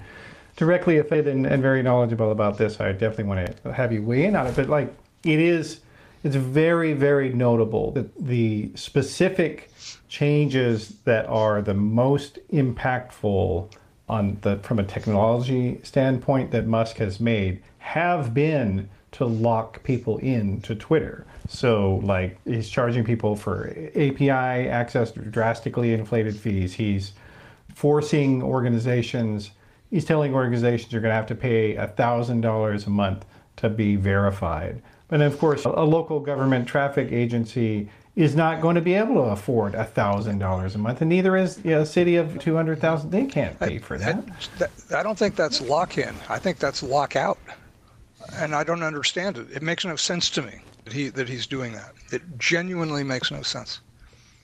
directly 0.57 0.99
affected 0.99 1.29
and, 1.35 1.47
and 1.47 1.63
very 1.63 1.83
knowledgeable 1.83 2.31
about 2.31 2.59
this. 2.59 2.81
I 2.81 2.93
definitely 2.93 3.25
want 3.25 3.63
to 3.63 3.73
have 3.73 3.93
you 3.93 4.03
weigh 4.03 4.25
in 4.25 4.37
on 4.37 4.47
it. 4.47 4.57
But 4.57 4.69
like, 4.69 4.95
it 5.25 5.39
is, 5.41 5.81
it's 6.23 6.37
very, 6.37 6.93
very 6.93 7.33
notable 7.33 7.91
that 7.93 8.15
the 8.25 8.71
specific 8.75 9.71
changes 10.09 10.95
that 11.05 11.27
are 11.27 11.61
the 11.61 11.75
most 11.75 12.39
impactful 12.53 13.73
on 14.09 14.38
the 14.42 14.59
from 14.59 14.79
a 14.79 14.85
technology 14.85 15.81
standpoint 15.83 16.51
that 16.53 16.66
Musk 16.66 16.97
has 16.99 17.19
made 17.19 17.62
have 17.79 18.33
been 18.33 18.88
to 19.12 19.25
lock 19.25 19.83
people 19.83 20.19
in 20.19 20.61
to 20.61 20.75
Twitter. 20.75 21.27
So, 21.49 22.01
like, 22.03 22.38
he's 22.45 22.69
charging 22.69 23.05
people 23.05 23.37
for 23.37 23.71
API 23.95 24.31
access, 24.31 25.12
drastically 25.12 25.95
inflated 25.95 26.37
fees. 26.37 26.75
He's 26.75 27.12
forcing 27.75 28.42
organizations, 28.42 29.53
he's 29.90 30.05
telling 30.05 30.35
organizations 30.35 30.92
you're 30.92 31.01
going 31.01 31.12
to 31.12 31.16
have 31.16 31.27
to 31.27 31.35
pay 31.35 31.77
$1,000 31.77 32.87
a 32.87 32.90
month 32.90 33.25
to 33.57 33.69
be 33.69 33.97
verified. 33.97 34.83
And 35.11 35.23
of 35.23 35.38
course, 35.38 35.64
a 35.64 35.71
local 35.71 36.21
government 36.21 36.66
traffic 36.66 37.12
agency 37.12 37.88
is 38.17 38.35
not 38.35 38.63
going 38.63 38.75
to 38.75 38.81
be 38.81 38.95
able 38.95 39.15
to 39.15 39.21
afford 39.21 39.75
a 39.75 39.85
$1,000 39.85 40.75
a 40.75 40.79
month, 40.79 41.01
and 41.03 41.09
neither 41.11 41.37
is 41.37 41.61
you 41.63 41.73
know, 41.73 41.83
a 41.83 41.87
city 41.87 42.17
of 42.17 42.39
200,000. 42.39 43.11
They 43.11 43.27
can't 43.27 43.59
pay 43.61 43.79
for 43.79 43.99
that. 43.99 44.25
I, 44.91 45.01
I 45.01 45.03
don't 45.03 45.19
think 45.19 45.37
that's 45.37 45.61
lock 45.61 45.99
in. 45.99 46.15
I 46.29 46.39
think 46.39 46.59
that's 46.59 46.83
lock 46.83 47.15
out. 47.15 47.39
And 48.33 48.55
I 48.55 48.65
don't 48.65 48.83
understand 48.83 49.37
it. 49.37 49.49
It 49.53 49.63
makes 49.63 49.85
no 49.85 49.95
sense 49.95 50.31
to 50.31 50.43
me 50.43 50.61
that 50.85 50.93
he 50.93 51.11
that 51.11 51.29
he's 51.29 51.47
doing 51.47 51.75
that. 51.75 51.93
It 52.11 52.23
genuinely 52.39 53.05
makes 53.05 53.31
no 53.31 53.43
sense. 53.43 53.81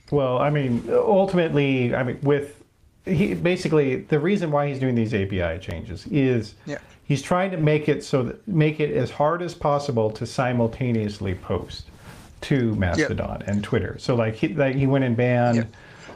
Well, 0.09 0.37
I 0.37 0.49
mean, 0.49 0.87
ultimately, 0.89 1.93
I 1.93 2.03
mean, 2.03 2.17
with 2.21 2.63
he 3.05 3.33
basically 3.33 3.97
the 3.97 4.19
reason 4.19 4.51
why 4.51 4.69
he's 4.69 4.79
doing 4.79 4.95
these 4.95 5.13
API 5.13 5.59
changes 5.59 6.07
is 6.07 6.55
yeah. 6.65 6.77
he's 7.03 7.21
trying 7.21 7.51
to 7.51 7.57
make 7.57 7.89
it 7.89 8.05
so 8.05 8.23
that 8.23 8.47
make 8.47 8.79
it 8.79 8.95
as 8.95 9.11
hard 9.11 9.41
as 9.41 9.53
possible 9.53 10.09
to 10.11 10.25
simultaneously 10.25 11.35
post 11.35 11.89
to 12.43 12.75
Mastodon 12.75 13.39
yep. 13.39 13.47
and 13.47 13.63
Twitter. 13.63 13.97
So 13.99 14.15
like 14.15 14.35
he 14.35 14.49
like 14.49 14.75
he 14.75 14.87
went 14.87 15.03
and 15.03 15.17
banned. 15.17 15.57
Yep 15.57 15.67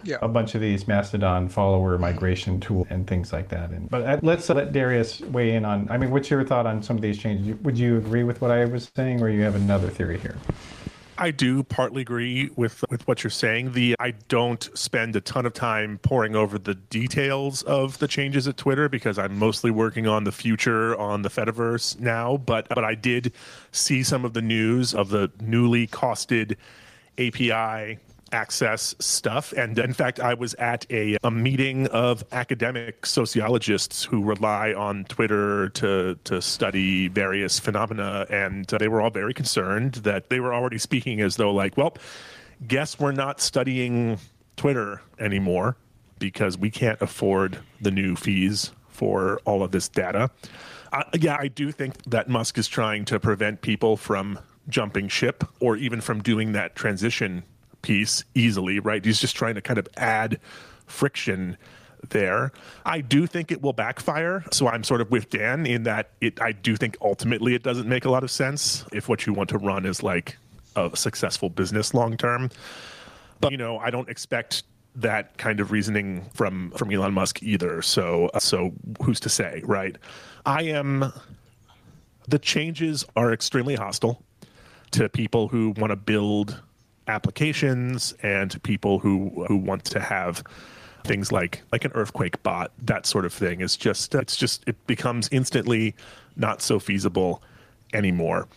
yeah. 0.04 0.18
a 0.22 0.28
bunch 0.28 0.56
of 0.56 0.62
these 0.62 0.88
Mastodon 0.88 1.50
follower 1.50 1.98
migration 1.98 2.60
tool 2.60 2.88
and 2.90 3.06
things 3.06 3.34
like 3.34 3.50
that. 3.50 3.70
And 3.72 3.90
but 3.90 4.02
uh, 4.04 4.20
let's 4.22 4.50
let 4.50 4.72
Darius 4.72 5.20
weigh 5.22 5.56
in 5.56 5.66
on. 5.66 5.88
I 5.90 5.98
mean, 5.98 6.12
what's 6.12 6.30
your 6.30 6.44
thought 6.46 6.66
on 6.66 6.82
some 6.82 6.96
of 6.96 7.02
these 7.02 7.18
changes? 7.18 7.60
Would 7.62 7.78
you 7.78 7.98
agree 7.98 8.24
with 8.24 8.42
what 8.42 8.52
I 8.52 8.66
was 8.66 8.92
saying, 8.96 9.22
or 9.22 9.30
you 9.30 9.42
have 9.42 9.56
another 9.56 9.90
theory 9.90 10.20
here? 10.20 10.38
I 11.18 11.32
do 11.32 11.64
partly 11.64 12.02
agree 12.02 12.50
with 12.56 12.84
with 12.90 13.08
what 13.08 13.24
you're 13.24 13.32
saying. 13.32 13.74
The 13.74 13.96
I 14.00 14.12
don't 14.28 14.70
spend 14.78 15.16
a 15.16 15.22
ton 15.22 15.46
of 15.46 15.54
time 15.54 16.00
poring 16.02 16.36
over 16.36 16.58
the 16.60 16.76
details 16.76 17.64
of 17.64 17.98
the 18.00 18.08
changes 18.08 18.48
at 18.48 18.58
Twitter 18.58 18.88
because 18.88 19.18
I'm 19.18 19.38
mostly 19.38 19.72
working 19.72 20.08
on 20.08 20.24
the 20.24 20.32
future 20.32 20.96
on 20.98 21.22
the 21.24 21.30
Fediverse 21.30 22.00
now. 22.00 22.38
But 22.38 22.70
but 22.70 22.84
I 22.84 22.96
did 22.96 23.34
see 23.72 24.04
some 24.04 24.26
of 24.26 24.34
the 24.34 24.42
news 24.42 24.94
of 24.94 25.10
the 25.10 25.32
newly 25.42 25.88
costed 25.88 26.56
API 27.18 28.00
access 28.32 28.96
stuff. 29.00 29.54
And 29.54 29.78
in 29.80 29.94
fact, 29.94 30.20
I 30.20 30.34
was 30.34 30.54
at 30.56 30.86
a, 30.90 31.18
a 31.24 31.32
meeting 31.32 31.88
of 31.88 32.24
academic 32.32 33.06
sociologists 33.06 34.04
who 34.04 34.24
rely 34.24 34.74
on 34.74 35.06
Twitter 35.06 35.70
to, 35.70 36.18
to 36.24 36.42
study 36.42 37.08
various 37.08 37.60
phenomena. 37.60 38.26
And 38.30 38.72
uh, 38.74 38.78
they 38.78 38.88
were 38.88 39.02
all 39.02 39.10
very 39.10 39.34
concerned 39.34 39.96
that 39.96 40.30
they 40.30 40.40
were 40.40 40.54
already 40.54 40.78
speaking 40.78 41.22
as 41.22 41.36
though, 41.36 41.52
like, 41.52 41.78
well, 41.78 41.96
guess 42.68 43.00
we're 43.00 43.12
not 43.12 43.40
studying 43.40 44.20
Twitter 44.56 45.02
anymore 45.20 45.78
because 46.20 46.58
we 46.58 46.72
can't 46.72 47.02
afford 47.02 47.60
the 47.80 47.92
new 47.92 48.16
fees 48.16 48.72
for 48.88 49.40
all 49.46 49.62
of 49.64 49.72
this 49.72 49.88
data. 49.88 50.32
Uh, 50.92 51.04
yeah, 51.20 51.38
I 51.40 51.48
do 51.48 51.72
think 51.72 52.02
that 52.06 52.28
Musk 52.28 52.58
is 52.58 52.68
trying 52.68 53.06
to 53.06 53.20
prevent 53.20 53.62
people 53.62 53.98
from 53.98 54.40
jumping 54.68 55.08
ship 55.08 55.44
or 55.60 55.78
even 55.78 56.02
from 56.02 56.22
doing 56.22 56.54
that 56.54 56.76
transition 56.76 57.44
piece 57.88 58.26
easily, 58.36 58.80
right? 58.80 59.04
He's 59.04 59.20
just 59.20 59.36
trying 59.36 59.56
to 59.56 59.62
kind 59.62 59.80
of 59.80 59.88
add 59.96 60.40
friction 60.86 61.58
there. 62.10 62.52
I 62.86 63.00
do 63.00 63.26
think 63.26 63.50
it 63.50 63.62
will 63.62 63.74
backfire. 63.74 64.44
So 64.52 64.68
I'm 64.68 64.84
sort 64.84 65.00
of 65.00 65.10
with 65.10 65.30
Dan 65.30 65.66
in 65.66 65.84
that 65.84 66.12
it 66.20 66.42
I 66.42 66.52
do 66.52 66.76
think 66.76 66.98
ultimately 67.02 67.56
it 67.56 67.64
doesn't 67.64 67.88
make 67.88 68.04
a 68.06 68.10
lot 68.10 68.24
of 68.24 68.30
sense 68.30 68.86
if 68.92 69.08
what 69.08 69.26
you 69.26 69.34
want 69.34 69.50
to 69.50 69.58
run 69.58 69.86
is 69.86 70.04
like 70.04 70.38
a 70.76 70.92
successful 70.96 71.50
business 71.50 71.94
long 71.94 72.18
term. 72.18 72.50
But 73.40 73.52
you 73.52 73.58
know, 73.58 73.78
I 73.78 73.90
don't 73.90 74.10
expect 74.10 74.64
that 74.96 75.38
kind 75.38 75.60
of 75.60 75.72
reasoning 75.72 76.30
from 76.34 76.72
from 76.72 76.92
Elon 76.92 77.14
Musk 77.14 77.42
either. 77.42 77.82
So 77.82 78.30
uh, 78.34 78.40
so 78.40 78.74
who's 79.02 79.22
to 79.22 79.30
say, 79.30 79.62
right? 79.64 79.98
I 80.46 80.64
am 80.64 81.14
the 82.28 82.40
changes 82.40 83.06
are 83.16 83.32
extremely 83.32 83.76
hostile 83.76 84.22
to 84.92 85.08
people 85.10 85.48
who 85.48 85.72
want 85.78 85.92
to 85.92 85.96
build 85.96 86.62
applications 87.08 88.14
and 88.22 88.62
people 88.64 89.00
who 89.00 89.46
who 89.48 89.58
want 89.58 89.86
to 89.86 90.00
have 90.00 90.44
things 91.04 91.32
like 91.32 91.62
like 91.72 91.86
an 91.86 91.92
earthquake 91.94 92.42
bot 92.44 92.72
that 92.84 93.06
sort 93.06 93.26
of 93.26 93.34
thing. 93.34 93.62
Is 93.62 93.78
just 93.78 94.14
it's 94.16 94.36
just 94.36 94.64
it 94.68 94.76
becomes 94.88 95.30
instantly 95.32 95.96
not 96.36 96.62
so 96.62 96.80
feasible 96.80 97.42
anymore. 97.94 98.48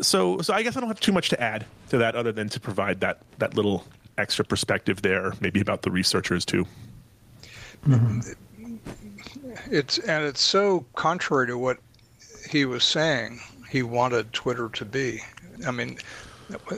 So 0.00 0.40
so 0.40 0.54
i 0.54 0.62
guess 0.62 0.76
i 0.76 0.80
don't 0.80 0.88
have 0.88 1.00
too 1.00 1.12
much 1.12 1.28
to 1.30 1.42
add 1.42 1.66
to 1.90 1.98
that 1.98 2.14
other 2.14 2.30
than 2.30 2.48
to 2.50 2.60
provide 2.60 3.00
that 3.00 3.20
that 3.38 3.54
little 3.54 3.84
extra 4.16 4.44
perspective 4.44 5.02
there 5.02 5.32
maybe 5.40 5.60
about 5.60 5.82
the 5.82 5.90
researchers 5.90 6.44
too. 6.44 6.66
Mm-hmm. 7.86 8.76
It's 9.70 9.98
and 9.98 10.24
it's 10.24 10.40
so 10.40 10.86
contrary 10.94 11.46
to 11.48 11.58
what 11.58 11.78
he 12.50 12.64
was 12.64 12.84
saying 12.84 13.40
he 13.68 13.82
wanted 13.82 14.32
Twitter 14.32 14.68
to 14.70 14.84
be. 14.84 15.20
I 15.66 15.70
mean, 15.70 15.98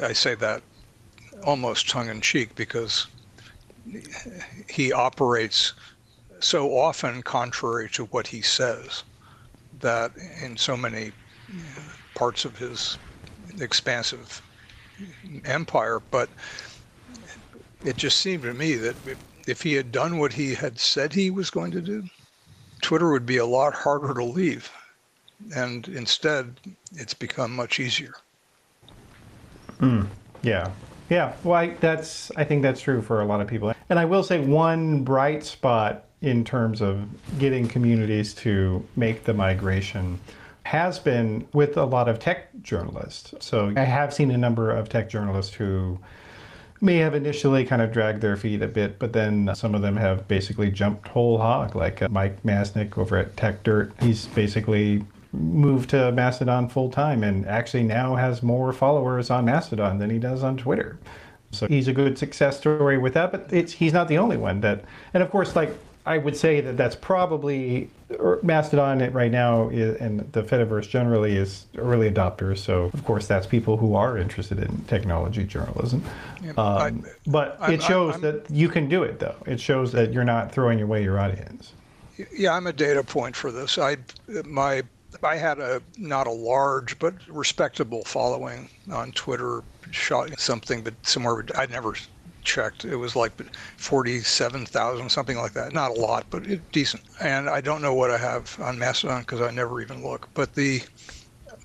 I 0.03 0.13
say 0.13 0.35
that 0.37 0.63
almost 1.45 1.89
tongue 1.89 2.09
in 2.09 2.21
cheek 2.21 2.55
because 2.55 3.07
he 4.69 4.93
operates 4.93 5.73
so 6.41 6.77
often 6.77 7.23
contrary 7.23 7.89
to 7.91 8.05
what 8.07 8.27
he 8.27 8.41
says 8.41 9.05
that 9.81 10.13
in 10.43 10.57
so 10.57 10.77
many 10.77 11.13
parts 12.15 12.45
of 12.45 12.59
his 12.59 12.99
expansive 13.61 14.43
empire. 15.45 16.01
But 16.11 16.31
it 17.85 17.97
just 17.97 18.19
seemed 18.19 18.43
to 18.45 18.55
me 18.55 18.75
that 18.77 18.97
if 19.47 19.63
he 19.63 19.75
had 19.75 19.93
done 19.93 20.19
what 20.19 20.33
he 20.33 20.55
had 20.55 20.79
said 20.79 21.13
he 21.13 21.31
was 21.31 21.51
going 21.51 21.71
to 21.73 21.81
do, 21.81 22.05
Twitter 22.83 23.11
would 23.11 23.27
be 23.27 23.39
a 23.39 23.47
lot 23.47 23.75
harder 23.75 24.15
to 24.15 24.25
leave. 24.25 24.71
And 25.55 25.89
instead, 25.89 26.55
it's 26.93 27.15
become 27.15 27.55
much 27.55 27.81
easier. 27.81 28.15
Hmm, 29.79 30.03
yeah. 30.43 30.71
Yeah. 31.11 31.35
Well, 31.45 31.59
I, 31.59 31.75
that's 31.75 32.31
I 32.37 32.45
think 32.45 32.63
that's 32.63 32.81
true 32.81 33.03
for 33.03 33.21
a 33.21 33.25
lot 33.27 33.41
of 33.41 33.49
people. 33.49 33.75
And 33.91 33.99
I 33.99 34.05
will 34.07 34.23
say 34.23 34.41
one 34.41 35.03
bright 35.03 35.45
spot 35.45 36.05
in 36.23 36.45
terms 36.45 36.81
of 36.81 37.07
getting 37.39 37.67
communities 37.67 38.33
to 38.35 38.87
make 38.97 39.25
the 39.25 39.35
migration 39.35 40.21
has 40.63 40.99
been 40.99 41.47
with 41.53 41.77
a 41.77 41.85
lot 41.85 42.09
of 42.09 42.21
tech 42.21 42.49
journalists. 42.63 43.35
So 43.45 43.73
I 43.77 43.81
have 43.81 44.15
seen 44.15 44.31
a 44.31 44.39
number 44.39 44.71
of 44.71 44.89
tech 44.89 45.09
journalists 45.09 45.53
who 45.53 45.99
may 46.81 46.97
have 46.97 47.15
initially 47.15 47.65
kind 47.65 47.83
of 47.83 47.93
dragged 47.93 48.21
their 48.21 48.37
feet 48.37 48.63
a 48.63 48.69
bit, 48.69 48.99
but 48.99 49.13
then 49.13 49.51
some 49.55 49.75
of 49.75 49.83
them 49.83 49.97
have 49.97 50.29
basically 50.29 50.71
jumped 50.71 51.09
whole 51.09 51.39
hog, 51.39 51.75
like 51.75 52.03
uh, 52.03 52.09
Mike 52.09 52.43
Masnick 52.45 52.97
over 52.97 53.17
at 53.17 53.35
Techdirt. 53.37 53.91
He's 54.01 54.27
basically 54.27 55.05
moved 55.33 55.91
to 55.91 56.11
Mastodon 56.13 56.69
full 56.69 56.91
time 56.91 57.23
and 57.23 57.47
actually 57.47 57.83
now 57.85 58.17
has 58.17 58.43
more 58.43 58.73
followers 58.73 59.31
on 59.31 59.45
Mastodon 59.45 59.99
than 59.99 60.11
he 60.11 60.19
does 60.19 60.43
on 60.43 60.57
Twitter. 60.57 60.99
So 61.53 61.67
he's 61.67 61.89
a 61.89 61.93
good 61.93 62.17
success 62.19 62.57
story 62.59 62.99
with 62.99 63.15
that, 63.15 63.33
but 63.33 63.49
it's 63.53 63.73
he's 63.73 63.93
not 63.93 64.09
the 64.09 64.19
only 64.19 64.37
one 64.37 64.61
that. 64.61 64.85
And 65.15 65.23
of 65.23 65.31
course, 65.31 65.57
like 65.57 65.77
I 66.07 66.17
would 66.19 66.37
say 66.37 66.61
that 66.61 66.77
that's 66.77 66.97
probably 66.97 67.91
Mastodon 68.43 69.13
right 69.13 69.31
now 69.31 69.69
is, 69.69 70.01
and 70.01 70.21
the 70.33 70.43
Fediverse 70.43 70.89
generally 70.89 71.37
is 71.37 71.67
early 71.77 72.11
adopters. 72.11 72.59
So 72.59 72.91
of 72.95 73.05
course, 73.05 73.27
that's 73.27 73.47
people 73.47 73.77
who 73.77 73.95
are 73.95 74.17
interested 74.17 74.59
in 74.61 74.85
technology 74.87 75.45
journalism. 75.45 76.03
Yeah, 76.43 76.51
Um, 76.53 76.57
I- 76.59 76.93
but 77.27 77.57
I'm- 77.61 77.73
it 77.75 77.83
shows 77.83 78.13
I'm- 78.13 78.21
that 78.23 78.51
you 78.51 78.69
can 78.69 78.89
do 78.89 79.03
it, 79.03 79.19
though. 79.19 79.35
It 79.47 79.61
shows 79.61 79.93
that 79.93 80.13
you're 80.13 80.25
not 80.25 80.53
throwing 80.53 80.81
away 80.81 81.03
your 81.03 81.19
audience. 81.19 81.73
Yeah, 82.37 82.55
I'm 82.55 82.67
a 82.67 82.73
data 82.73 83.03
point 83.03 83.35
for 83.37 83.51
this. 83.53 83.77
I 83.79 83.97
my 84.45 84.83
I 85.23 85.37
had 85.37 85.59
a 85.59 85.83
not 85.99 86.27
a 86.27 86.33
large 86.33 86.99
but 86.99 87.15
respectable 87.29 88.05
following 88.05 88.69
on 88.91 89.13
Twitter. 89.13 89.63
Shot 89.93 90.39
something, 90.39 90.83
but 90.83 90.95
somewhere 91.03 91.45
I 91.57 91.67
never 91.67 91.95
checked. 92.45 92.85
It 92.85 92.97
was 92.97 93.17
like 93.17 93.33
forty-seven 93.77 94.67
thousand, 94.67 95.11
something 95.11 95.37
like 95.37 95.53
that. 95.55 95.73
Not 95.73 95.91
a 95.91 96.01
lot, 96.01 96.27
but 96.31 96.47
it, 96.47 96.71
decent. 96.71 97.03
And 97.21 97.49
I 97.49 97.61
don't 97.61 97.83
know 97.83 97.95
what 97.95 98.11
I 98.11 98.19
have 98.19 98.57
on 98.61 98.79
Mastodon 98.79 99.23
because 99.23 99.41
I 99.41 99.51
never 99.51 99.81
even 99.81 100.05
look. 100.05 100.29
But 100.35 100.55
the 100.55 100.83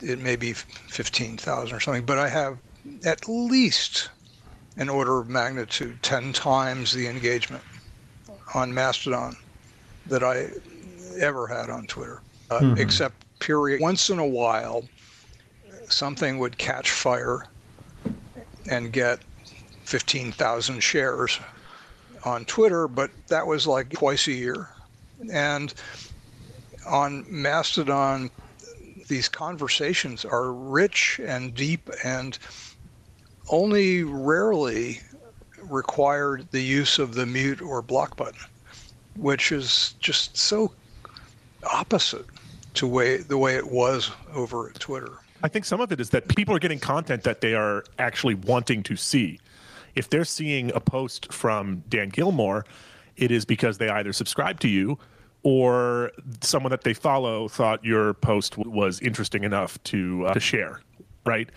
it 0.02 0.20
may 0.20 0.36
be 0.36 0.54
fifteen 0.54 1.38
thousand 1.38 1.76
or 1.76 1.80
something. 1.80 2.06
But 2.06 2.18
I 2.18 2.30
have 2.30 2.58
at 3.06 3.28
least 3.30 4.10
an 4.78 4.90
order 4.90 5.20
of 5.20 5.30
magnitude 5.30 6.02
ten 6.02 6.34
times 6.34 6.94
the 6.94 7.08
engagement 7.08 7.64
on 8.54 8.74
Mastodon 8.74 9.36
that 10.08 10.24
I 10.24 10.50
ever 11.20 11.48
had 11.48 11.70
on 11.70 11.86
Twitter, 11.86 12.22
uh, 12.50 12.76
except 12.78 13.25
period. 13.40 13.82
Once 13.82 14.10
in 14.10 14.20
a 14.20 14.28
while, 14.28 14.86
something 15.90 16.40
would 16.40 16.58
catch 16.58 16.92
fire 16.92 17.46
and 18.70 18.92
get 18.92 19.20
15,000 19.84 20.82
shares 20.82 21.40
on 22.24 22.46
Twitter, 22.46 22.88
but 22.88 23.12
that 23.28 23.46
was 23.46 23.68
like 23.68 23.90
twice 23.92 24.28
a 24.28 24.32
year. 24.32 24.70
And 25.32 25.74
on 26.88 27.26
Mastodon, 27.30 28.32
these 29.08 29.30
conversations 29.30 30.26
are 30.26 30.52
rich 30.52 31.20
and 31.24 31.54
deep 31.54 31.90
and 32.04 32.38
only 33.50 34.04
rarely 34.04 35.02
required 35.62 36.48
the 36.52 36.62
use 36.62 36.98
of 36.98 37.14
the 37.14 37.26
mute 37.26 37.62
or 37.62 37.82
block 37.82 38.18
button, 38.18 38.40
which 39.16 39.52
is 39.52 39.94
just 40.00 40.36
so 40.36 40.74
opposite 41.64 42.26
to 42.76 42.88
way 42.88 43.18
the 43.18 43.38
way 43.38 43.56
it 43.56 43.70
was 43.70 44.12
over 44.34 44.70
at 44.70 44.80
Twitter. 44.80 45.12
I 45.44 45.48
think 45.48 45.66
some 45.66 45.82
of 45.82 45.92
it 45.92 46.00
is 46.00 46.10
that 46.12 46.28
people 46.28 46.56
are 46.56 46.60
getting 46.60 46.80
content 46.80 47.24
that 47.24 47.42
they 47.42 47.54
are 47.54 47.84
actually 48.00 48.36
wanting 48.36 48.84
to 48.84 48.96
see. 48.96 49.40
If 49.96 50.10
they're 50.10 50.26
seeing 50.26 50.72
a 50.74 50.80
post 50.80 51.32
from 51.32 51.84
Dan 51.88 52.12
Gillmor, 52.12 52.64
it 53.16 53.32
is 53.32 53.46
because 53.46 53.78
they 53.78 53.90
either 53.90 54.12
subscribe 54.12 54.60
to 54.62 54.68
you 54.68 54.98
or 55.44 56.12
someone 56.42 56.72
that 56.72 56.84
they 56.84 56.94
follow 56.94 57.48
thought 57.48 57.86
your 57.86 58.16
post 58.16 58.58
was 58.58 59.00
interesting 59.02 59.44
enough 59.44 59.82
to 59.84 60.26
uh, 60.26 60.34
to 60.34 60.40
share, 60.40 60.82
right? 61.26 61.50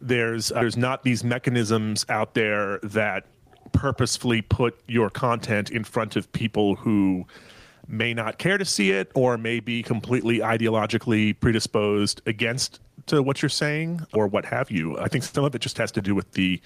There's 0.00 0.52
uh, 0.52 0.60
there's 0.60 0.76
not 0.76 1.02
these 1.02 1.24
mechanisms 1.24 2.06
out 2.08 2.34
there 2.34 2.78
that 2.82 3.26
purposefully 3.72 4.42
put 4.42 4.78
your 4.86 5.10
content 5.10 5.70
in 5.70 5.82
front 5.82 6.14
of 6.14 6.30
people 6.32 6.76
who 6.76 7.26
may 7.88 8.14
not 8.14 8.38
care 8.38 8.58
to 8.58 8.64
see 8.64 8.90
it 8.90 9.10
or 9.14 9.36
may 9.36 9.60
be 9.60 9.82
completely 9.82 10.38
ideologically 10.38 11.38
predisposed 11.38 12.22
against 12.26 12.80
to 13.06 13.22
what 13.22 13.42
you're 13.42 13.48
saying 13.48 14.06
or 14.12 14.26
what 14.26 14.44
have 14.44 14.70
you. 14.70 14.98
I 14.98 15.08
think 15.08 15.24
some 15.24 15.44
of 15.44 15.54
it 15.54 15.60
just 15.60 15.78
has 15.78 15.92
to 15.92 16.00
do 16.00 16.14
with 16.14 16.32
the 16.32 16.60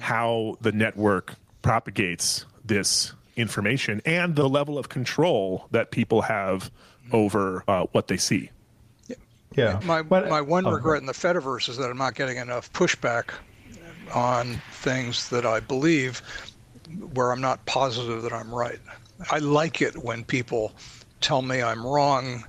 how 0.00 0.56
the 0.60 0.72
network 0.72 1.34
propagates 1.62 2.44
this 2.64 3.12
information 3.36 4.00
and 4.04 4.34
the 4.34 4.48
level 4.48 4.78
of 4.78 4.88
control 4.88 5.68
that 5.70 5.90
people 5.90 6.22
have 6.22 6.70
over 7.12 7.62
uh, 7.68 7.86
what 7.92 8.08
they 8.08 8.16
see. 8.16 8.50
Yeah. 9.54 9.80
My 9.84 10.02
But- 10.02 10.28
my 10.28 10.40
one 10.40 10.66
oh, 10.66 10.72
regret 10.72 11.00
in 11.00 11.06
the 11.06 11.12
Fediverse 11.12 11.68
is 11.68 11.76
that 11.76 11.90
I'm 11.90 11.98
not 11.98 12.14
getting 12.14 12.36
enough 12.38 12.72
pushback 12.72 13.30
on 14.14 14.60
things 14.72 15.28
that 15.30 15.46
I 15.46 15.60
believe 15.60 16.22
where 17.14 17.32
I'm 17.32 17.40
not 17.40 17.64
positive 17.66 18.22
that 18.22 18.32
I'm 18.32 18.54
right. 18.54 18.78
I 19.30 19.38
like 19.38 19.82
it 19.82 19.96
when 19.96 20.24
people 20.24 20.72
tell 21.20 21.42
me 21.42 21.62
I'm 21.62 21.84
wrong 21.86 22.44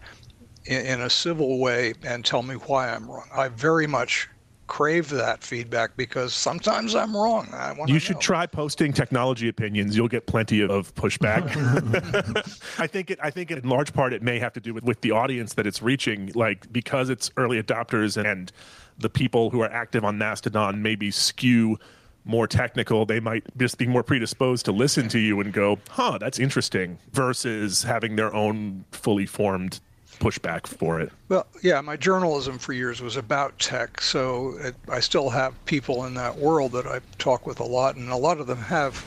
in, 0.65 0.85
in 0.85 1.01
a 1.01 1.09
civil 1.09 1.59
way 1.59 1.93
and 2.03 2.23
tell 2.23 2.43
me 2.43 2.55
why 2.55 2.89
I'm 2.89 3.09
wrong. 3.09 3.27
I 3.33 3.47
very 3.47 3.87
much 3.87 4.29
crave 4.67 5.09
that 5.09 5.43
feedback 5.43 5.95
because 5.95 6.33
sometimes 6.33 6.93
I'm 6.93 7.15
wrong. 7.15 7.47
I 7.53 7.71
want 7.71 7.89
You 7.89 7.99
should 7.99 8.19
try 8.19 8.45
posting 8.45 8.93
technology 8.93 9.47
opinions. 9.47 9.95
You'll 9.95 10.09
get 10.09 10.27
plenty 10.27 10.61
of 10.61 10.93
pushback. 10.93 11.45
I 12.79 12.87
think 12.87 13.09
it. 13.09 13.19
I 13.23 13.31
think 13.31 13.49
in 13.49 13.67
large 13.67 13.93
part 13.93 14.13
it 14.13 14.21
may 14.21 14.39
have 14.39 14.53
to 14.53 14.59
do 14.59 14.73
with 14.73 14.83
with 14.83 15.01
the 15.01 15.11
audience 15.11 15.53
that 15.55 15.65
it's 15.65 15.81
reaching. 15.81 16.31
Like 16.35 16.71
because 16.71 17.09
it's 17.09 17.31
early 17.37 17.61
adopters 17.61 18.23
and 18.23 18.51
the 18.97 19.09
people 19.09 19.49
who 19.49 19.61
are 19.61 19.71
active 19.71 20.03
on 20.03 20.17
Mastodon 20.17 20.81
maybe 20.81 21.11
skew 21.11 21.79
more 22.27 22.47
technical. 22.47 23.05
They 23.05 23.19
might 23.19 23.43
just 23.57 23.77
be 23.77 23.87
more 23.87 24.03
predisposed 24.03 24.65
to 24.65 24.71
listen 24.71 25.07
to 25.09 25.19
you 25.19 25.39
and 25.39 25.53
go, 25.53 25.79
"Huh, 25.89 26.17
that's 26.19 26.39
interesting," 26.39 26.99
versus 27.13 27.83
having 27.83 28.15
their 28.15 28.33
own 28.33 28.85
fully 28.91 29.25
formed 29.25 29.79
pushback 30.19 30.65
for 30.65 30.99
it. 30.99 31.11
Well, 31.29 31.45
yeah, 31.61 31.79
my 31.81 31.95
journalism 31.95 32.57
for 32.57 32.73
years 32.73 33.01
was 33.01 33.17
about 33.17 33.57
tech, 33.59 34.01
so 34.01 34.57
it, 34.59 34.75
I 34.89 34.99
still 34.99 35.29
have 35.29 35.53
people 35.65 36.05
in 36.05 36.13
that 36.15 36.35
world 36.37 36.71
that 36.73 36.87
I 36.87 36.99
talk 37.19 37.45
with 37.45 37.59
a 37.59 37.65
lot, 37.65 37.95
and 37.95 38.09
a 38.09 38.15
lot 38.15 38.39
of 38.39 38.47
them 38.47 38.57
have 38.57 39.05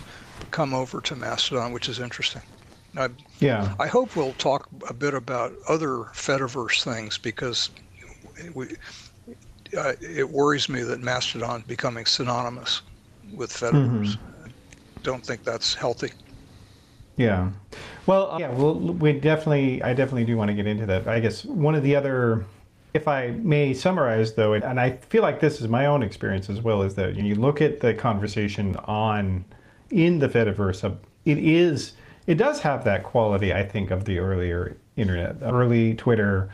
come 0.51 0.73
over 0.73 1.01
to 1.01 1.17
Mastodon, 1.17 1.73
which 1.73 1.89
is 1.89 1.99
interesting. 1.99 2.43
I, 2.97 3.09
Yeah. 3.39 3.75
I 3.79 3.87
hope 3.87 4.17
we'll 4.17 4.35
talk 4.35 4.69
a 4.89 4.95
bit 4.95 5.15
about 5.15 5.53
other 5.69 6.09
Fediverse 6.13 6.83
things 6.83 7.19
because 7.19 7.71
we, 8.55 8.77
uh, 9.77 9.93
it 10.01 10.29
worries 10.29 10.69
me 10.69 10.83
that 10.83 11.01
Mastodon 11.01 11.61
is 11.61 11.67
becoming 11.67 12.07
synonymous 12.07 12.83
with 13.35 13.53
Fediverse. 13.53 14.17
I 14.45 14.51
don't 15.03 15.25
think 15.25 15.45
that's 15.45 15.75
healthy. 15.75 16.11
Yeah. 17.17 17.51
Well, 18.07 18.31
uh, 18.33 18.39
yeah, 18.39 18.51
well, 18.51 18.75
we 18.75 19.13
definitely, 19.13 19.83
I 19.83 19.93
definitely 19.93 20.25
do 20.25 20.37
want 20.37 20.49
to 20.49 20.55
get 20.55 20.67
into 20.67 20.87
that. 20.87 21.07
I 21.07 21.21
guess 21.21 21.45
one 21.45 21.75
of 21.75 21.83
the 21.83 21.95
other 21.95 22.47
If 22.93 23.07
I 23.07 23.31
may 23.31 23.73
summarize, 23.73 24.35
though, 24.35 24.55
and 24.55 24.81
I 24.81 24.93
feel 25.09 25.23
like 25.23 25.39
this 25.39 25.61
is 25.61 25.69
my 25.69 25.87
own 25.87 26.03
experience 26.03 26.51
as 26.51 26.61
well, 26.61 26.83
is 26.83 26.95
that 26.97 27.15
you 27.15 27.37
look 27.37 27.61
at 27.61 27.81
the 27.81 27.95
conversation 27.95 28.75
on 28.85 29.45
in 29.91 30.19
the 30.19 30.29
Fediverse, 30.29 30.83
it 31.25 31.39
is 31.39 31.93
it 32.27 32.35
does 32.35 32.61
have 32.61 32.85
that 32.85 33.05
quality, 33.05 33.53
I 33.53 33.65
think, 33.65 33.91
of 33.91 34.05
the 34.05 34.19
earlier 34.19 34.77
internet, 34.97 35.37
early 35.43 35.95
Twitter, 35.95 36.51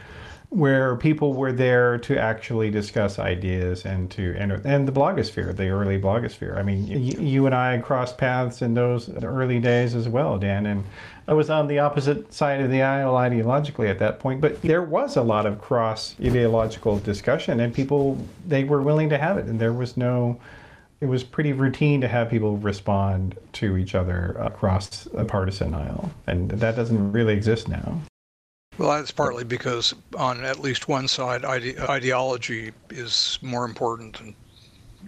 where 0.50 0.96
people 0.96 1.34
were 1.34 1.52
there 1.52 1.98
to 1.98 2.18
actually 2.18 2.70
discuss 2.70 3.18
ideas 3.18 3.84
and 3.84 4.10
to 4.12 4.34
and, 4.38 4.52
and 4.52 4.86
the 4.86 4.92
blogosphere, 4.92 5.54
the 5.54 5.68
early 5.68 6.00
blogosphere. 6.00 6.56
I 6.56 6.62
mean, 6.62 6.88
y- 6.88 6.94
you 6.94 7.46
and 7.46 7.54
I 7.54 7.78
crossed 7.78 8.16
paths 8.16 8.62
in 8.62 8.74
those 8.74 9.08
early 9.22 9.58
days 9.58 9.94
as 9.94 10.08
well, 10.08 10.38
Dan, 10.38 10.66
and 10.66 10.84
I 11.28 11.34
was 11.34 11.50
on 11.50 11.66
the 11.66 11.80
opposite 11.80 12.32
side 12.32 12.60
of 12.60 12.70
the 12.70 12.82
aisle 12.82 13.14
ideologically 13.14 13.90
at 13.90 13.98
that 13.98 14.20
point, 14.20 14.40
but 14.40 14.62
there 14.62 14.82
was 14.82 15.16
a 15.16 15.22
lot 15.22 15.46
of 15.46 15.60
cross 15.60 16.14
ideological 16.24 17.00
discussion, 17.00 17.58
and 17.60 17.74
people 17.74 18.16
they 18.46 18.62
were 18.62 18.82
willing 18.82 19.08
to 19.08 19.18
have 19.18 19.38
it, 19.38 19.46
and 19.46 19.60
there 19.60 19.72
was 19.72 19.96
no. 19.96 20.38
It 20.98 21.06
was 21.06 21.22
pretty 21.22 21.52
routine 21.52 22.00
to 22.00 22.08
have 22.08 22.30
people 22.30 22.56
respond 22.56 23.36
to 23.54 23.76
each 23.76 23.94
other 23.94 24.34
across 24.40 25.06
a 25.14 25.26
partisan 25.26 25.74
aisle, 25.74 26.10
and 26.26 26.50
that 26.52 26.74
doesn't 26.74 27.12
really 27.12 27.34
exist 27.34 27.68
now. 27.68 28.00
Well, 28.78 28.90
that's 28.90 29.10
partly 29.10 29.44
because 29.44 29.94
on 30.18 30.44
at 30.44 30.60
least 30.60 30.88
one 30.88 31.08
side, 31.08 31.44
ide- 31.44 31.78
ideology 31.78 32.72
is 32.90 33.38
more 33.40 33.64
important 33.64 34.18
than 34.18 34.34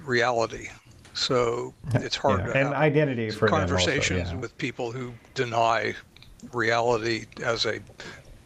reality. 0.05 0.69
So 1.12 1.75
it's 1.95 2.16
hard 2.16 2.41
Yeah, 2.41 2.47
to 2.47 2.53
and 2.59 2.69
have 2.69 2.77
identity 2.77 3.31
for 3.31 3.47
them 3.47 3.55
also, 3.55 3.66
conversations 3.66 4.31
yeah. 4.31 4.37
with 4.37 4.57
people 4.59 4.93
who 4.93 5.12
deny 5.35 5.95
reality 6.53 7.27
as 7.45 7.66
a 7.66 7.81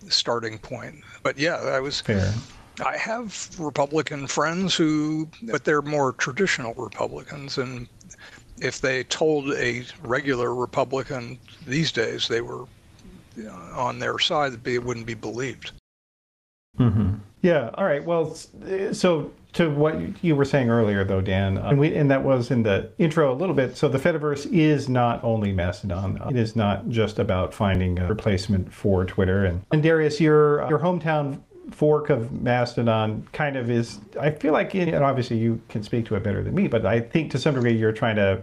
starting 0.08 0.58
point. 0.58 0.96
But 1.22 1.38
yeah, 1.38 1.56
I 1.56 1.80
was 1.80 2.00
Fair. 2.00 2.32
I 2.84 2.96
have 2.96 3.50
Republican 3.58 4.26
friends 4.26 4.74
who, 4.74 5.28
but 5.42 5.64
they're 5.64 5.82
more 5.82 6.12
traditional 6.12 6.72
Republicans, 6.74 7.58
and 7.58 7.86
if 8.58 8.80
they 8.80 9.04
told 9.04 9.52
a 9.52 9.84
regular 10.02 10.54
Republican 10.54 11.38
these 11.66 11.92
days 11.92 12.28
they 12.28 12.40
were 12.40 12.64
on 13.74 13.98
their 13.98 14.18
side, 14.18 14.52
that 14.52 14.66
it 14.66 14.82
wouldn't 14.82 15.06
be 15.06 15.14
believed. 15.14 15.72
hmm 16.76 17.14
Yeah. 17.42 17.70
All 17.74 17.84
right. 17.84 18.04
Well, 18.04 18.36
uh, 18.66 18.92
so 18.92 19.32
to 19.54 19.68
what 19.68 20.24
you 20.24 20.34
were 20.34 20.44
saying 20.44 20.70
earlier, 20.70 21.04
though, 21.04 21.20
Dan, 21.20 21.58
uh, 21.58 21.68
and, 21.68 21.78
we, 21.78 21.94
and 21.94 22.10
that 22.10 22.22
was 22.24 22.50
in 22.50 22.62
the 22.62 22.90
intro 22.98 23.32
a 23.32 23.36
little 23.36 23.54
bit. 23.54 23.76
So 23.76 23.88
the 23.88 23.98
Fediverse 23.98 24.50
is 24.50 24.88
not 24.88 25.22
only 25.22 25.52
Mastodon. 25.52 26.20
It 26.30 26.36
is 26.36 26.56
not 26.56 26.88
just 26.88 27.18
about 27.18 27.52
finding 27.52 27.98
a 27.98 28.08
replacement 28.08 28.72
for 28.72 29.04
Twitter. 29.04 29.44
And, 29.44 29.62
and 29.70 29.82
Darius, 29.82 30.20
your 30.20 30.66
your 30.70 30.78
hometown 30.78 31.40
fork 31.70 32.10
of 32.10 32.32
Mastodon 32.32 33.26
kind 33.32 33.56
of 33.56 33.70
is. 33.70 34.00
I 34.18 34.30
feel 34.30 34.52
like, 34.52 34.74
and 34.74 34.94
obviously 34.96 35.36
you 35.38 35.60
can 35.68 35.82
speak 35.82 36.06
to 36.06 36.16
it 36.16 36.22
better 36.22 36.42
than 36.42 36.54
me, 36.54 36.66
but 36.66 36.86
I 36.86 37.00
think 37.00 37.30
to 37.32 37.38
some 37.38 37.54
degree 37.54 37.76
you're 37.76 37.92
trying 37.92 38.16
to 38.16 38.42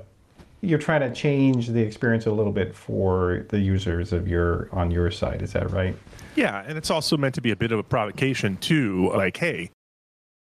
you're 0.62 0.80
trying 0.80 1.02
to 1.02 1.14
change 1.14 1.68
the 1.68 1.82
experience 1.82 2.26
a 2.26 2.32
little 2.32 2.52
bit 2.52 2.76
for 2.76 3.46
the 3.50 3.60
users 3.60 4.12
of 4.12 4.28
your 4.28 4.70
on 4.72 4.92
your 4.92 5.12
side. 5.12 5.42
Is 5.42 5.54
that 5.54 5.72
right? 5.72 5.96
Yeah, 6.36 6.64
and 6.68 6.78
it's 6.78 6.92
also 6.92 7.18
meant 7.18 7.36
to 7.36 7.42
be 7.42 7.52
a 7.52 7.56
bit 7.56 7.72
of 7.72 7.80
a 7.80 7.84
provocation 7.84 8.58
too. 8.58 9.12
Like, 9.14 9.38
hey, 9.38 9.72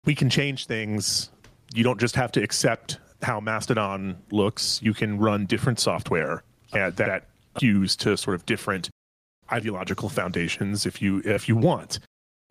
we 0.06 0.16
can 0.16 0.30
change 0.30 0.68
things. 0.68 1.30
You 1.74 1.84
don't 1.84 2.00
just 2.00 2.16
have 2.16 2.32
to 2.34 2.44
accept 2.44 3.00
how 3.22 3.40
Mastodon 3.40 4.18
looks. 4.32 4.80
You 4.82 4.94
can 4.94 5.18
run 5.18 5.46
different 5.46 5.80
software 5.80 6.44
that 6.72 7.24
cues 7.58 7.96
to 7.98 8.18
sort 8.18 8.36
of 8.36 8.46
different 8.46 8.90
ideological 9.52 10.10
foundations 10.10 10.86
if 10.86 11.02
you 11.02 11.22
if 11.26 11.48
you 11.48 11.56
want. 11.56 12.00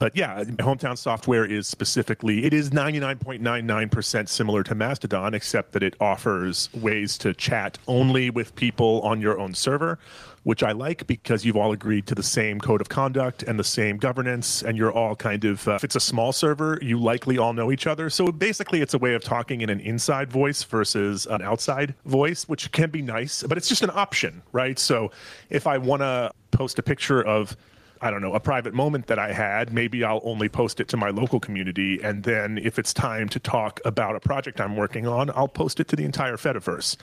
But 0.01 0.16
yeah, 0.16 0.42
hometown 0.42 0.99
software 0.99 1.45
is 1.45 1.68
specifically 1.68 2.45
it 2.45 2.53
is 2.53 2.70
99.99% 2.70 4.28
similar 4.28 4.64
to 4.64 4.74
Mastodon 4.74 5.34
except 5.34 5.70
that 5.70 5.84
it 5.84 5.95
offers 6.01 6.68
ways 6.74 7.16
to 7.18 7.32
chat 7.32 7.78
only 7.86 8.28
with 8.28 8.57
people 8.57 9.01
on 9.03 9.20
your 9.20 9.38
own 9.38 9.55
server, 9.55 10.01
which 10.42 10.64
I 10.64 10.72
like 10.72 11.07
because 11.07 11.45
you've 11.45 11.57
all 11.57 11.70
agreed 11.70 12.09
to 12.09 12.16
the 12.16 12.24
same 12.24 12.59
code 12.59 12.80
of 12.80 12.88
conduct 12.88 13.45
and 13.45 13.57
the 13.57 13.64
same 13.64 13.97
governance 13.97 14.62
and 14.62 14.76
you're 14.76 14.92
all 14.92 15.14
kind 15.14 15.45
of 15.45 15.66
uh, 15.68 15.74
if 15.74 15.84
it's 15.84 15.97
a 15.97 16.01
small 16.01 16.32
server, 16.32 16.76
you 16.82 16.99
likely 16.99 17.38
all 17.38 17.53
know 17.53 17.70
each 17.70 17.86
other. 17.86 18.11
So 18.11 18.32
basically 18.32 18.80
it's 18.80 18.95
a 18.95 18.99
way 18.99 19.14
of 19.14 19.22
talking 19.22 19.61
in 19.61 19.70
an 19.70 19.78
inside 19.78 20.28
voice 20.28 20.64
versus 20.64 21.24
an 21.26 21.40
outside 21.40 21.95
voice, 22.05 22.49
which 22.49 22.72
can 22.72 22.90
be 22.90 23.01
nice, 23.01 23.45
but 23.45 23.57
it's 23.57 23.68
just 23.68 23.82
an 23.82 23.90
option, 23.95 24.42
right? 24.51 24.76
So 24.76 25.12
if 25.51 25.68
I 25.68 25.78
want 25.78 26.03
to 26.03 26.32
post 26.51 26.80
a 26.80 26.82
picture 26.82 27.22
of 27.22 27.57
I 28.01 28.11
don't 28.11 28.20
know, 28.20 28.34
a 28.34 28.40
private 28.40 28.74
moment 28.74 29.07
that 29.07 29.18
I 29.18 29.32
had, 29.32 29.72
maybe 29.72 30.05
I'll 30.05 30.20
only 30.24 30.49
post 30.49 30.80
it 30.80 30.88
to 30.88 30.97
my 30.97 31.11
local 31.11 31.40
community. 31.40 32.01
And 32.03 32.22
then 32.22 32.59
if 32.59 32.78
it's 32.78 32.92
time 32.92 33.28
to 33.30 33.38
talk 33.38 33.80
about 33.84 34.16
a 34.16 34.20
project 34.20 34.61
I'm 34.61 34.76
working 34.76 35.07
on, 35.07 35.30
I'll 35.30 35.49
post 35.49 35.80
it 35.80 35.88
to 35.88 35.97
the 35.97 36.05
entire 36.05 36.36
Fediverse. 36.36 36.97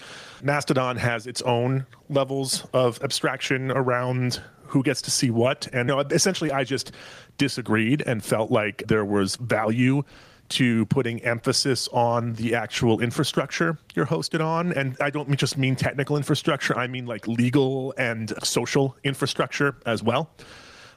Mastodon 0.44 0.98
has 0.98 1.28
its 1.28 1.42
own 1.42 1.86
levels 2.10 2.66
of 2.74 3.02
abstraction 3.04 3.72
around 3.72 4.42
who 4.68 4.84
gets 4.84 5.02
to 5.04 5.12
see 5.12 5.30
what. 5.30 5.68
And 5.74 5.90
you 5.90 5.96
know, 5.96 6.00
essentially, 6.02 6.52
I 6.52 6.64
just 6.64 6.92
disagreed 7.38 8.04
and 8.06 8.24
felt 8.24 8.52
like 8.52 8.84
there 8.88 9.06
was 9.06 9.36
value 9.38 10.04
to 10.50 10.86
putting 10.88 11.24
emphasis 11.24 11.88
on 11.90 12.34
the 12.34 12.56
actual 12.56 13.00
infrastructure 13.00 13.78
you're 13.96 14.06
hosted 14.06 14.44
on. 14.46 14.74
And 14.74 14.98
I 15.00 15.10
don't 15.10 15.34
just 15.38 15.58
mean 15.58 15.78
technical 15.78 16.18
infrastructure, 16.18 16.78
I 16.78 16.88
mean 16.88 17.06
like 17.06 17.28
legal 17.28 17.94
and 17.98 18.34
social 18.44 18.98
infrastructure 19.04 19.78
as 19.86 20.04
well 20.04 20.30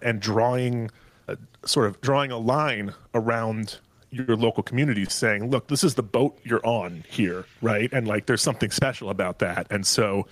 and 0.05 0.21
drawing 0.21 0.91
uh, 1.27 1.35
sort 1.65 1.87
of 1.87 2.01
drawing 2.01 2.31
a 2.31 2.39
line 2.39 2.95
around 3.15 3.79
your 4.11 4.37
local 4.37 4.63
community 4.63 5.05
saying 5.07 5.51
look 5.51 5.67
this 5.67 5.83
is 5.83 5.95
the 5.95 6.03
boat 6.03 6.39
you're 6.45 6.65
on 6.65 7.03
here 7.09 7.45
right 7.63 7.93
and 7.93 8.07
like 8.07 8.27
there's 8.27 8.43
something 8.43 8.71
special 8.71 9.11
about 9.11 9.41
that 9.41 9.67
and 9.71 9.85
so 9.85 10.25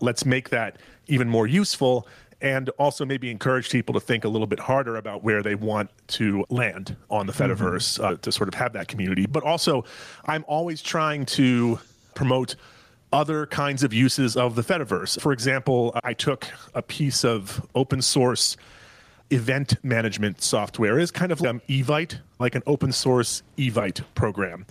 let's 0.00 0.24
make 0.24 0.48
that 0.48 0.76
even 1.06 1.28
more 1.28 1.46
useful 1.46 2.08
and 2.40 2.68
also 2.70 3.04
maybe 3.04 3.30
encourage 3.30 3.70
people 3.70 3.92
to 3.94 4.00
think 4.00 4.24
a 4.24 4.28
little 4.28 4.46
bit 4.46 4.60
harder 4.60 4.96
about 4.96 5.24
where 5.24 5.42
they 5.42 5.54
want 5.54 5.90
to 6.06 6.44
land 6.50 6.96
on 7.10 7.26
the 7.26 7.32
Fediverse 7.32 8.02
uh, 8.02 8.16
to 8.16 8.30
sort 8.30 8.48
of 8.48 8.54
have 8.54 8.72
that 8.74 8.88
community. 8.88 9.26
But 9.26 9.42
also, 9.42 9.84
I'm 10.26 10.44
always 10.46 10.80
trying 10.80 11.26
to 11.26 11.80
promote 12.14 12.54
other 13.12 13.46
kinds 13.46 13.82
of 13.82 13.92
uses 13.92 14.36
of 14.36 14.54
the 14.54 14.62
Fediverse. 14.62 15.20
For 15.20 15.32
example, 15.32 15.98
I 16.04 16.12
took 16.12 16.46
a 16.74 16.82
piece 16.82 17.24
of 17.24 17.66
open 17.74 18.02
source 18.02 18.56
event 19.30 19.82
management 19.84 20.42
software 20.42 20.98
is 20.98 21.10
kind 21.10 21.32
of 21.32 21.40
like 21.40 21.50
um, 21.50 21.60
Evite, 21.68 22.18
like 22.38 22.54
an 22.54 22.62
open 22.66 22.92
source 22.92 23.42
Evite 23.56 24.02
program. 24.14 24.66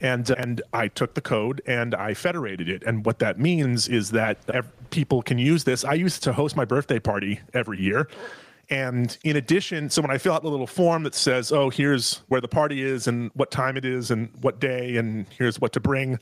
And, 0.00 0.30
and 0.30 0.62
I 0.72 0.88
took 0.88 1.14
the 1.14 1.20
code 1.20 1.60
and 1.66 1.94
I 1.94 2.14
federated 2.14 2.68
it. 2.68 2.82
And 2.84 3.04
what 3.04 3.18
that 3.18 3.38
means 3.38 3.86
is 3.86 4.10
that 4.12 4.38
ev- 4.52 4.70
people 4.90 5.20
can 5.22 5.36
use 5.38 5.64
this. 5.64 5.84
I 5.84 5.94
used 5.94 6.22
to 6.22 6.32
host 6.32 6.56
my 6.56 6.64
birthday 6.64 6.98
party 6.98 7.40
every 7.52 7.80
year. 7.80 8.08
And 8.70 9.16
in 9.24 9.36
addition, 9.36 9.90
so 9.90 10.00
when 10.00 10.10
I 10.10 10.18
fill 10.18 10.32
out 10.32 10.42
the 10.42 10.50
little 10.50 10.66
form 10.66 11.02
that 11.02 11.14
says, 11.14 11.52
oh, 11.52 11.70
here's 11.70 12.18
where 12.28 12.40
the 12.40 12.48
party 12.48 12.82
is 12.82 13.08
and 13.08 13.30
what 13.34 13.50
time 13.50 13.76
it 13.76 13.84
is 13.84 14.10
and 14.10 14.30
what 14.40 14.60
day 14.60 14.96
and 14.96 15.26
here's 15.36 15.60
what 15.60 15.72
to 15.72 15.80
bring, 15.80 16.18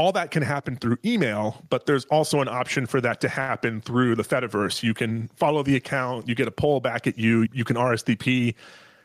all 0.00 0.12
that 0.12 0.30
can 0.30 0.42
happen 0.42 0.76
through 0.76 0.96
email, 1.04 1.62
but 1.68 1.84
there's 1.84 2.06
also 2.06 2.40
an 2.40 2.48
option 2.48 2.86
for 2.86 3.02
that 3.02 3.20
to 3.20 3.28
happen 3.28 3.82
through 3.82 4.14
the 4.16 4.22
Fediverse. 4.22 4.82
You 4.82 4.94
can 4.94 5.28
follow 5.36 5.62
the 5.62 5.76
account, 5.76 6.26
you 6.26 6.34
get 6.34 6.48
a 6.48 6.50
poll 6.50 6.80
back 6.80 7.06
at 7.06 7.18
you, 7.18 7.46
you 7.52 7.64
can 7.64 7.76
RSVP 7.76 8.54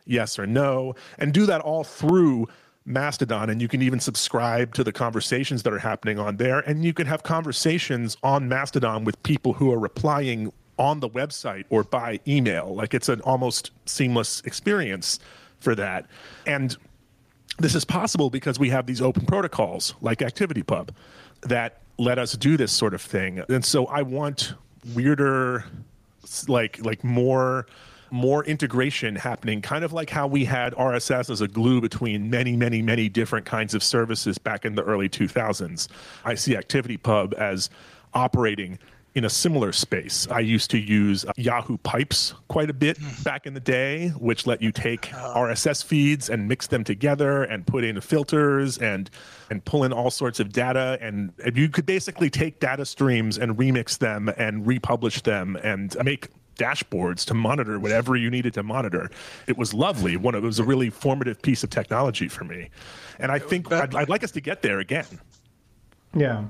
yes 0.05 0.39
or 0.39 0.47
no, 0.47 0.95
and 1.17 1.33
do 1.33 1.45
that 1.47 1.59
all 1.59 1.83
through 1.83 2.47
Mastodon. 2.85 3.49
And 3.49 3.61
you 3.61 3.67
can 3.67 3.81
even 3.81 3.99
subscribe 3.99 4.73
to 4.75 4.85
the 4.85 4.93
conversations 4.93 5.63
that 5.63 5.73
are 5.73 5.79
happening 5.79 6.17
on 6.17 6.37
there. 6.37 6.59
And 6.59 6.85
you 6.85 6.93
can 6.93 7.07
have 7.07 7.23
conversations 7.23 8.15
on 8.23 8.47
Mastodon 8.47 9.03
with 9.03 9.21
people 9.23 9.51
who 9.51 9.73
are 9.73 9.79
replying 9.79 10.53
on 10.79 11.01
the 11.01 11.09
website 11.09 11.65
or 11.69 11.83
by 11.83 12.21
email. 12.25 12.73
Like 12.73 12.93
it's 12.93 13.09
an 13.09 13.19
almost 13.21 13.71
seamless 13.85 14.39
experience 14.45 15.19
for 15.59 15.75
that. 15.75 16.05
And 16.47 16.77
this 17.57 17.75
is 17.75 17.85
possible 17.85 18.29
because 18.29 18.59
we 18.59 18.69
have 18.69 18.85
these 18.85 19.01
open 19.01 19.25
protocols 19.25 19.93
like 20.01 20.19
ActivityPub 20.19 20.89
that 21.41 21.81
let 21.97 22.19
us 22.19 22.33
do 22.33 22.57
this 22.57 22.71
sort 22.71 22.93
of 22.93 23.01
thing. 23.01 23.43
And 23.49 23.63
so 23.63 23.85
I 23.85 24.01
want 24.01 24.53
weirder, 24.93 25.65
like 26.47 26.83
like 26.83 27.03
more 27.03 27.65
more 28.11 28.45
integration 28.45 29.15
happening, 29.15 29.61
kind 29.61 29.83
of 29.83 29.91
like 29.91 30.09
how 30.09 30.27
we 30.27 30.45
had 30.45 30.73
RSS 30.75 31.29
as 31.29 31.41
a 31.41 31.47
glue 31.47 31.81
between 31.81 32.29
many, 32.29 32.55
many, 32.55 32.81
many 32.81 33.09
different 33.09 33.45
kinds 33.45 33.73
of 33.73 33.83
services 33.83 34.37
back 34.37 34.63
in 34.63 34.75
the 34.75 34.83
early 34.83 35.09
2000s. 35.09 35.87
I 36.23 36.35
see 36.35 36.53
ActivityPub 36.53 37.33
as 37.33 37.69
operating 38.13 38.79
in 39.16 39.24
a 39.24 39.30
similar 39.30 39.72
space. 39.72 40.28
I 40.30 40.41
used 40.41 40.70
to 40.72 40.78
use 40.78 41.24
uh, 41.26 41.32
Yahoo 41.38 41.78
Pipes 41.78 42.34
quite 42.49 42.70
a 42.70 42.74
bit 42.74 42.97
back 43.24 43.47
in 43.47 43.53
the 43.53 43.61
day, 43.61 44.09
which 44.09 44.45
let 44.45 44.61
you 44.61 44.74
take 44.74 45.03
RSS 45.03 45.84
feeds 45.84 46.30
and 46.30 46.47
mix 46.47 46.68
them 46.68 46.84
together 46.84 47.43
and 47.43 47.66
put 47.66 47.84
in 47.84 47.99
filters 48.01 48.78
and 48.78 49.09
and 49.49 49.63
pull 49.63 49.84
in 49.84 49.93
all 49.93 50.11
sorts 50.11 50.39
of 50.39 50.51
data 50.51 50.97
and, 51.01 51.32
and 51.45 51.55
you 51.55 51.70
could 51.70 51.86
basically 51.86 52.30
take 52.30 52.59
data 52.59 52.84
streams 52.84 53.38
and 53.38 53.57
remix 53.57 53.99
them 53.99 54.28
and 54.38 54.66
republish 54.66 55.22
them 55.22 55.55
and 55.63 55.95
make 56.03 56.30
dashboards 56.55 57.26
to 57.26 57.34
monitor 57.34 57.80
whatever 57.80 58.16
you 58.16 58.32
needed 58.32 58.53
to 58.55 58.63
monitor. 58.63 59.09
It 59.47 59.57
was 59.57 59.74
lovely. 59.74 60.18
One, 60.18 60.36
it 60.36 60.41
was 60.41 60.57
a 60.57 60.63
really 60.63 60.89
formative 60.89 61.41
piece 61.41 61.63
of 61.63 61.70
technology 61.70 62.28
for 62.28 62.43
me, 62.43 62.70
and 63.20 63.32
I 63.32 63.39
think 63.39 63.72
I'd, 63.72 63.93
I'd 63.93 64.09
like 64.09 64.24
us 64.24 64.32
to 64.32 64.41
get 64.41 64.61
there 64.61 64.80
again. 64.80 65.05
Yeah. 66.16 66.45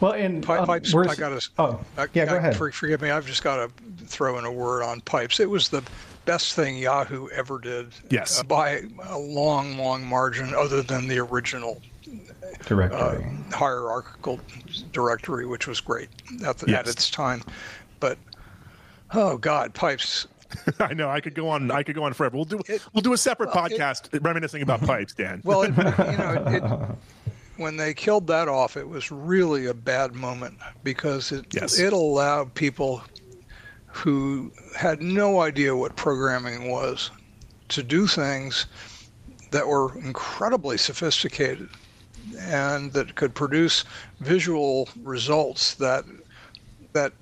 Well, 0.00 0.12
and 0.12 0.42
Pi- 0.44 0.58
um, 0.58 0.66
pipes. 0.66 0.94
I 0.94 1.14
got 1.16 1.40
to. 1.40 1.50
Oh, 1.58 1.80
yeah. 2.14 2.26
Go 2.26 2.36
ahead. 2.36 2.56
For, 2.56 2.70
forgive 2.70 3.02
me. 3.02 3.10
I've 3.10 3.26
just 3.26 3.42
got 3.42 3.56
to 3.56 3.72
throw 4.06 4.38
in 4.38 4.44
a 4.44 4.52
word 4.52 4.82
on 4.82 5.00
pipes. 5.00 5.40
It 5.40 5.50
was 5.50 5.68
the 5.68 5.82
best 6.24 6.54
thing 6.54 6.76
Yahoo 6.78 7.28
ever 7.30 7.58
did. 7.58 7.88
Yes. 8.10 8.38
uh, 8.40 8.44
by 8.44 8.82
a 9.08 9.18
long, 9.18 9.76
long 9.76 10.06
margin, 10.06 10.54
other 10.54 10.82
than 10.82 11.08
the 11.08 11.18
original 11.18 11.80
Directory. 12.64 12.98
uh, 12.98 13.56
hierarchical 13.56 14.40
directory, 14.92 15.46
which 15.46 15.66
was 15.66 15.80
great 15.80 16.08
at, 16.46 16.58
the, 16.58 16.76
at 16.76 16.86
its 16.86 17.10
time. 17.10 17.42
But 18.00 18.18
oh 19.14 19.36
God, 19.38 19.74
pipes. 19.74 20.26
I 20.78 20.94
know 20.94 21.10
I 21.10 21.20
could 21.20 21.34
go 21.34 21.48
on. 21.48 21.70
I 21.70 21.82
could 21.82 21.94
go 21.94 22.04
on 22.04 22.14
forever. 22.14 22.36
We'll 22.36 22.44
do. 22.46 22.60
we'll 22.94 23.02
do 23.02 23.12
a 23.12 23.18
separate 23.18 23.54
well, 23.54 23.66
it- 23.66 23.72
podcast 23.72 24.24
reminiscing 24.24 24.62
about 24.62 24.80
pipes, 24.80 25.12
Dan. 25.12 25.42
Well, 25.44 25.62
it, 25.62 25.76
you 25.76 25.82
know, 25.82 26.44
it, 26.46 26.96
when 27.58 27.76
they 27.76 27.92
killed 27.92 28.26
that 28.28 28.48
off, 28.48 28.76
it 28.76 28.88
was 28.88 29.10
really 29.10 29.66
a 29.66 29.74
bad 29.74 30.14
moment 30.14 30.58
because 30.82 31.32
it 31.32 31.46
Yes. 31.52 31.78
it 31.78 31.92
allowed 31.92 32.54
people 32.54 33.02
who 33.86 34.52
had 34.76 35.02
no 35.02 35.40
idea 35.40 35.74
what 35.76 35.96
programming 35.96 36.70
was 36.70 37.10
to 37.68 37.82
do 37.82 38.06
things 38.06 38.66
that 39.50 39.66
were 39.66 39.96
incredibly 39.98 40.78
sophisticated 40.78 41.68
and 42.38 42.92
that 42.92 43.14
could 43.16 43.34
produce 43.34 43.84
visual 44.20 44.88
results 45.02 45.74
that 45.74 46.04
that 46.92 47.12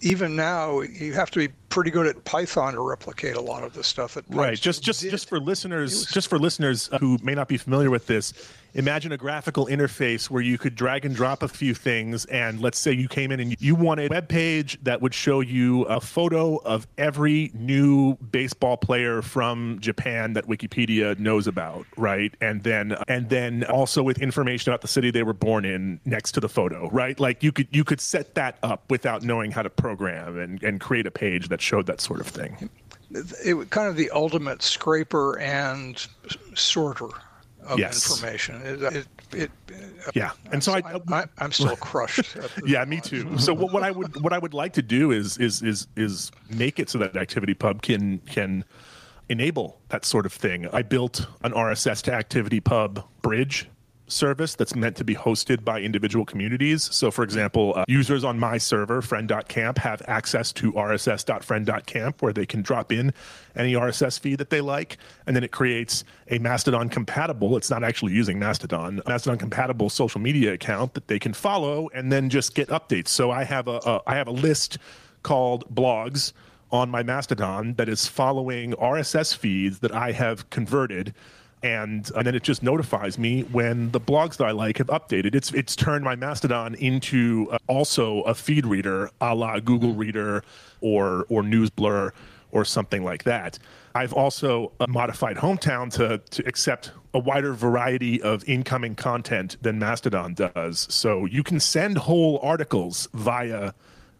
even 0.00 0.36
now 0.36 0.80
you 0.80 1.12
have 1.12 1.30
to 1.30 1.48
be 1.48 1.54
pretty 1.68 1.90
good 1.90 2.06
at 2.06 2.24
Python 2.24 2.74
to 2.74 2.80
replicate 2.80 3.36
a 3.36 3.40
lot 3.40 3.62
of 3.62 3.74
the 3.74 3.84
stuff 3.84 4.14
that 4.14 4.24
right 4.28 4.58
just 4.58 4.82
just 4.82 5.02
did. 5.02 5.10
just 5.10 5.28
for 5.28 5.38
listeners 5.38 6.06
just 6.06 6.28
for 6.28 6.38
listeners 6.38 6.88
uh, 6.92 6.98
who 6.98 7.18
may 7.22 7.34
not 7.34 7.48
be 7.48 7.56
familiar 7.56 7.90
with 7.90 8.06
this 8.06 8.32
imagine 8.74 9.12
a 9.12 9.16
graphical 9.16 9.66
interface 9.66 10.30
where 10.30 10.42
you 10.42 10.58
could 10.58 10.74
drag 10.74 11.04
and 11.04 11.14
drop 11.14 11.42
a 11.42 11.48
few 11.48 11.74
things 11.74 12.24
and 12.26 12.60
let's 12.60 12.78
say 12.78 12.92
you 12.92 13.08
came 13.08 13.32
in 13.32 13.40
and 13.40 13.56
you 13.60 13.74
wanted 13.74 14.10
a 14.10 14.14
web 14.14 14.28
page 14.28 14.78
that 14.82 15.00
would 15.02 15.14
show 15.14 15.40
you 15.40 15.82
a 15.84 16.00
photo 16.00 16.56
of 16.58 16.86
every 16.96 17.50
new 17.54 18.14
baseball 18.16 18.76
player 18.76 19.20
from 19.22 19.78
Japan 19.80 20.34
that 20.34 20.46
Wikipedia 20.46 21.18
knows 21.18 21.46
about 21.46 21.86
right 21.96 22.34
and 22.40 22.62
then 22.62 22.96
and 23.08 23.28
then 23.28 23.64
also 23.64 24.02
with 24.02 24.20
information 24.22 24.72
about 24.72 24.80
the 24.80 24.88
city 24.88 25.10
they 25.10 25.22
were 25.22 25.34
born 25.34 25.64
in 25.64 26.00
next 26.04 26.32
to 26.32 26.40
the 26.40 26.48
photo 26.48 26.88
right 26.90 27.18
like 27.20 27.42
you 27.42 27.52
could 27.52 27.68
you 27.70 27.84
could 27.84 28.00
set 28.00 28.34
that 28.34 28.58
up 28.62 28.84
without 28.90 29.22
knowing 29.22 29.50
how 29.50 29.62
to 29.62 29.70
program 29.70 30.38
and 30.38 30.62
and 30.62 30.80
create 30.80 31.06
a 31.06 31.10
page 31.10 31.48
that 31.48 31.57
showed 31.60 31.86
that 31.86 32.00
sort 32.00 32.20
of 32.20 32.26
thing 32.26 32.68
it 33.44 33.54
was 33.54 33.68
kind 33.68 33.88
of 33.88 33.96
the 33.96 34.10
ultimate 34.10 34.62
scraper 34.62 35.38
and 35.38 36.06
sorter 36.54 37.08
of 37.66 37.78
Yes. 37.78 38.10
information. 38.10 38.60
It, 38.62 38.82
it, 38.82 39.06
it, 39.32 39.50
uh, 40.06 40.10
yeah 40.14 40.30
and 40.52 40.64
so 40.64 40.72
I, 40.72 41.00
I, 41.10 41.24
I'm 41.38 41.52
still 41.52 41.76
crushed. 41.76 42.36
yeah 42.66 42.84
me 42.86 43.00
too 43.00 43.36
so 43.38 43.52
what, 43.52 43.72
what 43.74 43.82
i 43.82 43.90
would 43.90 44.22
what 44.22 44.32
i 44.32 44.38
would 44.38 44.54
like 44.54 44.72
to 44.74 44.82
do 44.82 45.10
is 45.10 45.36
is 45.36 45.60
is 45.62 45.86
is 45.96 46.30
make 46.48 46.78
it 46.78 46.88
so 46.88 46.96
that 46.98 47.12
ActivityPub 47.12 47.82
can 47.82 48.18
can 48.20 48.64
enable 49.28 49.78
that 49.90 50.06
sort 50.06 50.24
of 50.24 50.32
thing 50.32 50.66
i 50.72 50.80
built 50.80 51.26
an 51.42 51.52
rss 51.52 52.00
to 52.02 52.10
ActivityPub 52.10 53.04
bridge 53.20 53.68
service 54.08 54.54
that's 54.54 54.74
meant 54.74 54.96
to 54.96 55.04
be 55.04 55.14
hosted 55.14 55.64
by 55.64 55.80
individual 55.80 56.24
communities. 56.24 56.88
So 56.92 57.10
for 57.10 57.22
example 57.22 57.74
uh, 57.76 57.84
users 57.88 58.24
on 58.24 58.38
my 58.38 58.58
server 58.58 59.02
friend.camp 59.02 59.78
have 59.78 60.02
access 60.08 60.52
to 60.54 60.72
rss.friend.camp 60.72 62.22
where 62.22 62.32
they 62.32 62.46
can 62.46 62.62
drop 62.62 62.92
in 62.92 63.12
any 63.56 63.74
rss 63.74 64.18
feed 64.18 64.38
that 64.38 64.50
they 64.50 64.60
like 64.60 64.98
and 65.26 65.34
then 65.34 65.44
it 65.44 65.50
creates 65.50 66.04
a 66.28 66.38
mastodon 66.38 66.88
compatible 66.88 67.56
it's 67.56 67.70
not 67.70 67.84
actually 67.84 68.12
using 68.12 68.38
mastodon 68.38 69.00
mastodon 69.06 69.38
compatible 69.38 69.90
social 69.90 70.20
media 70.20 70.52
account 70.52 70.94
that 70.94 71.08
they 71.08 71.18
can 71.18 71.32
follow 71.32 71.88
and 71.94 72.12
then 72.12 72.28
just 72.30 72.54
get 72.54 72.68
updates. 72.68 73.08
So 73.08 73.30
i 73.30 73.44
have 73.44 73.68
a, 73.68 73.80
a 73.84 74.02
i 74.06 74.14
have 74.14 74.28
a 74.28 74.32
list 74.32 74.78
called 75.22 75.72
blogs 75.74 76.32
on 76.70 76.90
my 76.90 77.02
mastodon 77.02 77.74
that 77.74 77.88
is 77.88 78.06
following 78.06 78.72
rss 78.72 79.36
feeds 79.36 79.80
that 79.80 79.92
i 79.92 80.12
have 80.12 80.48
converted 80.50 81.14
and, 81.62 82.10
and 82.14 82.26
then 82.26 82.34
it 82.34 82.42
just 82.42 82.62
notifies 82.62 83.18
me 83.18 83.42
when 83.42 83.90
the 83.90 84.00
blogs 84.00 84.36
that 84.36 84.46
I 84.46 84.52
like 84.52 84.78
have 84.78 84.88
updated. 84.88 85.34
It's 85.34 85.52
it's 85.52 85.74
turned 85.74 86.04
my 86.04 86.16
Mastodon 86.16 86.74
into 86.74 87.48
uh, 87.50 87.58
also 87.66 88.22
a 88.22 88.34
feed 88.34 88.66
reader, 88.66 89.10
a 89.20 89.34
la 89.34 89.58
Google 89.60 89.94
Reader 89.94 90.42
or 90.80 91.26
or 91.28 91.42
NewsBlur 91.42 92.12
or 92.50 92.64
something 92.64 93.04
like 93.04 93.24
that. 93.24 93.58
I've 93.94 94.12
also 94.12 94.72
uh, 94.80 94.86
modified 94.88 95.36
Hometown 95.36 95.92
to 95.94 96.18
to 96.18 96.48
accept 96.48 96.92
a 97.14 97.18
wider 97.18 97.52
variety 97.54 98.22
of 98.22 98.48
incoming 98.48 98.94
content 98.94 99.56
than 99.62 99.78
Mastodon 99.78 100.34
does. 100.34 100.86
So 100.90 101.24
you 101.24 101.42
can 101.42 101.58
send 101.58 101.98
whole 101.98 102.38
articles 102.42 103.08
via 103.14 103.72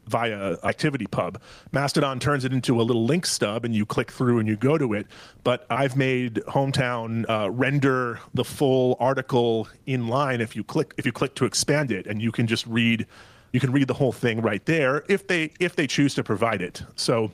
via 0.09 0.56
ActivityPub. 0.59 1.36
Mastodon 1.72 2.18
turns 2.18 2.44
it 2.44 2.52
into 2.52 2.80
a 2.80 2.82
little 2.82 3.04
link 3.04 3.26
stub, 3.26 3.64
and 3.64 3.74
you 3.74 3.86
click 3.86 4.11
through 4.11 4.38
and 4.38 4.48
you 4.48 4.56
go 4.56 4.78
to 4.78 4.94
it. 4.94 5.06
But 5.44 5.66
I've 5.70 5.96
made 5.96 6.36
Hometown 6.48 7.24
uh, 7.28 7.50
render 7.50 8.20
the 8.34 8.44
full 8.44 8.96
article 8.98 9.68
in 9.86 10.09
line 10.09 10.40
if 10.40 10.56
you 10.56 10.64
click 10.64 10.94
if 10.96 11.06
you 11.06 11.12
click 11.12 11.34
to 11.36 11.44
expand 11.44 11.92
it, 11.92 12.06
and 12.06 12.20
you 12.20 12.32
can 12.32 12.46
just 12.46 12.66
read 12.66 13.06
you 13.52 13.61
can 13.61 13.72
read 13.72 13.88
the 13.88 13.94
whole 13.94 14.12
thing 14.12 14.40
right 14.40 14.64
there 14.66 15.04
if 15.09 15.26
they 15.26 15.52
if 15.61 15.76
they 15.76 15.86
choose 15.86 16.14
to 16.14 16.24
provide 16.24 16.62
it. 16.62 16.82
So. 16.96 17.30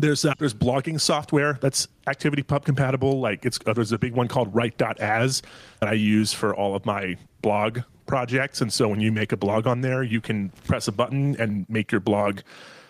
There's 0.00 0.24
uh, 0.24 0.34
there's 0.38 0.54
blogging 0.54 1.00
software 1.00 1.58
that's 1.60 1.88
ActivityPub 2.06 2.64
compatible. 2.64 3.18
Like 3.18 3.44
it's 3.44 3.58
uh, 3.66 3.72
there's 3.72 3.90
a 3.90 3.98
big 3.98 4.14
one 4.14 4.28
called 4.28 4.54
Write.as 4.54 5.42
that 5.80 5.88
I 5.88 5.94
use 5.94 6.32
for 6.32 6.54
all 6.54 6.76
of 6.76 6.86
my 6.86 7.16
blog 7.42 7.80
projects. 8.08 8.60
And 8.60 8.72
so 8.72 8.88
when 8.88 8.98
you 8.98 9.12
make 9.12 9.30
a 9.30 9.36
blog 9.36 9.68
on 9.68 9.82
there, 9.82 10.02
you 10.02 10.20
can 10.20 10.48
press 10.66 10.88
a 10.88 10.92
button 10.92 11.36
and 11.40 11.64
make 11.68 11.92
your 11.92 12.00
blog 12.00 12.40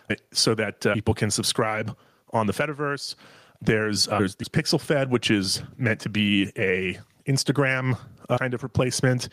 uh, 0.08 0.14
so 0.32 0.54
that 0.54 0.86
uh, 0.86 0.94
people 0.94 1.12
can 1.12 1.30
subscribe 1.30 1.94
on 2.32 2.46
the 2.46 2.54
Fediverse. 2.54 3.14
There's 3.60 4.08
uh, 4.08 4.18
there's 4.18 4.36
Pixelfed, 4.36 5.10
which 5.10 5.30
is 5.30 5.62
meant 5.76 6.00
to 6.00 6.08
be 6.08 6.50
a 6.56 6.98
Instagram 7.26 7.98
uh, 8.30 8.38
kind 8.38 8.54
of 8.54 8.62
replacement. 8.62 9.28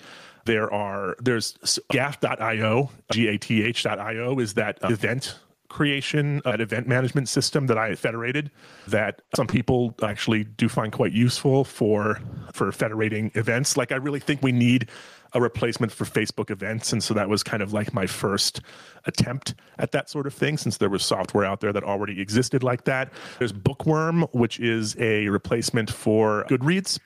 There 0.45 0.71
are 0.73 1.15
there's 1.21 1.79
gath.io, 1.91 2.91
g-a-t-h.io 3.11 4.39
is 4.39 4.53
that 4.55 4.79
event 4.83 5.39
creation, 5.75 6.41
uh, 6.45 6.51
an 6.51 6.61
event 6.61 6.87
management 6.87 7.27
system 7.27 7.67
that 7.67 7.77
I 7.77 7.95
federated 7.95 8.49
that 8.87 9.21
some 9.35 9.45
people 9.45 9.93
actually 10.01 10.45
do 10.45 10.69
find 10.69 10.89
quite 10.89 11.11
useful 11.11 11.65
for 11.65 12.21
for 12.53 12.71
federating 12.71 13.29
events. 13.35 13.75
Like 13.75 13.91
I 13.91 13.97
really 13.97 14.21
think 14.21 14.41
we 14.41 14.53
need 14.53 14.89
a 15.33 15.41
replacement 15.41 15.91
for 15.91 16.05
Facebook 16.05 16.49
events, 16.49 16.93
and 16.93 17.03
so 17.03 17.13
that 17.15 17.27
was 17.27 17.43
kind 17.43 17.61
of 17.61 17.73
like 17.73 17.93
my 17.93 18.07
first 18.07 18.61
attempt 19.05 19.53
at 19.77 19.91
that 19.91 20.09
sort 20.09 20.27
of 20.27 20.33
thing. 20.33 20.57
Since 20.57 20.77
there 20.77 20.89
was 20.89 21.03
software 21.03 21.43
out 21.43 21.59
there 21.59 21.73
that 21.73 21.83
already 21.83 22.21
existed 22.21 22.63
like 22.63 22.85
that. 22.85 23.11
There's 23.39 23.51
BookWyrm, 23.51 24.33
which 24.33 24.61
is 24.61 24.95
a 24.97 25.27
replacement 25.27 25.91
for 25.91 26.45
Goodreads 26.47 26.99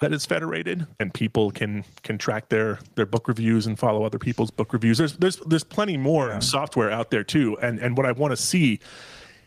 that 0.00 0.12
is 0.12 0.26
federated 0.26 0.86
and 1.00 1.12
people 1.12 1.50
can 1.50 1.84
can 2.02 2.18
track 2.18 2.48
their 2.48 2.78
their 2.94 3.06
book 3.06 3.28
reviews 3.28 3.66
and 3.66 3.78
follow 3.78 4.04
other 4.04 4.18
people's 4.18 4.50
book 4.50 4.72
reviews. 4.72 4.98
There's 4.98 5.16
there's 5.16 5.36
there's 5.46 5.64
plenty 5.64 5.96
more 5.96 6.40
software 6.40 6.90
out 6.90 7.10
there 7.10 7.24
too. 7.24 7.58
And 7.60 7.78
and 7.78 7.96
what 7.96 8.06
i 8.06 8.12
want 8.12 8.32
to 8.32 8.36
see 8.36 8.80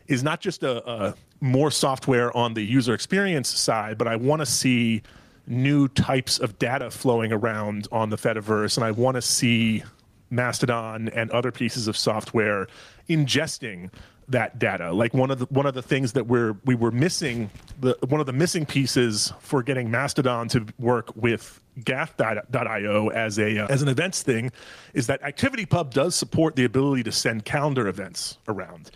is 0.08 0.22
not 0.22 0.40
just 0.40 0.62
a, 0.62 0.90
a 0.90 1.14
more 1.40 1.70
software 1.70 2.36
on 2.36 2.54
the 2.54 2.62
user 2.62 2.92
experience 2.94 3.48
side 3.48 3.96
but 3.96 4.06
i 4.06 4.16
want 4.16 4.40
to 4.40 4.46
see 4.46 5.02
new 5.46 5.88
types 5.88 6.38
of 6.38 6.58
data 6.58 6.90
flowing 6.90 7.32
around 7.32 7.88
on 7.90 8.10
the 8.10 8.16
fediverse 8.16 8.76
and 8.76 8.84
i 8.84 8.90
want 8.90 9.14
to 9.14 9.22
see 9.22 9.82
mastodon 10.28 11.08
and 11.10 11.30
other 11.30 11.50
pieces 11.50 11.88
of 11.88 11.96
software 11.96 12.66
ingesting 13.08 13.90
that 14.30 14.58
data. 14.58 14.92
Like 14.92 15.12
one 15.12 15.30
of 15.30 15.38
the 15.38 15.46
one 15.46 15.66
of 15.66 15.74
the 15.74 15.82
things 15.82 16.12
that 16.12 16.26
we're 16.26 16.56
we 16.64 16.74
were 16.74 16.90
missing 16.90 17.50
the 17.80 17.96
one 18.08 18.20
of 18.20 18.26
the 18.26 18.32
missing 18.32 18.64
pieces 18.64 19.32
for 19.40 19.62
getting 19.62 19.90
Mastodon 19.90 20.48
to 20.48 20.66
work 20.78 21.14
with 21.14 21.60
Gath.io 21.84 23.08
as 23.08 23.38
a 23.38 23.58
uh, 23.58 23.66
as 23.68 23.82
an 23.82 23.88
events 23.88 24.22
thing 24.22 24.52
is 24.94 25.06
that 25.08 25.22
ActivityPub 25.22 25.90
does 25.90 26.14
support 26.14 26.56
the 26.56 26.64
ability 26.64 27.02
to 27.04 27.12
send 27.12 27.44
calendar 27.44 27.88
events 27.88 28.38
around. 28.48 28.90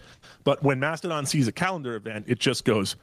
But 0.45 0.63
when 0.63 0.79
Mastodon 0.79 1.27
sees 1.27 1.49
a 1.49 1.53
calendar 1.53 1.97
event, 1.97 2.27
it 2.29 2.39
just 2.39 2.65
goes, 2.65 2.97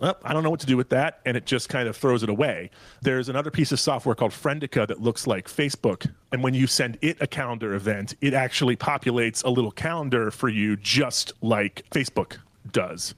oh, 0.00 0.14
I 0.24 0.32
don't 0.32 0.42
know 0.42 0.50
what 0.50 0.60
to 0.60 0.66
do 0.66 0.76
with 0.76 0.88
that, 0.90 1.20
and 1.24 1.36
it 1.36 1.46
just 1.46 1.68
kind 1.68 1.88
of 1.88 1.96
throws 1.96 2.22
it 2.22 2.28
away. 2.28 2.70
There's 3.02 3.28
another 3.28 3.50
piece 3.50 3.72
of 3.72 3.80
software 3.80 4.14
called 4.14 4.32
Friendica 4.32 4.86
that 4.86 5.00
looks 5.00 5.26
like 5.26 5.48
Facebook, 5.48 6.10
and 6.32 6.42
when 6.42 6.54
you 6.54 6.66
send 6.66 6.98
it 7.02 7.16
a 7.20 7.26
calendar 7.26 7.74
event, 7.74 8.14
it 8.20 8.34
actually 8.34 8.76
populates 8.76 9.44
a 9.44 9.50
little 9.50 9.70
calendar 9.70 10.30
for 10.30 10.48
you, 10.48 10.76
just 10.76 11.32
like 11.42 11.84
Facebook 11.90 12.38
does. 12.72 13.14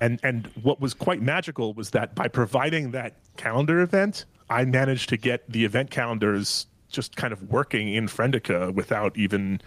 And 0.00 0.20
and 0.22 0.46
what 0.62 0.80
was 0.80 0.92
quite 0.92 1.22
magical 1.22 1.72
was 1.72 1.90
that 1.90 2.14
by 2.14 2.28
providing 2.28 2.90
that 2.90 3.14
calendar 3.36 3.80
event, 3.80 4.24
I 4.50 4.64
managed 4.64 5.08
to 5.10 5.16
get 5.16 5.48
the 5.50 5.64
event 5.64 5.90
calendars 5.90 6.66
just 6.90 7.16
kind 7.16 7.32
of 7.32 7.50
working 7.50 7.92
in 7.92 8.06
Friendica 8.06 8.72
without 8.72 9.16
even 9.16 9.60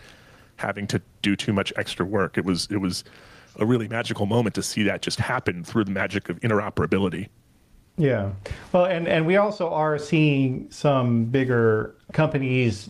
having 0.57 0.87
to 0.87 1.01
do 1.21 1.35
too 1.35 1.53
much 1.53 1.71
extra 1.75 2.05
work. 2.05 2.37
It 2.37 2.45
was 2.45 2.67
it 2.69 2.77
was 2.77 3.03
a 3.59 3.65
really 3.65 3.87
magical 3.87 4.25
moment 4.25 4.55
to 4.55 4.63
see 4.63 4.83
that 4.83 5.01
just 5.01 5.19
happen 5.19 5.63
through 5.63 5.85
the 5.85 5.91
magic 5.91 6.29
of 6.29 6.39
interoperability. 6.41 7.29
Yeah. 7.97 8.31
Well, 8.71 8.85
and, 8.85 9.07
and 9.07 9.25
we 9.25 9.37
also 9.37 9.69
are 9.69 9.97
seeing 9.97 10.67
some 10.69 11.25
bigger 11.25 11.95
companies 12.13 12.89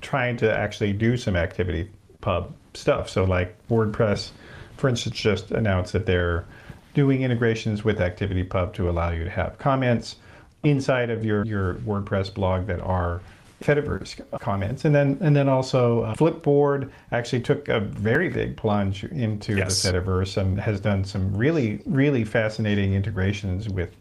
trying 0.00 0.36
to 0.38 0.52
actually 0.52 0.92
do 0.94 1.16
some 1.16 1.36
activity 1.36 1.90
pub 2.20 2.52
stuff. 2.74 3.10
So, 3.10 3.24
like 3.24 3.54
WordPress, 3.68 4.30
for 4.76 4.88
instance, 4.88 5.16
just 5.16 5.50
announced 5.50 5.92
that 5.92 6.06
they're 6.06 6.46
doing 6.94 7.22
integrations 7.22 7.84
with 7.84 7.98
ActivityPub 7.98 8.72
to 8.74 8.88
allow 8.88 9.10
you 9.10 9.24
to 9.24 9.30
have 9.30 9.58
comments 9.58 10.16
inside 10.64 11.10
of 11.10 11.24
your, 11.24 11.44
your 11.44 11.74
WordPress 11.74 12.32
blog 12.32 12.66
that 12.66 12.80
are 12.80 13.20
Fediverse 13.62 14.20
comments, 14.40 14.84
and 14.84 14.94
then 14.94 15.18
and 15.20 15.34
then 15.34 15.48
also 15.48 16.02
uh, 16.02 16.14
Flipboard 16.14 16.90
actually 17.10 17.40
took 17.40 17.68
a 17.68 17.80
very 17.80 18.28
big 18.28 18.56
plunge 18.56 19.04
into 19.04 19.56
yes. 19.56 19.82
the 19.82 19.92
Fediverse 19.92 20.36
and 20.36 20.60
has 20.60 20.80
done 20.80 21.04
some 21.04 21.36
really 21.36 21.80
really 21.84 22.24
fascinating 22.24 22.94
integrations 22.94 23.68
with, 23.68 23.96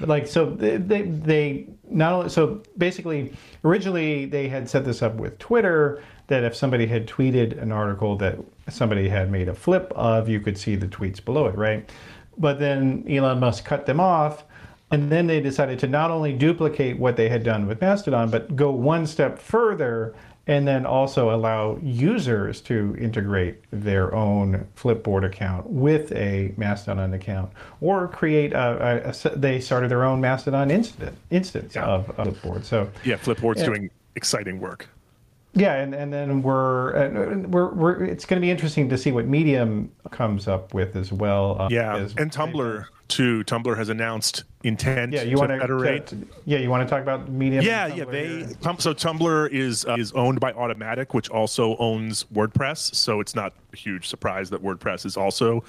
like 0.00 0.26
so 0.26 0.50
they, 0.50 0.76
they 0.78 1.02
they 1.02 1.66
not 1.88 2.12
only 2.14 2.28
so 2.28 2.60
basically 2.78 3.32
originally 3.64 4.24
they 4.24 4.48
had 4.48 4.68
set 4.68 4.84
this 4.84 5.02
up 5.02 5.14
with 5.14 5.38
Twitter 5.38 6.02
that 6.26 6.42
if 6.42 6.56
somebody 6.56 6.86
had 6.86 7.06
tweeted 7.06 7.60
an 7.62 7.70
article 7.70 8.16
that 8.16 8.36
somebody 8.68 9.08
had 9.08 9.30
made 9.30 9.48
a 9.48 9.54
flip 9.54 9.92
of, 9.94 10.28
you 10.28 10.40
could 10.40 10.58
see 10.58 10.74
the 10.74 10.88
tweets 10.88 11.24
below 11.24 11.46
it, 11.46 11.54
right? 11.54 11.88
But 12.38 12.58
then 12.58 13.04
Elon 13.08 13.38
Musk 13.38 13.64
cut 13.64 13.86
them 13.86 14.00
off 14.00 14.44
and 14.90 15.10
then 15.10 15.26
they 15.26 15.40
decided 15.40 15.78
to 15.80 15.86
not 15.86 16.10
only 16.10 16.32
duplicate 16.32 16.98
what 16.98 17.16
they 17.16 17.28
had 17.28 17.42
done 17.42 17.66
with 17.66 17.80
Mastodon, 17.80 18.30
but 18.30 18.54
go 18.54 18.70
one 18.70 19.06
step 19.06 19.38
further 19.38 20.14
and 20.48 20.66
then 20.66 20.86
also 20.86 21.34
allow 21.34 21.76
users 21.82 22.60
to 22.60 22.96
integrate 23.00 23.64
their 23.72 24.14
own 24.14 24.66
Flipboard 24.76 25.24
account 25.24 25.68
with 25.68 26.12
a 26.12 26.54
Mastodon 26.56 27.14
account, 27.14 27.50
or 27.80 28.06
create 28.06 28.52
a, 28.52 29.08
a, 29.08 29.30
a 29.32 29.36
they 29.36 29.58
started 29.58 29.90
their 29.90 30.04
own 30.04 30.20
Mastodon 30.20 30.70
instance 30.70 31.16
instance 31.30 31.74
yeah. 31.74 31.84
of, 31.84 32.10
of 32.10 32.28
Flipboard. 32.28 32.64
So 32.64 32.88
yeah, 33.04 33.16
Flipboard's 33.16 33.62
and, 33.62 33.74
doing 33.74 33.90
exciting 34.14 34.60
work. 34.60 34.88
Yeah, 35.56 35.74
and, 35.76 35.94
and 35.94 36.12
then 36.12 36.42
we're, 36.42 37.46
we're, 37.48 37.72
we're 37.72 38.04
it's 38.04 38.26
going 38.26 38.40
to 38.40 38.44
be 38.44 38.50
interesting 38.50 38.90
to 38.90 38.98
see 38.98 39.10
what 39.10 39.26
Medium 39.26 39.90
comes 40.10 40.46
up 40.46 40.74
with 40.74 40.96
as 40.96 41.12
well. 41.12 41.60
Uh, 41.60 41.68
yeah, 41.70 41.96
as, 41.96 42.14
and 42.16 42.30
Tumblr 42.30 42.84
too. 43.08 43.42
Tumblr 43.44 43.76
has 43.76 43.88
announced 43.88 44.44
intent 44.64 45.14
yeah, 45.14 45.22
you 45.22 45.36
to 45.36 45.38
want 45.38 45.60
federate. 45.60 46.06
To, 46.08 46.18
yeah, 46.44 46.58
you 46.58 46.68
want 46.68 46.86
to 46.86 46.90
talk 46.92 47.02
about 47.02 47.30
Medium? 47.30 47.64
Yeah, 47.64 47.86
yeah. 47.86 48.04
They 48.04 48.42
so 48.78 48.92
Tumblr 48.92 49.50
is 49.50 49.86
uh, 49.86 49.96
is 49.98 50.12
owned 50.12 50.40
by 50.40 50.52
Automattic, 50.52 51.14
which 51.14 51.30
also 51.30 51.76
owns 51.78 52.24
WordPress. 52.24 52.94
So 52.94 53.20
it's 53.20 53.34
not 53.34 53.54
a 53.72 53.76
huge 53.76 54.06
surprise 54.06 54.50
that 54.50 54.62
WordPress 54.62 55.06
is 55.06 55.16
also 55.16 55.64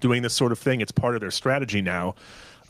doing 0.00 0.20
this 0.20 0.34
sort 0.34 0.52
of 0.52 0.58
thing. 0.58 0.82
It's 0.82 0.92
part 0.92 1.14
of 1.14 1.22
their 1.22 1.30
strategy 1.30 1.80
now 1.80 2.14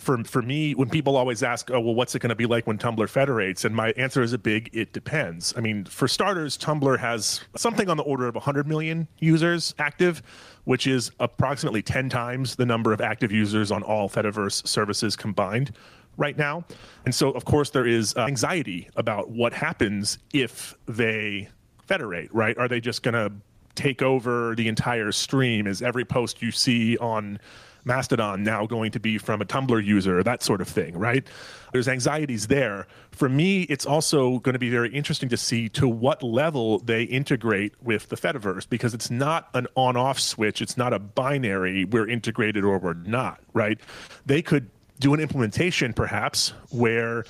for 0.01 0.23
for 0.25 0.43
me, 0.43 0.75
when 0.75 0.89
people 0.89 1.17
always 1.17 1.43
ask, 1.43 1.71
"Oh, 1.71 1.81
well, 1.81 1.95
what's 1.95 2.15
it 2.15 2.19
going 2.21 2.31
to 2.31 2.35
be 2.37 2.47
like 2.47 2.67
when 2.67 2.79
Tumblr 2.79 3.09
federates?" 3.09 3.65
and 3.65 3.75
my 3.75 3.91
answer 3.93 4.23
is 4.23 4.33
a 4.33 4.39
big 4.39 4.71
"it 4.73 4.93
depends." 4.93 5.55
I 5.57 5.61
mean, 5.61 5.85
for 5.85 6.09
starters, 6.09 6.59
Tumblr 6.59 6.99
has 6.99 7.41
something 7.57 7.89
on 7.89 7.97
the 7.97 8.03
order 8.03 8.27
of 8.27 8.35
100 8.35 8.67
million 8.67 9.07
users 9.19 9.75
active, 9.79 10.23
which 10.65 10.87
is 10.87 11.11
approximately 11.21 11.83
10 11.83 12.09
times 12.09 12.57
the 12.57 12.67
number 12.67 12.93
of 12.93 13.01
active 13.01 13.31
users 13.31 13.71
on 13.71 13.83
all 13.83 14.09
Fediverse 14.09 14.67
services 14.67 15.17
combined 15.17 15.73
right 16.17 16.37
now. 16.37 16.65
And 17.05 17.15
so, 17.15 17.31
of 17.31 17.45
course, 17.45 17.71
there 17.71 17.87
is 17.87 18.15
uh, 18.17 18.23
anxiety 18.23 18.89
about 18.97 19.31
what 19.31 19.53
happens 19.53 20.19
if 20.33 20.75
they 20.87 21.49
federate. 21.87 22.33
Right? 22.33 22.57
Are 22.59 22.69
they 22.69 22.81
just 22.81 23.03
going 23.03 23.15
to 23.15 23.33
take 23.75 24.03
over 24.03 24.55
the 24.55 24.69
entire 24.69 25.13
stream? 25.13 25.67
Is 25.67 25.83
every 25.83 26.05
post 26.05 26.43
you 26.43 26.51
see 26.51 26.97
on 26.99 27.39
Mastodon 27.85 28.43
now 28.43 28.67
going 28.67 28.91
to 28.93 29.01
be 29.01 29.19
from 29.19 29.41
a 29.41 29.45
Tumblr 29.45 29.85
user, 29.85 30.23
that 30.23 30.43
sort 30.43 30.61
of 30.61 30.69
thing, 30.69 30.97
right? 30.99 31.27
There's 31.73 31.89
anxieties 31.89 32.49
there. 32.49 32.87
For 33.13 33.29
me, 33.29 33.63
it's 33.63 33.87
also 33.87 34.39
going 34.41 34.55
to 34.55 34.59
be 34.59 34.71
very 34.71 34.91
interesting 34.91 35.29
to 35.29 35.37
see 35.37 35.69
to 35.71 35.89
what 35.89 36.23
level 36.23 36.81
they 36.81 37.05
integrate 37.05 37.75
with 37.83 38.09
the 38.09 38.17
Fediverse 38.17 38.69
because 38.69 38.95
it's 38.95 39.11
not 39.11 39.49
an 39.55 39.67
on 39.77 39.97
off 39.97 40.19
switch. 40.19 40.61
It's 40.61 40.77
not 40.77 40.93
a 40.93 40.99
binary, 40.99 41.85
we're 41.85 42.09
integrated 42.09 42.65
or 42.65 42.79
we're 42.79 42.95
not, 42.95 43.41
right? 43.53 43.81
They 44.27 44.43
could 44.43 44.71
do 44.99 45.15
an 45.15 45.21
implementation 45.21 45.93
perhaps 45.93 46.53
where 46.71 47.25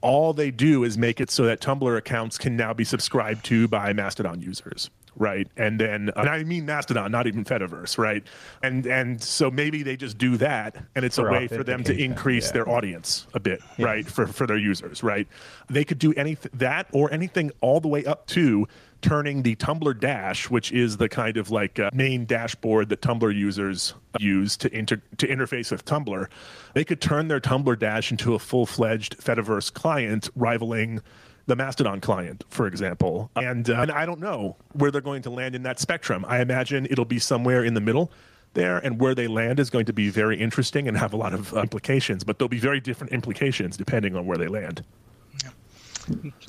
all 0.00 0.32
they 0.32 0.50
do 0.50 0.82
is 0.82 0.98
make 0.98 1.20
it 1.20 1.30
so 1.30 1.44
that 1.44 1.60
Tumblr 1.60 1.96
accounts 1.96 2.36
can 2.36 2.56
now 2.56 2.74
be 2.74 2.84
subscribed 2.84 3.44
to 3.46 3.68
by 3.68 3.92
Mastodon 3.92 4.40
users 4.40 4.90
right? 5.16 5.48
And 5.56 5.80
then, 5.80 6.10
and 6.16 6.28
I 6.28 6.42
mean 6.44 6.66
Mastodon, 6.66 7.10
not 7.10 7.26
even 7.26 7.44
Fediverse, 7.44 7.98
right? 7.98 8.24
And 8.62 8.86
and 8.86 9.22
so 9.22 9.50
maybe 9.50 9.82
they 9.82 9.96
just 9.96 10.18
do 10.18 10.36
that, 10.38 10.76
and 10.94 11.04
it's 11.04 11.16
for 11.16 11.28
a 11.28 11.32
way 11.32 11.48
for 11.48 11.64
them 11.64 11.84
to 11.84 11.96
increase 11.96 12.46
yeah. 12.46 12.52
their 12.52 12.68
audience 12.68 13.26
a 13.34 13.40
bit, 13.40 13.60
yeah. 13.76 13.86
right? 13.86 14.06
For 14.06 14.26
for 14.26 14.46
their 14.46 14.58
users, 14.58 15.02
right? 15.02 15.26
They 15.68 15.84
could 15.84 15.98
do 15.98 16.12
any 16.14 16.36
that 16.54 16.86
or 16.92 17.12
anything 17.12 17.50
all 17.60 17.80
the 17.80 17.88
way 17.88 18.04
up 18.04 18.26
to 18.28 18.66
turning 19.02 19.42
the 19.42 19.56
Tumblr 19.56 19.98
Dash, 20.00 20.48
which 20.48 20.72
is 20.72 20.96
the 20.96 21.08
kind 21.08 21.36
of 21.36 21.50
like 21.50 21.78
uh, 21.78 21.90
main 21.92 22.24
dashboard 22.24 22.88
that 22.88 23.00
Tumblr 23.02 23.34
users 23.34 23.94
use 24.18 24.56
to 24.58 24.74
inter- 24.74 25.02
to 25.18 25.26
interface 25.26 25.70
with 25.70 25.84
Tumblr, 25.84 26.26
they 26.74 26.84
could 26.84 27.00
turn 27.00 27.28
their 27.28 27.40
Tumblr 27.40 27.78
Dash 27.78 28.10
into 28.10 28.34
a 28.34 28.38
full 28.38 28.64
fledged 28.64 29.18
Fediverse 29.18 29.72
client, 29.72 30.30
rivaling 30.34 31.00
the 31.46 31.56
Mastodon 31.56 32.00
client, 32.00 32.44
for 32.48 32.66
example. 32.66 33.30
And, 33.36 33.68
uh, 33.68 33.82
and 33.82 33.90
I 33.90 34.06
don't 34.06 34.20
know 34.20 34.56
where 34.72 34.90
they're 34.90 35.00
going 35.00 35.22
to 35.22 35.30
land 35.30 35.54
in 35.54 35.62
that 35.64 35.80
spectrum. 35.80 36.24
I 36.28 36.40
imagine 36.40 36.86
it'll 36.90 37.04
be 37.04 37.18
somewhere 37.18 37.64
in 37.64 37.74
the 37.74 37.80
middle 37.80 38.12
there, 38.54 38.78
and 38.78 39.00
where 39.00 39.14
they 39.14 39.26
land 39.26 39.58
is 39.58 39.70
going 39.70 39.86
to 39.86 39.92
be 39.92 40.10
very 40.10 40.38
interesting 40.38 40.86
and 40.86 40.96
have 40.96 41.12
a 41.12 41.16
lot 41.16 41.32
of 41.32 41.54
uh, 41.54 41.60
implications. 41.60 42.24
But 42.24 42.38
there'll 42.38 42.48
be 42.48 42.58
very 42.58 42.80
different 42.80 43.12
implications 43.12 43.76
depending 43.76 44.14
on 44.14 44.26
where 44.26 44.38
they 44.38 44.48
land. 44.48 44.84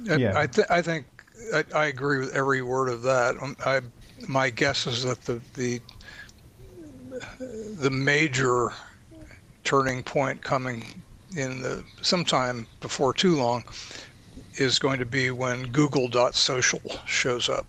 Yeah, 0.04 0.16
yeah. 0.18 0.34
I, 0.38 0.48
th- 0.48 0.68
I 0.70 0.82
think 0.82 1.06
I, 1.54 1.64
I, 1.76 1.86
agree 1.86 2.20
with 2.20 2.36
every 2.36 2.62
word 2.62 2.90
of 2.90 3.04
that. 3.04 3.36
Um, 3.42 3.56
I, 3.66 3.82
my 4.28 4.50
guess 4.50 4.88
is 4.88 5.04
that 5.04 5.24
the 5.26 5.40
the 5.54 5.80
the 7.78 7.90
major 7.90 8.74
turning 9.64 10.04
point 10.04 10.42
coming 10.42 10.84
in 11.36 11.62
the 11.62 11.84
sometime 12.02 12.68
before 12.82 13.14
too 13.14 13.36
long 13.36 13.64
is 14.56 14.80
going 14.80 15.00
to 15.00 15.06
be 15.06 15.32
when 15.32 15.64
google.social 15.72 16.82
shows 17.06 17.50
up 17.50 17.66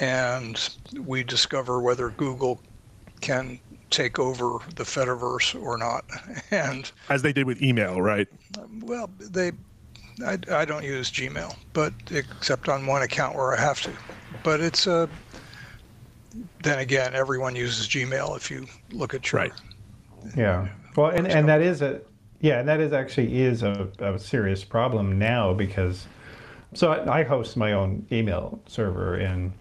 and 0.00 0.70
we 0.98 1.22
discover 1.22 1.80
whether 1.80 2.10
Google 2.10 2.60
can 3.20 3.60
take 3.90 4.18
over 4.18 4.58
the 4.74 4.84
Fediverse 4.84 5.60
or 5.60 5.76
not. 5.76 6.04
And 6.50 6.90
as 7.08 7.22
they 7.22 7.32
did 7.32 7.46
with 7.46 7.62
email, 7.62 8.02
right? 8.02 8.28
Well, 8.82 9.10
they 9.18 9.52
I, 10.24 10.38
I 10.50 10.64
don't 10.66 10.84
use 10.84 11.10
Gmail, 11.10 11.56
but 11.72 11.94
except 12.10 12.68
on 12.68 12.86
one 12.86 13.02
account 13.02 13.34
where 13.34 13.56
I 13.56 13.60
have 13.60 13.80
to. 13.82 13.92
But 14.42 14.60
it's 14.60 14.86
a 14.86 15.08
then 16.62 16.78
again, 16.78 17.14
everyone 17.14 17.56
uses 17.56 17.88
Gmail 17.88 18.36
if 18.36 18.50
you 18.50 18.66
look 18.90 19.14
at 19.14 19.32
your 19.32 19.42
right. 19.42 19.52
Yeah. 20.36 20.68
Well, 20.94 21.10
and, 21.10 21.26
and 21.26 21.48
that 21.48 21.62
is 21.62 21.80
a 21.80 22.02
yeah, 22.42 22.58
and 22.58 22.68
that 22.68 22.80
is 22.80 22.92
actually 22.92 23.40
is 23.40 23.62
a, 23.62 23.88
a 24.00 24.18
serious 24.18 24.64
problem 24.64 25.18
now 25.18 25.54
because 25.54 26.06
so 26.74 26.92
I, 26.92 27.20
I 27.20 27.22
host 27.22 27.56
my 27.56 27.72
own 27.72 28.04
email 28.10 28.60
server 28.66 29.14
and 29.14 29.52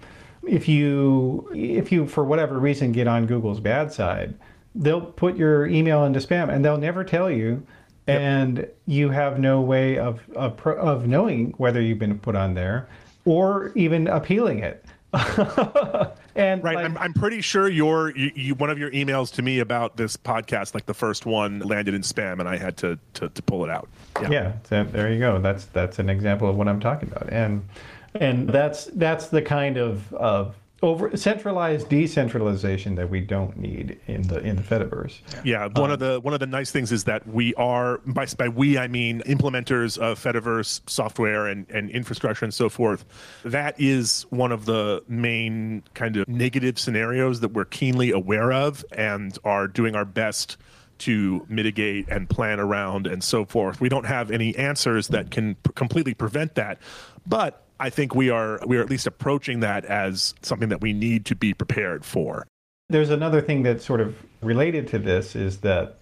if 0.43 0.67
you 0.67 1.47
if 1.53 1.91
you 1.91 2.07
for 2.07 2.23
whatever 2.25 2.57
reason 2.57 2.91
get 2.91 3.07
on 3.07 3.27
Google's 3.27 3.59
bad 3.59 3.93
side, 3.93 4.33
they'll 4.73 5.01
put 5.01 5.37
your 5.37 5.67
email 5.67 6.03
into 6.05 6.19
spam 6.19 6.51
and 6.51 6.65
they'll 6.65 6.77
never 6.77 7.03
tell 7.03 7.29
you 7.29 7.65
and 8.07 8.67
you 8.87 9.09
have 9.11 9.37
no 9.37 9.61
way 9.61 9.99
of, 9.99 10.27
of 10.35 10.59
of 10.65 11.07
knowing 11.07 11.53
whether 11.57 11.79
you've 11.79 11.99
been 11.99 12.17
put 12.17 12.35
on 12.35 12.55
there 12.55 12.89
or 13.25 13.71
even 13.75 14.07
appealing 14.07 14.57
it. 14.57 14.83
and 16.35 16.63
right, 16.63 16.75
like, 16.75 16.85
I'm, 16.85 16.97
I'm 16.97 17.13
pretty 17.13 17.41
sure 17.41 17.67
your 17.67 18.15
you, 18.15 18.31
you, 18.33 18.55
one 18.55 18.69
of 18.69 18.79
your 18.79 18.89
emails 18.91 19.31
to 19.33 19.41
me 19.41 19.59
about 19.59 19.97
this 19.97 20.15
podcast, 20.15 20.73
like 20.73 20.85
the 20.85 20.93
first 20.93 21.25
one, 21.25 21.59
landed 21.59 21.93
in 21.93 22.01
spam, 22.01 22.39
and 22.39 22.47
I 22.47 22.55
had 22.57 22.77
to 22.77 22.97
to, 23.15 23.27
to 23.27 23.41
pull 23.41 23.65
it 23.65 23.69
out. 23.69 23.89
Yeah, 24.21 24.29
yeah 24.29 24.53
so 24.63 24.83
there 24.85 25.11
you 25.11 25.19
go. 25.19 25.39
That's 25.39 25.65
that's 25.65 25.99
an 25.99 26.09
example 26.09 26.49
of 26.49 26.55
what 26.55 26.69
I'm 26.69 26.79
talking 26.79 27.09
about, 27.11 27.29
and 27.29 27.67
and 28.15 28.47
that's 28.47 28.85
that's 28.85 29.27
the 29.27 29.41
kind 29.41 29.77
of 29.77 30.13
of 30.13 30.55
over 30.83 31.15
centralized 31.15 31.89
decentralization 31.89 32.95
that 32.95 33.09
we 33.09 33.21
don't 33.21 33.55
need 33.57 33.99
in 34.07 34.23
the 34.23 34.39
in 34.39 34.55
the 34.55 34.61
Fediverse. 34.63 35.19
Yeah, 35.43 35.67
one 35.67 35.85
um, 35.85 35.91
of 35.91 35.99
the 35.99 36.19
one 36.19 36.33
of 36.33 36.39
the 36.39 36.47
nice 36.47 36.71
things 36.71 36.91
is 36.91 37.03
that 37.03 37.27
we 37.27 37.53
are 37.55 37.99
by 37.99 38.25
by 38.37 38.47
we 38.47 38.77
I 38.77 38.87
mean 38.87 39.21
implementers 39.21 39.97
of 39.97 40.19
Fediverse 40.19 40.81
software 40.89 41.47
and 41.47 41.69
and 41.69 41.89
infrastructure 41.91 42.45
and 42.45 42.53
so 42.53 42.67
forth. 42.67 43.05
That 43.45 43.79
is 43.79 44.25
one 44.29 44.51
of 44.51 44.65
the 44.65 45.03
main 45.07 45.83
kind 45.93 46.17
of 46.17 46.27
negative 46.27 46.79
scenarios 46.79 47.41
that 47.41 47.49
we're 47.49 47.65
keenly 47.65 48.11
aware 48.11 48.51
of 48.51 48.83
and 48.91 49.37
are 49.43 49.67
doing 49.67 49.95
our 49.95 50.05
best 50.05 50.57
to 50.97 51.45
mitigate 51.49 52.07
and 52.09 52.29
plan 52.29 52.59
around 52.59 53.07
and 53.07 53.23
so 53.23 53.43
forth. 53.43 53.81
We 53.81 53.89
don't 53.89 54.05
have 54.05 54.29
any 54.29 54.55
answers 54.55 55.07
that 55.07 55.31
can 55.31 55.55
p- 55.55 55.71
completely 55.73 56.13
prevent 56.13 56.53
that, 56.55 56.77
but 57.25 57.65
I 57.81 57.89
think 57.89 58.13
we 58.13 58.29
are 58.29 58.59
we 58.67 58.77
are 58.77 58.81
at 58.81 58.91
least 58.91 59.07
approaching 59.07 59.59
that 59.61 59.85
as 59.85 60.35
something 60.43 60.69
that 60.69 60.81
we 60.81 60.93
need 60.93 61.25
to 61.25 61.35
be 61.35 61.55
prepared 61.55 62.05
for. 62.05 62.45
There's 62.89 63.09
another 63.09 63.41
thing 63.41 63.63
that's 63.63 63.83
sort 63.83 64.01
of 64.01 64.15
related 64.41 64.87
to 64.89 64.99
this 64.99 65.35
is 65.35 65.57
that 65.61 65.97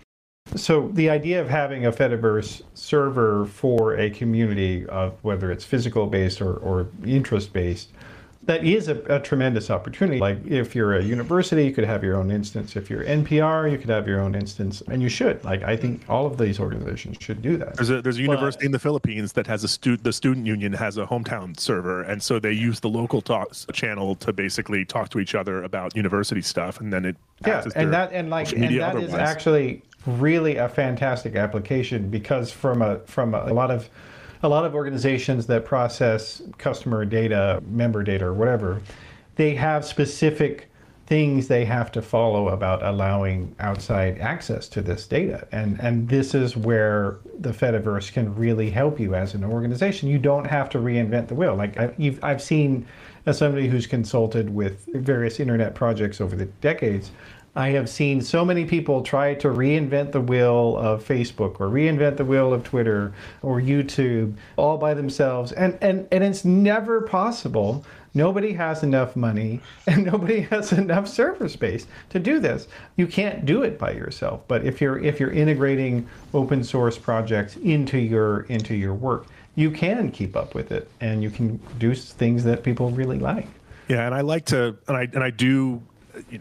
so 0.55 0.89
the 0.89 1.09
idea 1.09 1.39
of 1.39 1.47
having 1.47 1.85
a 1.85 1.91
Fediverse 1.91 2.63
server 2.73 3.45
for 3.45 3.95
a 3.95 4.09
community 4.09 4.85
of 4.87 5.23
whether 5.23 5.51
it's 5.51 5.63
physical 5.63 6.07
based 6.07 6.41
or, 6.41 6.55
or 6.55 6.89
interest 7.05 7.53
based 7.53 7.91
that 8.49 8.65
is 8.65 8.87
a, 8.87 8.97
a, 9.15 9.19
tremendous 9.19 9.69
opportunity. 9.69 10.17
Like 10.17 10.43
if 10.43 10.73
you're 10.73 10.95
a 10.95 11.03
university, 11.03 11.65
you 11.65 11.71
could 11.71 11.83
have 11.83 12.03
your 12.03 12.15
own 12.15 12.31
instance. 12.31 12.75
If 12.75 12.89
you're 12.89 13.03
NPR, 13.03 13.71
you 13.71 13.77
could 13.77 13.91
have 13.91 14.07
your 14.07 14.19
own 14.21 14.33
instance, 14.33 14.81
and 14.89 15.03
you 15.03 15.07
should. 15.07 15.43
Like 15.43 15.61
I 15.61 15.77
think 15.77 16.01
all 16.09 16.25
of 16.25 16.39
these 16.39 16.59
organizations 16.59 17.17
should 17.19 17.43
do 17.43 17.57
that. 17.57 17.75
There's 17.75 17.91
a 17.91 18.01
there's 18.01 18.17
a 18.17 18.23
university 18.23 18.61
but, 18.61 18.65
in 18.65 18.71
the 18.71 18.79
Philippines 18.79 19.33
that 19.33 19.45
has 19.45 19.63
a 19.63 19.67
student. 19.67 20.03
The 20.03 20.11
student 20.11 20.47
union 20.47 20.73
has 20.73 20.97
a 20.97 21.05
hometown 21.05 21.59
server, 21.59 22.01
and 22.01 22.23
so 22.23 22.39
they 22.39 22.51
use 22.53 22.79
the 22.79 22.89
local 22.89 23.21
talk 23.21 23.53
channel 23.71 24.15
to 24.15 24.33
basically 24.33 24.83
talk 24.83 25.09
to 25.09 25.19
each 25.19 25.35
other 25.35 25.61
about 25.61 25.95
university 25.95 26.41
stuff, 26.41 26.79
and 26.79 26.91
then 26.91 27.05
it 27.05 27.17
yeah, 27.45 27.63
and 27.75 27.93
that 27.93 28.11
and 28.13 28.31
like 28.31 28.51
and 28.51 28.63
that 28.63 28.95
otherwise. 28.95 29.09
is 29.09 29.13
actually 29.13 29.83
really 30.07 30.55
a 30.55 30.67
fantastic 30.67 31.35
application 31.35 32.09
because 32.09 32.51
from 32.51 32.81
a 32.81 32.97
from 33.01 33.35
a, 33.35 33.43
a 33.45 33.53
lot 33.53 33.69
of 33.69 33.87
a 34.41 34.47
lot 34.47 34.65
of 34.65 34.73
organizations 34.73 35.47
that 35.47 35.65
process 35.65 36.41
customer 36.57 37.05
data, 37.05 37.61
member 37.67 38.03
data, 38.03 38.25
or 38.25 38.33
whatever, 38.33 38.81
they 39.35 39.55
have 39.55 39.85
specific 39.85 40.69
things 41.07 41.47
they 41.47 41.65
have 41.65 41.91
to 41.91 42.03
follow 42.03 42.49
about 42.49 42.83
allowing 42.83 43.55
outside 43.59 44.19
access 44.19 44.67
to 44.69 44.79
this 44.79 45.07
data. 45.07 45.47
And, 45.51 45.79
and 45.79 46.07
this 46.07 46.35
is 46.35 46.55
where 46.55 47.17
the 47.39 47.49
Fediverse 47.49 48.13
can 48.13 48.33
really 48.35 48.69
help 48.69 48.99
you 48.99 49.15
as 49.15 49.33
an 49.33 49.43
organization. 49.43 50.07
You 50.07 50.19
don't 50.19 50.45
have 50.45 50.69
to 50.69 50.77
reinvent 50.77 51.27
the 51.27 51.33
wheel. 51.33 51.55
Like 51.55 51.77
I, 51.77 52.15
I've 52.21 52.41
seen, 52.41 52.85
as 53.25 53.39
somebody 53.39 53.67
who's 53.67 53.87
consulted 53.87 54.51
with 54.51 54.85
various 54.93 55.39
internet 55.39 55.73
projects 55.73 56.21
over 56.21 56.35
the 56.35 56.45
decades, 56.45 57.09
I 57.59 57.71
have 57.71 57.89
seen 57.89 58.21
so 58.21 58.45
many 58.45 58.63
people 58.63 59.03
try 59.03 59.33
to 59.33 59.49
reinvent 59.49 60.13
the 60.13 60.21
wheel 60.21 60.77
of 60.77 61.05
Facebook 61.05 61.59
or 61.59 61.67
reinvent 61.67 62.15
the 62.15 62.23
wheel 62.23 62.53
of 62.53 62.63
Twitter 62.63 63.11
or 63.41 63.59
YouTube 63.59 64.35
all 64.55 64.77
by 64.77 64.93
themselves. 64.93 65.51
And, 65.51 65.77
and, 65.81 66.07
and 66.09 66.23
it's 66.23 66.45
never 66.45 67.01
possible. 67.01 67.83
Nobody 68.13 68.53
has 68.53 68.81
enough 68.81 69.17
money 69.17 69.59
and 69.87 70.05
nobody 70.05 70.39
has 70.43 70.71
enough 70.71 71.05
server 71.05 71.49
space 71.49 71.85
to 72.11 72.17
do 72.17 72.39
this. 72.39 72.69
You 72.95 73.07
can't 73.07 73.45
do 73.45 73.63
it 73.63 73.77
by 73.77 73.91
yourself. 73.91 74.47
But 74.47 74.63
if 74.63 74.79
you're 74.79 74.97
if 74.97 75.19
you're 75.19 75.33
integrating 75.33 76.07
open 76.33 76.63
source 76.63 76.97
projects 76.97 77.57
into 77.57 77.97
your 77.97 78.43
into 78.43 78.73
your 78.73 78.93
work, 78.93 79.25
you 79.55 79.69
can 79.69 80.11
keep 80.11 80.37
up 80.37 80.55
with 80.55 80.71
it 80.71 80.89
and 81.01 81.21
you 81.21 81.29
can 81.29 81.59
do 81.77 81.93
things 81.93 82.45
that 82.45 82.63
people 82.63 82.89
really 82.91 83.19
like. 83.19 83.47
Yeah, 83.89 84.05
and 84.05 84.15
I 84.15 84.21
like 84.21 84.45
to 84.45 84.77
and 84.87 84.95
I 84.95 85.09
and 85.11 85.21
I 85.21 85.31
do 85.31 85.81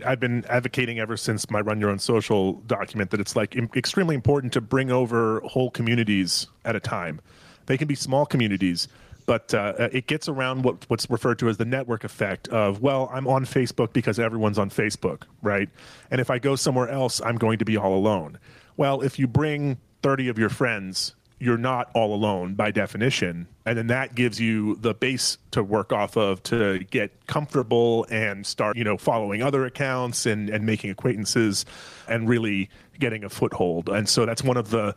I've 0.05 0.21
been 0.21 0.45
advocating 0.47 0.99
ever 0.99 1.17
since 1.17 1.51
my 1.51 1.61
Run 1.61 1.81
Your 1.81 1.91
Own 1.91 1.99
Social 1.99 2.55
document 2.67 3.11
that 3.11 3.21
it's 3.21 3.37
like 3.37 3.57
extremely 3.77 4.15
important 4.15 4.53
to 4.55 4.61
bring 4.61 4.91
over 4.91 5.41
whole 5.41 5.71
communities 5.71 6.47
at 6.65 6.77
a 6.77 6.81
time. 6.81 7.21
They 7.67 7.77
can 7.77 7.87
be 7.89 7.95
small 7.95 8.25
communities, 8.25 8.89
but 9.27 9.53
uh, 9.53 9.89
it 9.93 10.07
gets 10.07 10.29
around 10.29 10.65
what, 10.65 10.89
what's 10.89 11.09
referred 11.11 11.39
to 11.41 11.49
as 11.49 11.59
the 11.59 11.65
network 11.65 12.05
effect 12.05 12.49
of, 12.49 12.81
well, 12.81 13.11
I'm 13.13 13.27
on 13.27 13.45
Facebook 13.45 13.93
because 13.93 14.19
everyone's 14.19 14.59
on 14.59 14.71
Facebook, 14.71 15.25
right? 15.43 15.69
And 16.11 16.21
if 16.21 16.31
I 16.31 16.39
go 16.39 16.57
somewhere 16.57 16.89
else, 16.89 17.21
I'm 17.21 17.37
going 17.37 17.59
to 17.59 17.65
be 17.65 17.77
all 17.77 17.95
alone. 17.95 18.39
Well, 18.77 19.03
if 19.03 19.19
you 19.19 19.27
bring 19.27 19.79
30 20.03 20.29
of 20.29 20.39
your 20.39 20.49
friends 20.49 21.15
you're 21.39 21.59
not 21.59 21.91
all 21.95 22.15
alone 22.15 22.55
by 22.55 22.71
definition 22.71 23.47
and 23.69 23.79
then 23.79 23.87
that 23.89 24.15
gives 24.15 24.41
you 24.41 24.77
the 24.77 24.95
base 24.95 25.39
to 25.51 25.63
work 25.63 25.93
off 25.93 26.17
of 26.17 26.43
to 26.45 26.79
get 26.91 27.27
comfortable 27.27 28.07
and 28.11 28.47
start 28.47 28.77
you 28.77 28.85
know 28.85 28.97
following 28.97 29.43
other 29.43 29.65
accounts 29.65 30.27
and 30.27 30.49
and 30.49 30.65
making 30.65 30.91
acquaintances 30.91 31.65
and 32.09 32.29
really 32.29 32.71
getting 32.99 33.25
a 33.25 33.29
foothold. 33.29 33.89
And 33.89 34.09
so 34.09 34.27
that's 34.27 34.43
one 34.43 34.57
of 34.57 34.71
the 34.71 34.95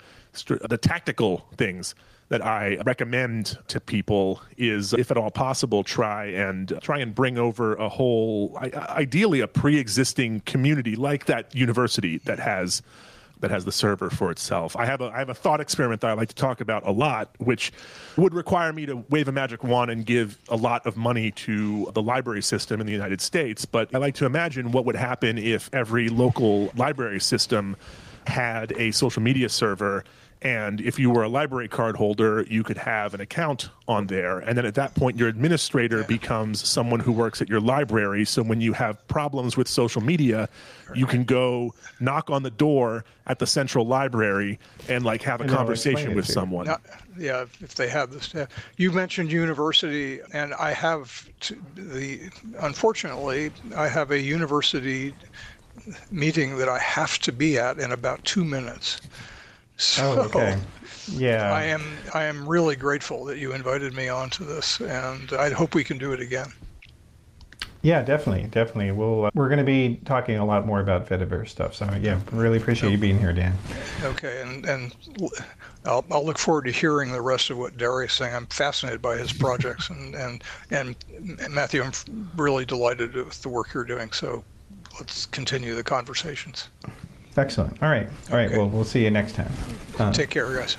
the 0.48 0.80
tactical 0.82 1.46
things 1.58 1.94
that 2.30 2.44
I 2.46 2.78
recommend 2.86 3.58
to 3.68 3.82
people 3.82 4.42
is, 4.58 4.94
if 4.94 5.12
at 5.12 5.18
all 5.18 5.32
possible, 5.32 5.84
try 5.84 6.28
and 6.28 6.74
try 6.82 7.00
and 7.00 7.14
bring 7.14 7.38
over 7.38 7.76
a 7.76 7.90
whole, 7.90 8.58
ideally, 8.58 9.42
a 9.42 9.48
pre-existing 9.50 10.40
community 10.42 10.96
like 10.96 11.26
that 11.26 11.54
university 11.54 12.20
that 12.20 12.40
has 12.40 12.82
that 13.42 13.52
has 13.52 13.66
the 13.66 13.72
server 13.72 14.10
for 14.10 14.32
itself. 14.32 14.76
I 14.76 14.86
have 14.86 15.02
a 15.02 15.06
I 15.14 15.20
have 15.20 15.30
a 15.30 15.34
thought 15.34 15.60
experiment 15.60 16.02
that 16.02 16.10
I 16.10 16.14
like 16.14 16.30
to 16.30 16.36
talk 16.36 16.62
about 16.62 16.88
a 16.88 16.92
lot, 16.92 17.30
which 17.40 17.74
would 18.18 18.34
require 18.34 18.72
me 18.72 18.86
to 18.86 19.04
wave 19.10 19.28
a 19.28 19.32
magic 19.32 19.64
wand 19.64 19.92
and 19.92 20.06
give 20.06 20.40
a 20.50 20.56
lot 20.56 20.86
of 20.86 20.96
money 20.96 21.32
to 21.32 21.92
the 21.94 22.02
library 22.02 22.42
system 22.42 22.80
in 22.80 22.88
the 22.88 22.94
United 22.94 23.20
States. 23.20 23.66
But 23.66 23.94
I 23.94 23.98
like 23.98 24.16
to 24.16 24.26
imagine 24.26 24.72
what 24.72 24.86
would 24.86 24.96
happen 24.96 25.38
if 25.38 25.70
every 25.74 26.10
local 26.10 26.72
library 26.76 27.20
system 27.20 27.76
had 28.28 28.72
a 28.78 28.92
social 28.92 29.22
media 29.22 29.50
server 29.50 30.04
and 30.44 30.82
if 30.82 30.98
you 30.98 31.12
were 31.12 31.22
a 31.22 31.30
library 31.30 31.68
card 31.68 31.96
holder, 31.96 32.44
you 32.50 32.64
could 32.64 32.78
have 32.78 33.14
an 33.14 33.22
account 33.22 33.70
on 33.88 34.08
there. 34.08 34.40
And 34.40 34.58
then 34.58 34.66
at 34.66 34.74
that 34.74 34.96
point, 34.96 35.16
your 35.16 35.28
administrator 35.28 36.04
becomes 36.04 36.68
someone 36.68 37.00
who 37.00 37.12
works 37.12 37.44
at 37.44 37.50
your 37.50 37.60
library. 37.60 38.26
So 38.26 38.42
when 38.42 38.60
you 38.60 38.74
have 38.74 39.08
problems 39.08 39.56
with 39.56 39.68
social 39.68 40.02
media, 40.02 40.50
you 40.96 41.06
can 41.06 41.26
go 41.26 41.76
knock 42.00 42.32
on 42.32 42.42
the 42.42 42.50
door 42.50 43.06
at 43.28 43.38
the 43.38 43.46
central 43.46 43.86
library 43.86 44.58
and 44.90 45.06
like 45.06 45.22
have 45.22 45.42
a 45.42 45.44
and 45.44 45.52
conversation 45.52 46.16
with 46.16 46.26
someone. 46.26 46.66
Now, 46.66 46.78
yeah, 47.20 47.46
if 47.60 47.76
they 47.76 47.88
have 47.90 48.12
this. 48.12 48.34
You 48.78 48.92
mentioned 48.92 49.32
university, 49.32 50.22
and 50.34 50.56
I 50.56 50.74
have 50.74 51.30
the. 51.76 52.32
Unfortunately, 52.60 53.52
I 53.76 53.88
have 53.88 54.10
a 54.10 54.20
university 54.20 55.14
meeting 56.10 56.58
that 56.58 56.68
I 56.68 56.80
have 56.80 57.20
to 57.20 57.32
be 57.32 57.60
at 57.60 57.80
in 57.80 57.92
about 57.92 58.24
two 58.26 58.44
minutes. 58.44 59.02
So 59.82 60.14
oh, 60.14 60.22
okay. 60.26 60.58
Yeah. 61.12 61.52
I 61.52 61.64
am 61.64 61.82
I 62.14 62.26
am 62.26 62.48
really 62.48 62.76
grateful 62.76 63.26
that 63.26 63.40
you 63.40 63.54
invited 63.54 63.96
me 63.96 64.10
onto 64.10 64.46
this, 64.46 64.80
and 64.80 65.34
I 65.34 65.50
hope 65.50 65.74
we 65.74 65.84
can 65.84 65.98
do 65.98 66.14
it 66.14 66.20
again. 66.20 66.54
Yeah, 67.82 68.04
definitely, 68.04 68.48
definitely. 68.52 68.92
We'll 68.92 69.26
uh, 69.26 69.32
we're 69.34 69.48
going 69.48 69.58
to 69.58 69.64
be 69.64 70.00
talking 70.06 70.38
a 70.38 70.46
lot 70.46 70.68
more 70.68 70.82
about 70.82 71.10
Fediverse 71.10 71.50
stuff. 71.50 71.74
So 71.74 71.90
yeah, 72.00 72.20
really 72.32 72.58
appreciate 72.58 72.92
you 72.92 72.98
being 73.00 73.18
here, 73.18 73.34
Dan. 73.34 73.58
Okay, 74.04 74.44
and 74.44 74.64
and 74.68 74.96
I'll, 75.86 76.06
I'll 76.12 76.24
look 76.24 76.38
forward 76.38 76.66
to 76.66 76.72
hearing 76.72 77.12
the 77.12 77.22
rest 77.22 77.50
of 77.50 77.58
what 77.58 77.78
Darius 77.78 78.14
saying. 78.14 78.36
I'm 78.36 78.46
fascinated 78.48 79.02
by 79.02 79.18
his 79.18 79.34
projects, 79.34 79.90
and 79.90 80.14
and 80.14 80.44
and 80.70 80.96
Matthew, 81.50 81.82
I'm 81.82 82.30
really 82.38 82.66
delighted 82.66 83.16
with 83.16 83.42
the 83.42 83.50
work 83.50 83.74
you're 83.74 83.84
doing. 83.84 84.12
So 84.12 84.44
let's 85.00 85.26
continue 85.26 85.74
the 85.74 85.84
conversations. 85.84 86.70
Excellent. 87.38 87.82
All 87.82 87.90
right. 87.90 88.08
All 88.30 88.38
right. 88.38 88.48
Okay. 88.48 88.58
Well, 88.58 88.70
we'll 88.70 88.84
see 88.84 89.04
you 89.04 89.12
next 89.12 89.36
time. 89.36 89.52
Uh, 89.98 90.12
Take 90.12 90.30
care, 90.30 90.54
guys. 90.54 90.78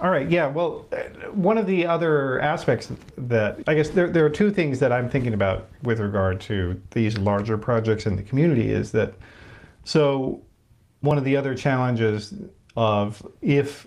All 0.00 0.10
right. 0.10 0.28
Yeah. 0.28 0.46
Well, 0.48 0.86
uh, 0.92 1.30
one 1.30 1.58
of 1.58 1.66
the 1.66 1.86
other 1.86 2.40
aspects 2.40 2.90
that 3.16 3.60
I 3.68 3.74
guess 3.74 3.90
there, 3.90 4.08
there 4.08 4.24
are 4.24 4.30
two 4.30 4.50
things 4.50 4.80
that 4.80 4.92
I'm 4.92 5.08
thinking 5.08 5.34
about 5.34 5.68
with 5.82 6.00
regard 6.00 6.40
to 6.42 6.80
these 6.90 7.16
larger 7.18 7.56
projects 7.56 8.06
in 8.06 8.16
the 8.16 8.22
community 8.22 8.70
is 8.70 8.90
that 8.92 9.14
so 9.84 10.42
one 11.00 11.18
of 11.18 11.24
the 11.24 11.36
other 11.36 11.54
challenges 11.54 12.34
of 12.76 13.24
if 13.42 13.86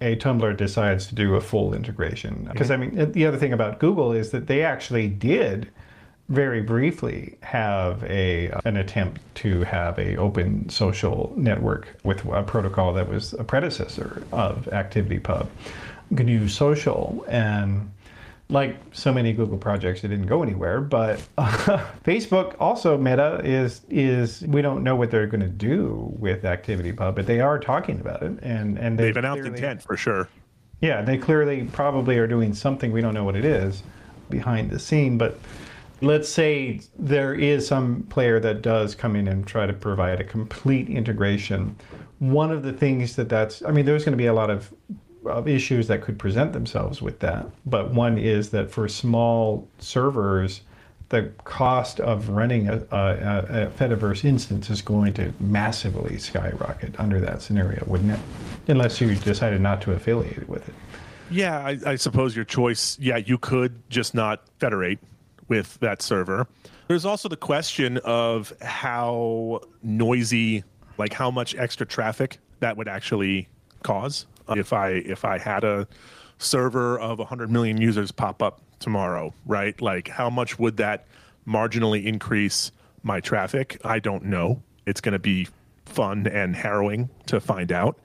a 0.00 0.16
Tumblr 0.16 0.56
decides 0.56 1.06
to 1.08 1.14
do 1.14 1.34
a 1.34 1.40
full 1.40 1.74
integration 1.74 2.48
because 2.52 2.68
mm-hmm. 2.68 2.96
I 2.98 3.04
mean 3.04 3.12
the 3.12 3.26
other 3.26 3.38
thing 3.38 3.52
about 3.52 3.80
Google 3.80 4.12
is 4.12 4.30
that 4.30 4.46
they 4.46 4.62
actually 4.62 5.08
did 5.08 5.70
very 6.28 6.62
briefly 6.62 7.36
have 7.42 8.02
a 8.04 8.48
an 8.64 8.76
attempt 8.76 9.20
to 9.34 9.62
have 9.64 9.98
a 9.98 10.16
open 10.16 10.68
social 10.68 11.32
network 11.36 11.88
with 12.04 12.24
a 12.24 12.42
protocol 12.42 12.92
that 12.94 13.08
was 13.08 13.34
a 13.34 13.44
predecessor 13.44 14.24
of 14.32 14.68
ActivityPub, 14.72 15.46
GNU 16.10 16.48
Social, 16.48 17.24
and 17.28 17.90
like 18.48 18.76
so 18.92 19.12
many 19.12 19.32
Google 19.32 19.56
projects, 19.56 20.04
it 20.04 20.08
didn't 20.08 20.26
go 20.26 20.42
anywhere. 20.42 20.80
But 20.80 21.22
uh, 21.38 21.84
Facebook, 22.04 22.54
also 22.60 22.96
Meta, 22.96 23.40
is 23.44 23.82
is 23.88 24.42
we 24.42 24.62
don't 24.62 24.84
know 24.84 24.94
what 24.94 25.10
they're 25.10 25.26
going 25.26 25.40
to 25.40 25.48
do 25.48 26.12
with 26.18 26.42
ActivityPub, 26.42 27.14
but 27.14 27.26
they 27.26 27.40
are 27.40 27.58
talking 27.58 28.00
about 28.00 28.22
it, 28.22 28.38
and 28.42 28.78
and 28.78 28.98
they've 28.98 29.16
announced 29.16 29.42
the 29.42 29.48
intent 29.48 29.82
for 29.82 29.96
sure. 29.96 30.28
Yeah, 30.80 31.02
they 31.02 31.16
clearly 31.16 31.68
probably 31.72 32.18
are 32.18 32.26
doing 32.26 32.54
something. 32.54 32.92
We 32.92 33.00
don't 33.00 33.14
know 33.14 33.24
what 33.24 33.36
it 33.36 33.44
is 33.44 33.82
behind 34.28 34.70
the 34.70 34.78
scene, 34.78 35.16
but 35.16 35.38
let's 36.02 36.28
say 36.28 36.80
there 36.98 37.32
is 37.32 37.66
some 37.66 38.02
player 38.04 38.40
that 38.40 38.60
does 38.60 38.94
come 38.94 39.14
in 39.14 39.28
and 39.28 39.46
try 39.46 39.66
to 39.66 39.72
provide 39.72 40.20
a 40.20 40.24
complete 40.24 40.88
integration. 40.90 41.76
One 42.18 42.50
of 42.50 42.64
the 42.64 42.72
things 42.72 43.16
that 43.16 43.28
that's, 43.28 43.62
I 43.62 43.70
mean, 43.70 43.86
there's 43.86 44.04
going 44.04 44.12
to 44.12 44.22
be 44.22 44.26
a 44.26 44.34
lot 44.34 44.50
of, 44.50 44.72
of 45.24 45.46
issues 45.46 45.86
that 45.86 46.02
could 46.02 46.18
present 46.18 46.52
themselves 46.52 47.00
with 47.00 47.20
that. 47.20 47.46
But 47.64 47.92
one 47.92 48.18
is 48.18 48.50
that 48.50 48.70
for 48.70 48.88
small 48.88 49.68
servers, 49.78 50.62
the 51.10 51.30
cost 51.44 52.00
of 52.00 52.30
running 52.30 52.68
a, 52.68 52.78
a, 52.90 53.66
a, 53.66 53.66
Fediverse 53.68 54.24
instance 54.24 54.70
is 54.70 54.82
going 54.82 55.12
to 55.12 55.32
massively 55.38 56.18
skyrocket 56.18 56.98
under 56.98 57.20
that 57.20 57.42
scenario, 57.42 57.84
wouldn't 57.86 58.12
it? 58.12 58.20
Unless 58.66 59.00
you 59.00 59.14
decided 59.14 59.60
not 59.60 59.82
to 59.82 59.92
affiliate 59.92 60.48
with 60.48 60.68
it. 60.68 60.74
Yeah, 61.30 61.58
I, 61.58 61.78
I 61.86 61.96
suppose 61.96 62.34
your 62.34 62.44
choice. 62.44 62.98
Yeah, 62.98 63.18
you 63.18 63.38
could 63.38 63.88
just 63.88 64.14
not 64.14 64.48
federate 64.58 64.98
with 65.48 65.78
that 65.80 66.02
server. 66.02 66.46
There's 66.88 67.04
also 67.04 67.28
the 67.28 67.36
question 67.36 67.98
of 67.98 68.52
how 68.60 69.60
noisy, 69.82 70.64
like 70.98 71.12
how 71.12 71.30
much 71.30 71.54
extra 71.54 71.86
traffic 71.86 72.38
that 72.60 72.76
would 72.76 72.88
actually 72.88 73.48
cause. 73.82 74.26
Uh, 74.48 74.54
if 74.56 74.72
I 74.72 74.90
if 74.90 75.24
I 75.24 75.38
had 75.38 75.64
a 75.64 75.86
server 76.38 76.98
of 76.98 77.18
100 77.18 77.50
million 77.50 77.80
users 77.80 78.10
pop 78.10 78.42
up 78.42 78.60
tomorrow, 78.78 79.32
right? 79.46 79.80
Like 79.80 80.08
how 80.08 80.28
much 80.28 80.58
would 80.58 80.76
that 80.78 81.06
marginally 81.46 82.04
increase 82.04 82.72
my 83.02 83.20
traffic? 83.20 83.80
I 83.84 83.98
don't 83.98 84.24
know. 84.24 84.62
It's 84.86 85.00
going 85.00 85.12
to 85.12 85.18
be 85.18 85.48
fun 85.86 86.26
and 86.26 86.56
harrowing 86.56 87.10
to 87.26 87.40
find 87.40 87.70
out. 87.70 87.98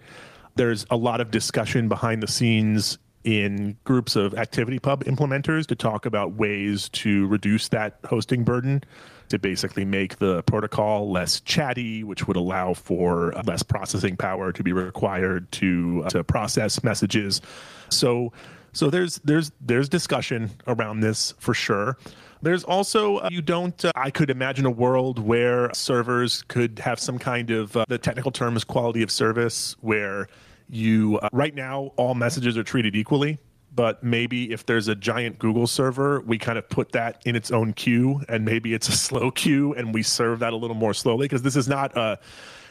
There's 0.56 0.86
a 0.90 0.98
lot 0.98 1.22
of 1.22 1.32
discussion 1.32 1.88
behind 1.88 2.22
the 2.22 2.28
scenes 2.28 2.98
in 3.28 3.76
groups 3.84 4.16
of 4.16 4.32
ActivityPub 4.32 5.04
implementers 5.04 5.68
to 5.68 5.76
talk 5.76 6.06
about 6.06 6.36
ways 6.36 6.88
to 6.88 7.28
reduce 7.28 7.68
that 7.68 8.00
hosting 8.06 8.46
burden 8.46 8.82
to 9.28 9.38
basically 9.38 9.84
make 9.84 10.16
the 10.20 10.42
protocol 10.44 11.12
less 11.12 11.42
chatty, 11.42 12.06
which 12.06 12.26
would 12.26 12.38
allow 12.38 12.74
for 12.74 13.34
less 13.44 13.64
processing 13.64 14.16
power 14.16 14.54
to 14.54 14.64
be 14.64 14.72
required 14.72 15.52
to 15.52 16.04
uh, 16.06 16.10
to 16.10 16.24
process 16.24 16.82
messages. 16.86 17.42
So 17.90 18.32
so 18.72 18.90
there's 18.90 19.20
there's 19.26 19.52
there's 19.60 19.90
discussion 19.90 20.52
around 20.66 21.02
this 21.02 21.34
for 21.38 21.54
sure. 21.54 21.98
There's 22.42 22.64
also 22.64 23.18
uh, 23.18 23.28
you 23.30 23.42
don't. 23.42 23.84
Uh, 23.84 23.92
I 23.94 24.10
could 24.10 24.30
imagine 24.30 24.66
a 24.66 24.72
world 24.72 25.20
where 25.20 25.70
servers 25.74 26.44
could 26.44 26.80
have 26.80 26.98
some 26.98 27.20
kind 27.20 27.52
of 27.52 27.76
uh, 27.76 27.84
the 27.90 27.98
technical 27.98 28.32
term 28.32 28.56
is 28.56 28.64
quality 28.64 29.04
of 29.04 29.12
service, 29.12 29.76
where 29.82 30.30
you 30.70 31.18
uh, 31.20 31.30
right 31.32 31.56
now 31.56 31.92
all 31.96 32.16
messages 32.16 32.58
are 32.58 32.64
treated 32.64 32.96
equally 32.96 33.40
but 33.78 34.04
maybe 34.04 34.52
if 34.52 34.66
there's 34.66 34.88
a 34.88 34.96
giant 34.96 35.38
Google 35.38 35.68
server, 35.68 36.22
we 36.22 36.40
kind 36.40 36.58
of 36.58 36.68
put 36.68 36.94
that 36.94 37.22
in 37.26 37.36
its 37.36 37.52
own 37.52 37.74
queue, 37.74 38.24
and 38.28 38.44
maybe 38.44 38.74
it's 38.74 38.90
a 38.90 38.92
slow 39.08 39.30
queue, 39.30 39.74
and 39.76 39.94
we 39.94 40.02
serve 40.02 40.40
that 40.40 40.52
a 40.52 40.56
little 40.56 40.76
more 40.76 40.96
slowly 40.96 41.26
because 41.26 41.44
this 41.44 41.56
is 41.56 41.68
not 41.68 41.96
a 41.96 42.18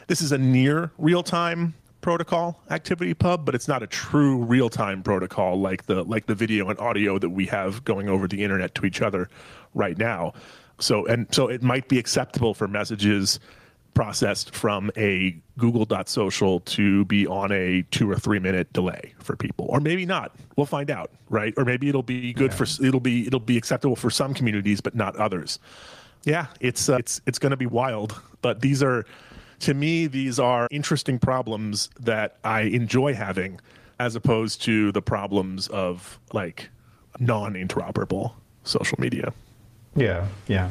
this 0.07 0.21
is 0.21 0.33
a 0.33 0.37
near 0.37 0.91
real 0.97 1.23
time 1.23 1.73
protocol 2.01 2.61
ActivityPub, 2.69 3.45
but 3.45 3.55
it's 3.55 3.69
not 3.69 3.81
a 3.81 3.87
true 3.87 4.43
real 4.43 4.69
time 4.69 5.01
protocol 5.01 5.59
like 5.59 5.85
the 5.85 6.03
like 6.03 6.25
the 6.25 6.35
video 6.35 6.69
and 6.69 6.77
audio 6.77 7.17
that 7.17 7.29
we 7.29 7.45
have 7.45 7.83
going 7.85 8.09
over 8.09 8.27
the 8.27 8.43
internet 8.43 8.75
to 8.75 8.85
each 8.85 9.01
other 9.01 9.29
right 9.73 9.97
now. 9.97 10.33
So 10.79 11.05
and 11.05 11.25
so 11.33 11.47
it 11.47 11.63
might 11.63 11.87
be 11.87 11.99
acceptable 11.99 12.53
for 12.53 12.67
messages 12.67 13.39
processed 13.93 14.53
from 14.53 14.91
a 14.95 15.35
google.social 15.57 16.59
to 16.61 17.05
be 17.05 17.25
on 17.25 17.51
a 17.51 17.83
two 17.89 18.09
or 18.09 18.15
three 18.15 18.39
minute 18.39 18.71
delay 18.73 19.13
for 19.19 19.35
people. 19.35 19.65
Or 19.69 19.79
maybe 19.79 20.05
not. 20.05 20.35
We'll 20.55 20.65
find 20.65 20.91
out 20.91 21.11
right? 21.29 21.53
Or 21.57 21.65
maybe 21.65 21.89
it'll 21.89 22.03
be 22.03 22.33
good 22.33 22.51
yeah. 22.51 22.57
for 22.57 22.85
it'll 22.85 22.99
be 22.99 23.27
it'll 23.27 23.39
be 23.39 23.57
acceptable 23.57 23.95
for 23.95 24.09
some 24.09 24.33
communities 24.33 24.81
but 24.81 24.95
not 24.95 25.15
others. 25.15 25.59
Yeah 26.23 26.47
it's 26.59 26.89
uh, 26.89 26.97
it's 26.97 27.21
it's 27.25 27.39
going 27.39 27.51
to 27.51 27.57
be 27.57 27.65
wild. 27.65 28.19
But 28.41 28.61
these 28.61 28.83
are 28.83 29.05
to 29.59 29.73
me 29.73 30.07
these 30.07 30.39
are 30.39 30.67
interesting 30.69 31.17
problems 31.17 31.89
that 31.99 32.37
i 32.43 32.61
enjoy 32.61 33.15
having 33.15 33.59
as 33.99 34.15
opposed 34.15 34.61
to 34.61 34.91
the 34.91 35.01
problems 35.01 35.67
of 35.69 36.19
like 36.31 36.69
non-interoperable 37.19 38.33
social 38.63 38.99
media. 38.99 39.33
Yeah 39.95 40.27
yeah. 40.47 40.69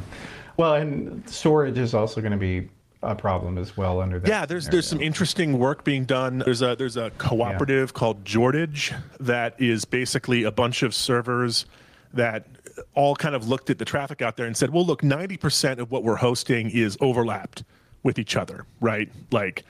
Well 0.56 0.74
and 0.74 1.28
storage 1.28 1.76
is 1.76 1.92
also 1.94 2.20
going 2.20 2.32
to 2.32 2.38
be 2.38 2.68
a 3.02 3.14
problem 3.14 3.58
as 3.58 3.76
well 3.76 4.00
under 4.00 4.18
that. 4.18 4.28
Yeah, 4.28 4.46
there's 4.46 4.64
scenario. 4.64 4.72
there's 4.72 4.88
some 4.88 5.00
interesting 5.00 5.58
work 5.58 5.84
being 5.84 6.04
done. 6.04 6.38
There's 6.38 6.62
a 6.62 6.74
there's 6.76 6.96
a 6.96 7.10
cooperative 7.18 7.90
yeah. 7.90 7.98
called 7.98 8.24
Jortage 8.24 8.98
that 9.20 9.60
is 9.60 9.84
basically 9.84 10.44
a 10.44 10.50
bunch 10.50 10.82
of 10.82 10.94
servers 10.94 11.66
that 12.12 12.46
all 12.94 13.14
kind 13.14 13.34
of 13.34 13.48
looked 13.48 13.70
at 13.70 13.78
the 13.78 13.84
traffic 13.84 14.22
out 14.22 14.36
there 14.36 14.46
and 14.46 14.56
said, 14.56 14.70
well, 14.70 14.84
look, 14.84 15.02
90% 15.02 15.78
of 15.78 15.90
what 15.90 16.04
we're 16.04 16.16
hosting 16.16 16.70
is 16.70 16.96
overlapped 17.00 17.64
with 18.02 18.18
each 18.18 18.36
other, 18.36 18.66
right? 18.80 19.10
Like, 19.30 19.64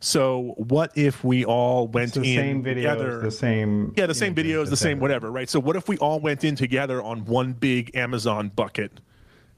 so 0.00 0.54
what 0.56 0.92
if 0.96 1.24
we 1.24 1.44
all 1.44 1.88
went 1.88 2.14
the 2.14 2.20
in 2.20 2.36
same 2.36 2.64
videos, 2.64 2.74
together? 2.74 3.20
The 3.20 3.30
same, 3.30 3.94
yeah, 3.96 4.06
the 4.06 4.14
same 4.14 4.34
videos, 4.34 4.70
the 4.70 4.76
same 4.76 5.00
whatever, 5.00 5.30
right? 5.30 5.48
So 5.48 5.60
what 5.60 5.76
if 5.76 5.88
we 5.88 5.96
all 5.98 6.20
went 6.20 6.44
in 6.44 6.56
together 6.56 7.02
on 7.02 7.24
one 7.24 7.52
big 7.52 7.94
Amazon 7.96 8.50
bucket 8.54 9.00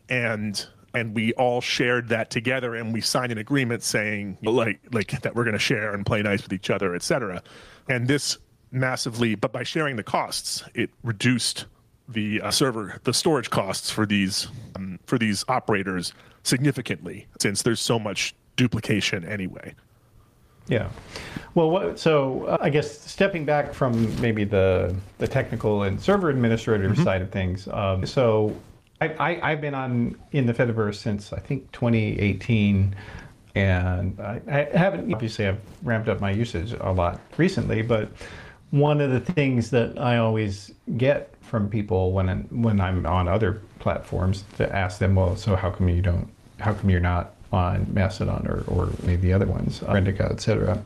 and 0.08 0.66
and 0.95 1.14
we 1.14 1.32
all 1.34 1.61
shared 1.61 2.09
that 2.09 2.30
together 2.30 2.74
and 2.74 2.93
we 2.93 3.01
signed 3.01 3.32
an 3.32 3.39
agreement 3.39 3.82
saying 3.82 4.39
like 4.43 4.80
like 4.93 5.20
that 5.22 5.34
we're 5.34 5.45
going 5.45 5.53
to 5.53 5.59
share 5.59 5.95
and 5.95 6.07
play 6.07 6.22
nice 6.22 6.43
with 6.43 6.53
each 6.53 6.70
other 6.70 6.95
etc 6.95 7.43
and 7.89 8.09
this 8.09 8.39
massively 8.70 9.34
but 9.34 9.53
by 9.53 9.62
sharing 9.62 9.97
the 9.97 10.03
costs 10.03 10.64
it 10.74 10.91
reduced 11.03 11.66
the 12.09 12.41
uh, 12.41 12.51
server 12.51 13.01
the 13.05 13.12
storage 13.12 13.51
costs 13.51 13.91
for 13.91 14.07
these 14.07 14.49
um, 14.76 14.99
for 15.07 15.18
these 15.18 15.45
operators 15.49 16.12
significantly 16.43 17.26
since 17.41 17.62
there's 17.62 17.80
so 17.80 17.99
much 17.99 18.34
duplication 18.57 19.24
anyway. 19.24 19.74
Yeah. 20.68 20.89
Well 21.55 21.70
what, 21.70 21.99
so 21.99 22.45
uh, 22.45 22.59
i 22.61 22.70
guess 22.70 23.01
stepping 23.01 23.45
back 23.45 23.72
from 23.72 24.20
maybe 24.20 24.45
the 24.45 24.95
the 25.18 25.26
technical 25.26 25.84
and 25.84 26.01
server 26.01 26.30
administrator 26.30 26.91
mm-hmm. 26.91 27.03
side 27.03 27.22
of 27.22 27.30
things 27.30 27.68
um, 27.68 28.05
so 28.07 28.55
I, 29.01 29.38
I, 29.42 29.51
have 29.51 29.61
been 29.61 29.74
on 29.74 30.16
in 30.32 30.46
the 30.46 30.55
Fediverse 30.55 30.96
since 30.96 31.32
I 31.32 31.38
think 31.38 31.70
2018, 31.72 32.94
and 33.55 34.20
I, 34.20 34.40
I, 34.49 34.76
haven't 34.76 35.12
obviously 35.12 35.46
I've 35.46 35.61
ramped 35.82 36.09
up 36.09 36.20
my 36.20 36.30
usage 36.30 36.72
a 36.72 36.92
lot 36.92 37.20
recently. 37.36 37.82
But 37.82 38.11
one 38.70 39.01
of 39.01 39.11
the 39.11 39.20
things 39.20 39.70
that 39.70 39.99
I 39.99 40.18
always 40.18 40.72
get 40.96 41.32
from 41.40 41.68
people 41.68 42.12
when 42.12 42.28
I'm, 42.28 42.44
when 42.62 42.80
I'm 42.80 43.07
on 43.07 43.28
other 43.28 43.62
platforms 43.78 44.44
to 44.57 44.74
ask 44.74 44.99
them, 44.99 45.14
well, 45.14 45.36
so 45.36 45.57
how 45.57 45.70
come 45.70 45.88
you 45.88 46.03
don't? 46.03 46.28
How 46.59 46.74
come 46.74 46.90
you're 46.90 47.01
not 47.01 47.34
on 47.53 47.86
Mastodon 47.92 48.46
or, 48.49 48.64
or 48.66 48.90
maybe 49.05 49.22
the 49.22 49.32
other 49.32 49.46
ones, 49.46 49.80
Rendica, 49.80 50.30
etc. 50.30 50.82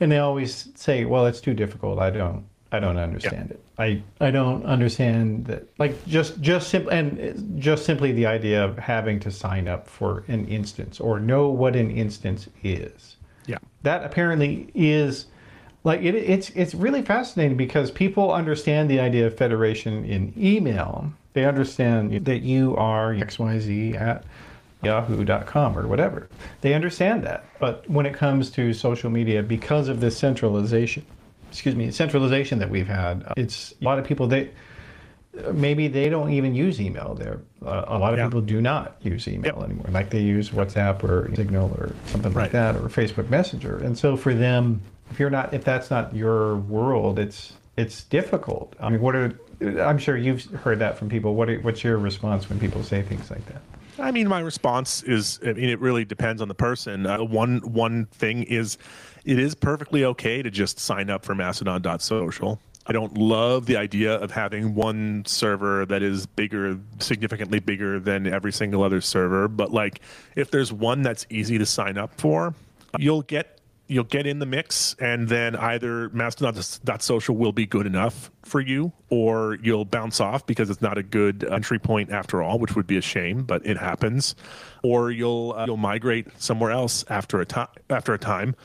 And 0.00 0.10
they 0.10 0.18
always 0.18 0.68
say, 0.74 1.04
well, 1.04 1.26
it's 1.26 1.40
too 1.40 1.54
difficult. 1.54 1.98
I 1.98 2.10
don't 2.10 2.44
I 2.72 2.80
don't 2.80 2.96
understand 2.96 3.50
it. 3.50 3.60
I 3.78 4.02
I 4.18 4.30
don't 4.30 4.64
understand 4.64 5.44
that. 5.46 5.68
Like 5.78 6.06
just 6.06 6.40
just 6.40 6.70
simply 6.70 6.94
and 6.94 7.60
just 7.60 7.84
simply 7.84 8.12
the 8.12 8.24
idea 8.24 8.64
of 8.64 8.78
having 8.78 9.20
to 9.20 9.30
sign 9.30 9.68
up 9.68 9.86
for 9.86 10.24
an 10.26 10.48
instance 10.48 10.98
or 10.98 11.20
know 11.20 11.48
what 11.48 11.76
an 11.76 11.90
instance 11.90 12.48
is. 12.62 13.16
Yeah. 13.46 13.58
That 13.82 14.04
apparently 14.04 14.70
is 14.74 15.26
like 15.84 16.00
it, 16.00 16.14
it's 16.14 16.48
it's 16.50 16.74
really 16.74 17.02
fascinating 17.02 17.58
because 17.58 17.90
people 17.90 18.32
understand 18.32 18.88
the 18.88 19.00
idea 19.00 19.26
of 19.26 19.36
federation 19.36 20.06
in 20.06 20.32
email. 20.38 21.12
They 21.34 21.44
understand 21.44 22.24
that 22.24 22.40
you 22.40 22.74
are 22.76 23.12
xyz 23.14 24.00
at 24.00 24.24
yahoo.com 24.82 25.78
or 25.78 25.86
whatever. 25.86 26.28
They 26.62 26.72
understand 26.72 27.22
that. 27.24 27.44
But 27.60 27.88
when 27.88 28.06
it 28.06 28.14
comes 28.14 28.50
to 28.52 28.72
social 28.72 29.10
media 29.10 29.42
because 29.42 29.88
of 29.88 30.00
this 30.00 30.16
centralization 30.16 31.04
excuse 31.52 31.76
me, 31.76 31.90
centralization 31.90 32.58
that 32.60 32.70
we've 32.70 32.88
had. 32.88 33.30
It's 33.36 33.74
a 33.80 33.84
lot 33.84 33.98
of 33.98 34.06
people 34.06 34.26
they 34.26 34.50
maybe 35.52 35.86
they 35.88 36.08
don't 36.08 36.32
even 36.32 36.54
use 36.54 36.80
email. 36.80 37.14
There, 37.14 37.40
uh, 37.64 37.84
a 37.88 37.98
lot 37.98 38.14
of 38.14 38.18
yeah. 38.18 38.26
people 38.26 38.40
do 38.40 38.60
not 38.60 38.96
use 39.02 39.28
email 39.28 39.56
yep. 39.56 39.64
anymore. 39.64 39.86
Like 39.90 40.10
they 40.10 40.20
use 40.20 40.50
WhatsApp 40.50 41.04
or 41.04 41.30
Signal 41.34 41.70
or 41.78 41.94
something 42.06 42.32
right. 42.32 42.44
like 42.44 42.52
that, 42.52 42.76
or 42.76 42.88
Facebook 42.88 43.28
Messenger. 43.28 43.78
And 43.78 43.96
so 43.96 44.16
for 44.16 44.34
them, 44.34 44.80
if 45.10 45.20
you're 45.20 45.30
not, 45.30 45.52
if 45.52 45.62
that's 45.62 45.90
not 45.90 46.14
your 46.16 46.56
world, 46.56 47.18
it's 47.18 47.52
it's 47.76 48.04
difficult. 48.04 48.74
I 48.80 48.88
mean, 48.88 49.00
what 49.00 49.14
are 49.14 49.38
I'm 49.62 49.98
sure 49.98 50.16
you've 50.16 50.44
heard 50.44 50.78
that 50.78 50.98
from 50.98 51.08
people. 51.08 51.34
What 51.34 51.48
are, 51.50 51.58
what's 51.60 51.84
your 51.84 51.98
response 51.98 52.48
when 52.48 52.58
people 52.58 52.82
say 52.82 53.02
things 53.02 53.30
like 53.30 53.44
that? 53.46 53.62
I 53.98 54.10
mean, 54.10 54.26
my 54.26 54.40
response 54.40 55.02
is, 55.02 55.38
I 55.44 55.52
mean, 55.52 55.68
it 55.68 55.78
really 55.78 56.04
depends 56.04 56.40
on 56.40 56.48
the 56.48 56.54
person. 56.54 57.06
Uh, 57.06 57.22
one 57.22 57.58
one 57.58 58.06
thing 58.06 58.42
is 58.44 58.78
it 59.24 59.38
is 59.38 59.54
perfectly 59.54 60.04
okay 60.04 60.42
to 60.42 60.50
just 60.50 60.78
sign 60.78 61.10
up 61.10 61.24
for 61.24 61.34
mastodon.social. 61.34 62.60
I 62.86 62.92
don't 62.92 63.16
love 63.16 63.66
the 63.66 63.76
idea 63.76 64.14
of 64.14 64.32
having 64.32 64.74
one 64.74 65.24
server 65.24 65.86
that 65.86 66.02
is 66.02 66.26
bigger, 66.26 66.78
significantly 66.98 67.60
bigger 67.60 68.00
than 68.00 68.26
every 68.26 68.52
single 68.52 68.82
other 68.82 69.00
server. 69.00 69.46
But 69.46 69.72
like, 69.72 70.00
if 70.34 70.50
there's 70.50 70.72
one 70.72 71.02
that's 71.02 71.24
easy 71.30 71.58
to 71.58 71.66
sign 71.66 71.96
up 71.96 72.20
for, 72.20 72.54
you'll 72.98 73.22
get 73.22 73.60
you'll 73.88 74.04
get 74.04 74.26
in 74.26 74.38
the 74.38 74.46
mix, 74.46 74.96
and 74.98 75.28
then 75.28 75.54
either 75.54 76.08
mastodon.social 76.10 77.36
will 77.36 77.52
be 77.52 77.66
good 77.66 77.86
enough 77.86 78.30
for 78.42 78.60
you, 78.60 78.90
or 79.10 79.58
you'll 79.62 79.84
bounce 79.84 80.18
off 80.18 80.46
because 80.46 80.70
it's 80.70 80.80
not 80.80 80.96
a 80.96 81.02
good 81.02 81.44
entry 81.44 81.78
point 81.78 82.10
after 82.10 82.42
all, 82.42 82.58
which 82.58 82.74
would 82.74 82.86
be 82.86 82.96
a 82.96 83.02
shame, 83.02 83.42
but 83.42 83.64
it 83.66 83.76
happens. 83.76 84.34
Or 84.82 85.10
you'll 85.10 85.54
uh, 85.56 85.66
you'll 85.66 85.76
migrate 85.76 86.26
somewhere 86.40 86.70
else 86.70 87.04
after 87.08 87.40
a 87.40 87.46
time 87.46 87.68
after 87.90 88.14
a 88.14 88.18
time. 88.18 88.56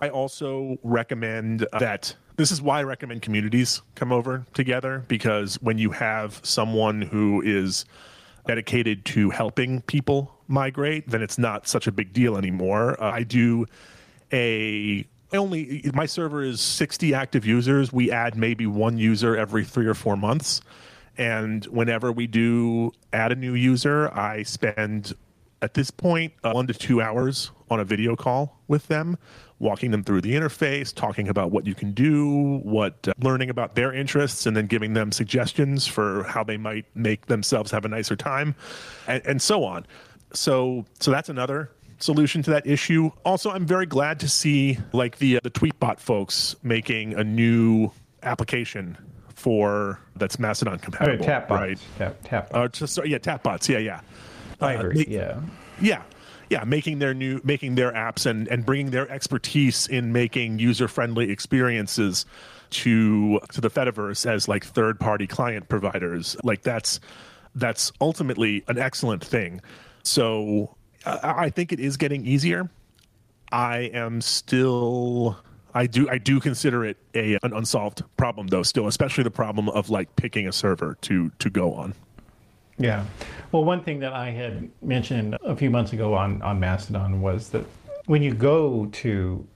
I 0.00 0.08
also 0.10 0.78
recommend 0.82 1.66
that 1.72 2.14
this 2.36 2.50
is 2.50 2.60
why 2.60 2.80
I 2.80 2.82
recommend 2.82 3.22
communities 3.22 3.80
come 3.94 4.12
over 4.12 4.44
together 4.52 5.04
because 5.08 5.56
when 5.62 5.78
you 5.78 5.90
have 5.90 6.40
someone 6.42 7.02
who 7.02 7.40
is 7.42 7.86
dedicated 8.46 9.04
to 9.06 9.30
helping 9.30 9.80
people 9.82 10.34
migrate, 10.48 11.08
then 11.08 11.22
it's 11.22 11.38
not 11.38 11.66
such 11.66 11.86
a 11.86 11.92
big 11.92 12.12
deal 12.12 12.36
anymore. 12.36 13.02
Uh, 13.02 13.10
I 13.10 13.22
do 13.22 13.66
a 14.32 15.06
only 15.32 15.90
my 15.92 16.06
server 16.06 16.42
is 16.42 16.60
60 16.60 17.14
active 17.14 17.44
users. 17.44 17.92
We 17.92 18.12
add 18.12 18.36
maybe 18.36 18.66
one 18.66 18.96
user 18.98 19.36
every 19.36 19.64
three 19.64 19.86
or 19.86 19.94
four 19.94 20.16
months. 20.16 20.60
And 21.18 21.64
whenever 21.66 22.12
we 22.12 22.26
do 22.26 22.92
add 23.12 23.32
a 23.32 23.34
new 23.34 23.54
user, 23.54 24.12
I 24.14 24.42
spend 24.44 25.14
at 25.62 25.74
this 25.74 25.90
point 25.90 26.32
uh, 26.44 26.52
one 26.52 26.66
to 26.66 26.74
two 26.74 27.00
hours 27.00 27.50
on 27.70 27.80
a 27.80 27.84
video 27.84 28.14
call 28.14 28.60
with 28.68 28.86
them 28.88 29.16
walking 29.58 29.90
them 29.90 30.02
through 30.04 30.20
the 30.20 30.34
interface 30.34 30.94
talking 30.94 31.28
about 31.28 31.50
what 31.50 31.66
you 31.66 31.74
can 31.74 31.92
do 31.92 32.58
what 32.62 33.08
uh, 33.08 33.12
learning 33.20 33.48
about 33.48 33.74
their 33.74 33.92
interests 33.92 34.44
and 34.46 34.56
then 34.56 34.66
giving 34.66 34.92
them 34.92 35.10
suggestions 35.10 35.86
for 35.86 36.24
how 36.24 36.44
they 36.44 36.56
might 36.58 36.84
make 36.94 37.26
themselves 37.26 37.70
have 37.70 37.84
a 37.84 37.88
nicer 37.88 38.14
time 38.16 38.54
and, 39.06 39.24
and 39.26 39.40
so 39.40 39.64
on 39.64 39.86
so 40.32 40.84
so 41.00 41.10
that's 41.10 41.28
another 41.30 41.70
solution 41.98 42.42
to 42.42 42.50
that 42.50 42.66
issue 42.66 43.10
also 43.24 43.50
i'm 43.50 43.64
very 43.66 43.86
glad 43.86 44.20
to 44.20 44.28
see 44.28 44.76
like 44.92 45.16
the 45.18 45.36
uh, 45.36 45.40
the 45.42 45.50
tweetbot 45.50 45.98
folks 45.98 46.54
making 46.62 47.14
a 47.14 47.24
new 47.24 47.90
application 48.24 48.96
for 49.34 49.98
that's 50.16 50.38
mastodon 50.38 50.78
compatible 50.78 51.24
Oh, 51.24 51.28
Tapbots. 51.28 51.50
right 51.50 51.78
Tap, 51.96 52.16
tap 52.24 52.50
uh, 52.54 52.68
just, 52.68 52.94
sorry, 52.94 53.10
yeah 53.10 53.18
Tapbots 53.18 53.68
yeah 53.68 53.78
yeah 53.78 54.00
I 54.60 54.76
uh, 54.76 54.80
agree. 54.80 55.06
yeah. 55.08 55.40
yeah 55.80 56.02
yeah 56.50 56.64
making 56.64 56.98
their 56.98 57.14
new 57.14 57.40
making 57.44 57.74
their 57.74 57.92
apps 57.92 58.26
and 58.26 58.48
and 58.48 58.64
bringing 58.64 58.90
their 58.90 59.10
expertise 59.10 59.86
in 59.86 60.12
making 60.12 60.58
user 60.58 60.88
friendly 60.88 61.30
experiences 61.30 62.26
to 62.70 63.40
to 63.52 63.60
the 63.60 63.70
fediverse 63.70 64.26
as 64.26 64.48
like 64.48 64.64
third 64.64 64.98
party 64.98 65.26
client 65.26 65.68
providers. 65.68 66.36
Like 66.42 66.62
that's 66.62 67.00
that's 67.54 67.92
ultimately 68.00 68.64
an 68.68 68.78
excellent 68.78 69.24
thing. 69.24 69.60
So 70.02 70.76
i, 71.04 71.46
I 71.46 71.50
think 71.50 71.72
it 71.72 71.80
is 71.80 71.96
getting 71.96 72.26
easier. 72.26 72.68
I 73.52 73.90
am 73.94 74.20
still 74.20 75.38
I 75.74 75.86
do 75.86 76.08
I 76.08 76.18
do 76.18 76.40
consider 76.40 76.84
it 76.84 76.96
a 77.14 77.38
an 77.42 77.52
unsolved 77.52 78.02
problem 78.16 78.48
though 78.48 78.62
still 78.62 78.86
especially 78.86 79.24
the 79.24 79.30
problem 79.30 79.68
of 79.68 79.90
like 79.90 80.14
picking 80.16 80.48
a 80.48 80.52
server 80.52 80.96
to 81.02 81.30
to 81.38 81.50
go 81.50 81.74
on 81.74 81.94
Yeah. 82.78 83.04
Well, 83.52 83.64
one 83.64 83.82
thing 83.82 84.00
that 84.00 84.12
I 84.12 84.30
had 84.30 84.68
mentioned 84.82 85.36
a 85.44 85.56
few 85.56 85.70
months 85.70 85.92
ago 85.92 86.14
on, 86.14 86.42
on 86.42 86.60
Mastodon 86.60 87.20
was 87.20 87.48
that 87.50 87.64
when 88.06 88.22
you 88.22 88.34
go 88.34 88.86
to 88.86 89.46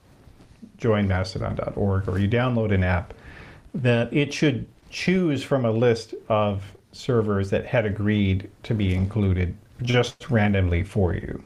joinmastodon.org 0.79 2.09
or 2.09 2.19
you 2.19 2.29
download 2.29 2.73
an 2.73 2.83
app, 2.83 3.15
that 3.75 4.13
it 4.13 4.33
should 4.33 4.67
choose 4.91 5.43
from 5.43 5.65
a 5.65 5.71
list 5.71 6.15
of 6.29 6.63
servers 6.93 7.51
that 7.51 7.67
had 7.67 7.87
agreed 7.87 8.51
to 8.65 8.75
be 8.75 8.95
included 8.95 9.57
just 9.83 10.31
randomly 10.31 10.83
for 10.83 11.15
you. 11.15 11.43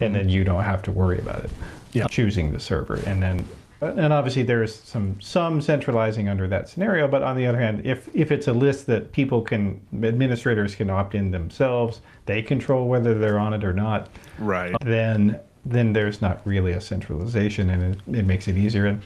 And 0.00 0.14
then 0.14 0.22
mm-hmm. 0.22 0.30
you 0.30 0.44
don't 0.44 0.62
have 0.62 0.82
to 0.82 0.92
worry 0.92 1.18
about 1.18 1.44
it. 1.44 1.50
Yeah. 1.92 2.06
Choosing 2.08 2.52
the 2.52 2.60
server. 2.60 2.96
And 3.06 3.22
then 3.22 3.46
Uh, 3.82 3.92
and 3.96 4.12
obviously 4.12 4.42
there's 4.42 4.74
some 4.74 5.20
some 5.20 5.60
centralizing 5.60 6.28
under 6.28 6.46
that 6.48 6.68
scenario, 6.68 7.08
but 7.08 7.22
on 7.22 7.36
the 7.36 7.46
other 7.46 7.58
hand, 7.58 7.84
if 7.84 8.08
if 8.14 8.30
it's 8.30 8.48
a 8.48 8.52
list 8.52 8.86
that 8.86 9.12
people 9.12 9.42
can 9.42 9.80
administrators 10.02 10.74
can 10.74 10.90
opt 10.90 11.14
in 11.14 11.30
themselves, 11.30 12.00
they 12.26 12.42
control 12.42 12.88
whether 12.88 13.14
they're 13.18 13.38
on 13.38 13.52
it 13.52 13.64
or 13.64 13.72
not 13.72 14.08
right. 14.38 14.74
then 14.80 15.38
then 15.66 15.92
there's 15.92 16.20
not 16.20 16.40
really 16.44 16.72
a 16.72 16.80
centralization 16.80 17.70
and 17.70 17.94
it, 17.94 18.18
it 18.18 18.24
makes 18.24 18.48
it 18.48 18.56
easier. 18.56 18.86
And 18.86 19.02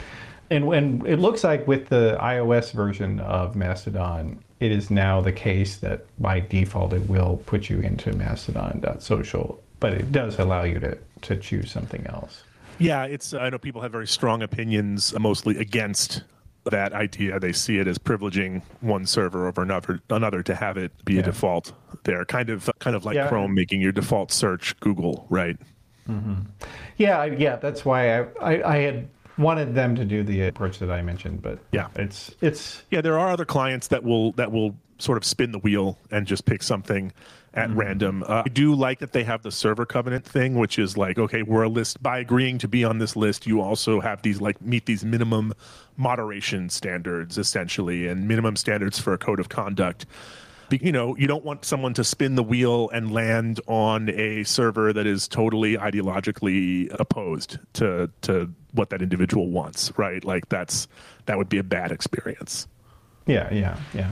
and 0.51 0.67
when 0.67 1.03
it 1.07 1.17
looks 1.17 1.45
like 1.45 1.67
with 1.67 1.89
the 1.89 2.17
iOS 2.21 2.73
version 2.73 3.21
of 3.21 3.55
Mastodon 3.57 4.39
it 4.61 4.73
is 4.73 4.91
now 4.91 5.21
the 5.21 5.33
case 5.33 5.77
that 5.77 6.05
by 6.19 6.41
default 6.41 6.93
it 6.93 7.09
will 7.09 7.41
put 7.47 7.71
you 7.71 7.81
into 7.81 8.13
mastodon.social 8.13 9.61
but 9.81 9.93
it 9.93 10.11
does 10.11 10.39
allow 10.39 10.63
you 10.65 10.81
to 10.81 10.99
to 11.23 11.37
choose 11.37 11.71
something 11.71 12.07
else 12.07 12.43
Yeah, 12.79 13.05
it's. 13.05 13.35
I 13.35 13.51
know 13.51 13.59
people 13.59 13.81
have 13.83 13.93
very 13.93 14.07
strong 14.07 14.43
opinions, 14.43 15.15
uh, 15.15 15.19
mostly 15.19 15.57
against 15.59 16.23
that 16.71 16.93
idea. 16.93 17.41
They 17.41 17.53
see 17.53 17.79
it 17.79 17.87
as 17.89 17.99
privileging 17.99 18.63
one 18.81 19.07
server 19.07 19.47
over 19.49 19.63
another, 19.63 20.01
another 20.11 20.43
to 20.43 20.55
have 20.55 20.77
it 20.77 20.93
be 21.05 21.15
Yeah. 21.15 21.21
a 21.21 21.23
default. 21.25 21.73
There, 22.05 22.25
kind 22.27 22.51
of, 22.51 22.69
kind 22.79 22.95
of 22.95 23.05
like 23.05 23.15
Yeah. 23.17 23.29
Chrome 23.29 23.55
making 23.55 23.81
your 23.81 23.93
default 23.93 24.31
search 24.33 24.79
Google, 24.81 25.27
right? 25.31 25.57
yeah 26.97 27.25
yeah 27.27 27.57
that's 27.57 27.85
why 27.85 28.19
I, 28.19 28.27
I 28.41 28.63
i 28.63 28.77
had 28.79 29.09
wanted 29.37 29.75
them 29.75 29.95
to 29.95 30.07
do 30.07 30.23
the 30.23 30.47
approach 30.47 30.79
that 30.79 30.91
i 30.91 31.03
mentioned 31.03 31.43
but 31.43 31.59
Yeah. 31.71 31.89
it's 31.97 32.35
it's 32.41 32.83
Yeah, 32.91 33.03
there 33.03 33.19
are 33.19 33.29
other 33.29 33.45
clients 33.45 33.89
that 33.89 34.03
will 34.05 34.33
that 34.33 34.51
will 34.51 34.75
sort 34.99 35.19
of 35.19 35.25
spin 35.27 35.53
the 35.53 35.59
wheel 35.59 35.99
and 36.11 36.27
just 36.27 36.47
pick 36.47 36.63
something 36.63 37.13
at 37.55 37.71
random. 37.71 38.23
Uh, 38.23 38.43
I 38.45 38.49
do 38.49 38.75
like 38.75 38.99
that 39.01 39.13
they 39.13 39.25
have 39.25 39.43
the 39.43 39.51
server 39.51 39.87
covenant 39.87 40.25
thing, 40.25 40.55
which 40.55 40.79
is 40.79 40.97
like, 40.97 41.19
okay, 41.19 41.43
we're 41.43 41.63
a 41.63 41.69
list 41.69 42.03
by 42.03 42.19
agreeing 42.19 42.59
to 42.59 42.69
be 42.69 42.85
on 42.85 42.99
this 42.99 43.17
list. 43.17 43.47
You 43.47 43.61
also 43.61 44.01
have 44.01 44.23
these 44.23 44.41
like 44.41 44.61
meet 44.61 44.87
these 44.87 45.05
minimum 45.05 45.55
moderation 45.97 46.69
standards 46.69 47.39
essentially, 47.39 48.07
and 48.07 48.29
minimum 48.29 48.57
standards 48.57 48.99
for 48.99 49.13
a 49.13 49.19
code 49.19 49.41
of 49.41 49.49
conduct. 49.49 50.07
You 50.71 50.93
know, 50.93 51.17
you 51.17 51.27
don't 51.27 51.45
want 51.45 51.65
someone 51.65 51.95
to 51.95 52.05
spin 52.05 52.35
the 52.35 52.43
wheel 52.43 52.91
and 52.91 53.11
land 53.11 53.59
on 53.67 54.11
a 54.11 54.45
server 54.45 54.93
that 54.93 55.07
is 55.07 55.27
totally 55.27 55.79
ideologically 55.79 56.95
opposed 57.01 57.59
to 57.75 58.11
to 58.23 58.51
what 58.73 58.91
that 58.91 59.01
individual 59.01 59.49
wants, 59.51 59.93
right? 59.97 60.23
Like 60.23 60.49
that's 60.51 60.87
that 61.25 61.39
would 61.39 61.49
be 61.49 61.59
a 61.59 61.63
bad 61.63 61.91
experience. 61.91 62.69
Yeah, 63.27 63.53
yeah, 63.53 63.79
yeah. 63.95 64.11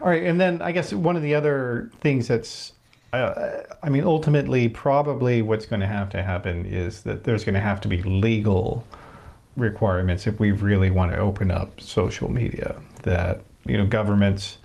All 0.00 0.08
right, 0.08 0.22
and 0.22 0.40
then 0.40 0.62
I 0.62 0.72
guess 0.72 0.92
one 0.92 1.16
of 1.16 1.22
the 1.22 1.34
other 1.34 1.90
things 2.00 2.28
that's, 2.28 2.72
uh, 3.12 3.62
I 3.82 3.88
mean, 3.90 4.04
ultimately, 4.04 4.68
probably 4.68 5.42
what's 5.42 5.66
going 5.66 5.80
to 5.80 5.86
have 5.86 6.08
to 6.10 6.22
happen 6.22 6.64
is 6.64 7.02
that 7.02 7.24
there's 7.24 7.44
going 7.44 7.54
to 7.54 7.60
have 7.60 7.80
to 7.82 7.88
be 7.88 8.02
legal 8.02 8.86
requirements 9.56 10.26
if 10.26 10.40
we 10.40 10.52
really 10.52 10.90
want 10.90 11.12
to 11.12 11.18
open 11.18 11.50
up 11.50 11.80
social 11.80 12.30
media. 12.30 12.76
That 13.02 13.42
you 13.66 13.76
know, 13.76 13.86
governments. 13.86 14.58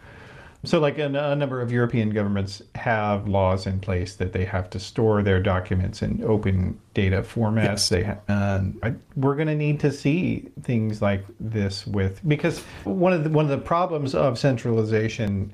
So, 0.66 0.80
like 0.80 0.98
a, 0.98 1.06
a 1.06 1.36
number 1.36 1.62
of 1.62 1.72
European 1.72 2.10
governments 2.10 2.62
have 2.76 3.28
laws 3.28 3.68
in 3.68 3.80
place 3.80 4.16
that 4.16 4.34
they 4.34 4.46
have 4.46 4.70
to 4.72 4.80
store 4.80 5.22
their 5.22 5.42
documents 5.42 6.02
in 6.02 6.24
open 6.24 6.80
data 6.94 7.22
formats. 7.22 7.66
Yes. 7.66 7.90
They 7.90 8.04
ha- 8.04 8.18
and 8.28 8.80
I, 8.84 8.94
we're 9.16 9.36
going 9.36 9.48
to 9.48 9.56
need 9.56 9.80
to 9.82 9.92
see 9.92 10.50
things 10.64 11.02
like 11.02 11.24
this 11.40 11.86
with 11.86 12.28
because 12.28 12.60
one 12.84 13.14
of 13.14 13.24
the 13.24 13.30
one 13.30 13.46
of 13.46 13.52
the 13.52 13.58
problems 13.58 14.16
of 14.16 14.40
centralization, 14.40 15.54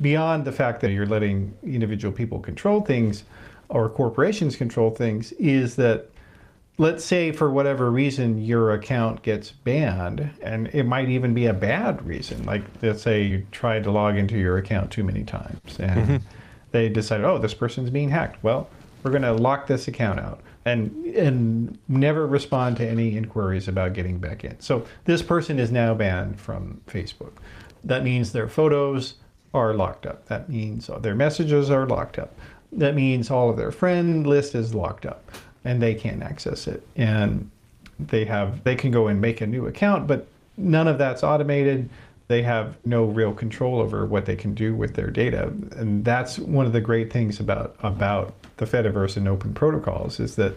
beyond 0.00 0.44
the 0.44 0.52
fact 0.52 0.80
that 0.82 0.90
you're 0.90 1.06
letting 1.06 1.54
individual 1.62 2.12
people 2.12 2.38
control 2.38 2.80
things 2.82 3.24
or 3.68 3.88
corporations 3.88 4.56
control 4.56 4.90
things, 4.90 5.32
is 5.32 5.76
that 5.76 6.09
let's 6.78 7.04
say 7.04 7.30
for 7.30 7.50
whatever 7.50 7.90
reason 7.90 8.42
your 8.42 8.72
account 8.72 9.22
gets 9.22 9.50
banned 9.50 10.30
and 10.42 10.68
it 10.68 10.84
might 10.84 11.10
even 11.10 11.34
be 11.34 11.46
a 11.46 11.52
bad 11.52 12.04
reason. 12.06 12.42
Like 12.44 12.62
let's 12.82 13.02
say 13.02 13.22
you 13.22 13.46
tried 13.52 13.84
to 13.84 13.90
log 13.90 14.16
into 14.16 14.38
your 14.38 14.56
account 14.56 14.90
too 14.90 15.04
many 15.04 15.22
times 15.22 15.78
and 15.78 16.00
mm-hmm. 16.00 16.16
they 16.70 16.88
decided 16.88 17.26
oh 17.26 17.38
this 17.38 17.54
person's 17.54 17.90
being 17.90 18.08
hacked. 18.08 18.42
Well 18.42 18.68
we're 19.02 19.10
going 19.10 19.22
to 19.22 19.32
lock 19.32 19.66
this 19.66 19.88
account 19.88 20.20
out 20.20 20.40
and 20.64 21.04
and 21.06 21.78
never 21.88 22.26
respond 22.26 22.76
to 22.78 22.86
any 22.86 23.16
inquiries 23.16 23.68
about 23.68 23.92
getting 23.92 24.18
back 24.18 24.44
in. 24.44 24.58
So 24.60 24.86
this 25.04 25.22
person 25.22 25.58
is 25.58 25.70
now 25.70 25.94
banned 25.94 26.40
from 26.40 26.80
facebook. 26.86 27.32
That 27.84 28.04
means 28.04 28.32
their 28.32 28.48
photos 28.48 29.14
are 29.52 29.74
locked 29.74 30.06
up. 30.06 30.26
That 30.26 30.48
means 30.48 30.90
their 31.00 31.14
messages 31.14 31.70
are 31.70 31.86
locked 31.86 32.18
up. 32.18 32.38
That 32.72 32.94
means 32.94 33.30
all 33.30 33.50
of 33.50 33.56
their 33.56 33.72
friend 33.72 34.26
list 34.26 34.54
is 34.54 34.74
locked 34.74 35.04
up 35.04 35.30
and 35.64 35.80
they 35.80 35.94
can't 35.94 36.22
access 36.22 36.66
it. 36.66 36.86
And 36.96 37.50
they 37.98 38.24
have 38.24 38.64
they 38.64 38.74
can 38.74 38.90
go 38.90 39.08
and 39.08 39.20
make 39.20 39.40
a 39.40 39.46
new 39.46 39.66
account 39.66 40.06
but 40.06 40.26
none 40.56 40.88
of 40.88 40.98
that's 40.98 41.22
automated. 41.22 41.88
They 42.28 42.42
have 42.42 42.76
no 42.84 43.04
real 43.04 43.34
control 43.34 43.80
over 43.80 44.06
what 44.06 44.24
they 44.24 44.36
can 44.36 44.54
do 44.54 44.74
with 44.74 44.94
their 44.94 45.10
data. 45.10 45.52
And 45.76 46.04
that's 46.04 46.38
one 46.38 46.64
of 46.64 46.72
the 46.72 46.80
great 46.80 47.12
things 47.12 47.40
about 47.40 47.76
about 47.80 48.34
the 48.56 48.66
fediverse 48.66 49.16
and 49.16 49.26
open 49.26 49.54
protocols 49.54 50.20
is 50.20 50.36
that 50.36 50.56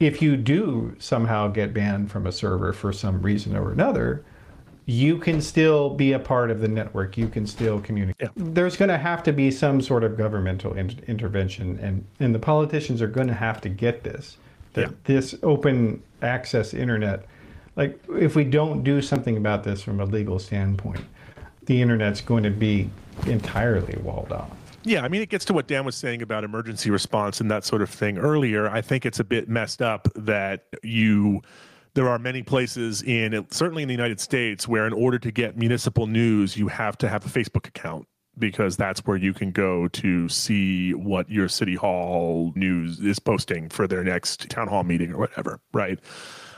if 0.00 0.20
you 0.20 0.36
do 0.36 0.94
somehow 0.98 1.48
get 1.48 1.72
banned 1.72 2.10
from 2.10 2.26
a 2.26 2.32
server 2.32 2.72
for 2.72 2.92
some 2.92 3.22
reason 3.22 3.56
or 3.56 3.72
another 3.72 4.24
you 4.86 5.16
can 5.18 5.40
still 5.40 5.90
be 5.90 6.12
a 6.12 6.18
part 6.18 6.50
of 6.50 6.60
the 6.60 6.68
network. 6.68 7.16
You 7.16 7.28
can 7.28 7.46
still 7.46 7.80
communicate. 7.80 8.28
Yeah. 8.36 8.44
There's 8.52 8.76
going 8.76 8.90
to 8.90 8.98
have 8.98 9.22
to 9.22 9.32
be 9.32 9.50
some 9.50 9.80
sort 9.80 10.04
of 10.04 10.16
governmental 10.16 10.74
in- 10.74 11.00
intervention, 11.06 11.78
and, 11.80 12.04
and 12.20 12.34
the 12.34 12.38
politicians 12.38 13.00
are 13.00 13.06
going 13.06 13.28
to 13.28 13.34
have 13.34 13.60
to 13.62 13.68
get 13.68 14.04
this. 14.04 14.36
That 14.74 14.88
Yeah. 14.88 14.96
this 15.04 15.34
open 15.42 16.02
access 16.20 16.74
internet, 16.74 17.24
like 17.76 17.98
if 18.18 18.36
we 18.36 18.44
don't 18.44 18.82
do 18.82 19.00
something 19.00 19.36
about 19.36 19.64
this 19.64 19.82
from 19.82 20.00
a 20.00 20.04
legal 20.04 20.38
standpoint, 20.38 21.04
the 21.66 21.80
internet's 21.80 22.20
going 22.20 22.42
to 22.42 22.50
be 22.50 22.90
entirely 23.26 23.96
walled 24.02 24.32
off. 24.32 24.50
Yeah, 24.86 25.02
I 25.02 25.08
mean, 25.08 25.22
it 25.22 25.30
gets 25.30 25.46
to 25.46 25.54
what 25.54 25.66
Dan 25.66 25.86
was 25.86 25.96
saying 25.96 26.20
about 26.20 26.44
emergency 26.44 26.90
response 26.90 27.40
and 27.40 27.50
that 27.50 27.64
sort 27.64 27.80
of 27.80 27.88
thing 27.88 28.18
earlier. 28.18 28.68
I 28.68 28.82
think 28.82 29.06
it's 29.06 29.18
a 29.18 29.24
bit 29.24 29.48
messed 29.48 29.80
up 29.80 30.08
that 30.14 30.66
you. 30.82 31.40
There 31.94 32.08
are 32.08 32.18
many 32.18 32.42
places 32.42 33.02
in, 33.02 33.46
certainly 33.50 33.82
in 33.82 33.88
the 33.88 33.94
United 33.94 34.20
States, 34.20 34.66
where 34.66 34.86
in 34.86 34.92
order 34.92 35.18
to 35.18 35.30
get 35.30 35.56
municipal 35.56 36.06
news, 36.06 36.56
you 36.56 36.68
have 36.68 36.98
to 36.98 37.08
have 37.08 37.24
a 37.24 37.28
Facebook 37.28 37.68
account 37.68 38.06
because 38.38 38.76
that's 38.76 39.00
where 39.06 39.16
you 39.16 39.32
can 39.32 39.52
go 39.52 39.86
to 39.88 40.28
see 40.28 40.92
what 40.92 41.30
your 41.30 41.48
city 41.48 41.76
hall 41.76 42.52
news 42.56 42.98
is 42.98 43.20
posting 43.20 43.68
for 43.68 43.86
their 43.86 44.02
next 44.02 44.48
town 44.50 44.66
hall 44.66 44.82
meeting 44.82 45.12
or 45.12 45.18
whatever, 45.18 45.60
right? 45.72 46.00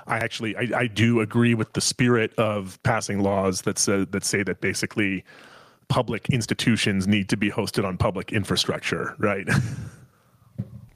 I 0.06 0.18
actually 0.18 0.56
I, 0.56 0.68
I 0.74 0.86
do 0.86 1.20
agree 1.20 1.54
with 1.54 1.72
the 1.74 1.80
spirit 1.80 2.32
of 2.38 2.82
passing 2.82 3.20
laws 3.20 3.62
that 3.62 3.78
say 3.78 4.04
that 4.04 4.24
say 4.24 4.42
that 4.42 4.60
basically 4.60 5.24
public 5.88 6.30
institutions 6.30 7.06
need 7.06 7.28
to 7.28 7.36
be 7.36 7.50
hosted 7.50 7.84
on 7.84 7.96
public 7.96 8.32
infrastructure, 8.32 9.14
right? 9.18 9.48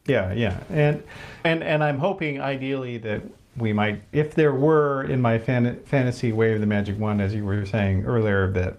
Yeah, 0.07 0.33
yeah, 0.33 0.59
and 0.71 1.05
and 1.45 1.63
and 1.63 1.85
I'm 1.85 1.99
hoping 1.99 2.41
ideally 2.41 2.99
that 2.99 3.23
we 3.57 3.73
might, 3.73 4.03
if 4.13 4.35
there 4.35 4.53
were 4.53 5.05
in 5.05 5.21
my 5.21 5.39
fan, 5.39 5.81
fantasy 5.85 6.33
way 6.33 6.55
of 6.55 6.61
the 6.61 6.67
magic 6.67 6.99
wand, 6.99 7.21
as 7.21 7.35
you 7.35 7.45
were 7.45 7.67
saying 7.67 8.05
earlier, 8.05 8.51
that 8.53 8.79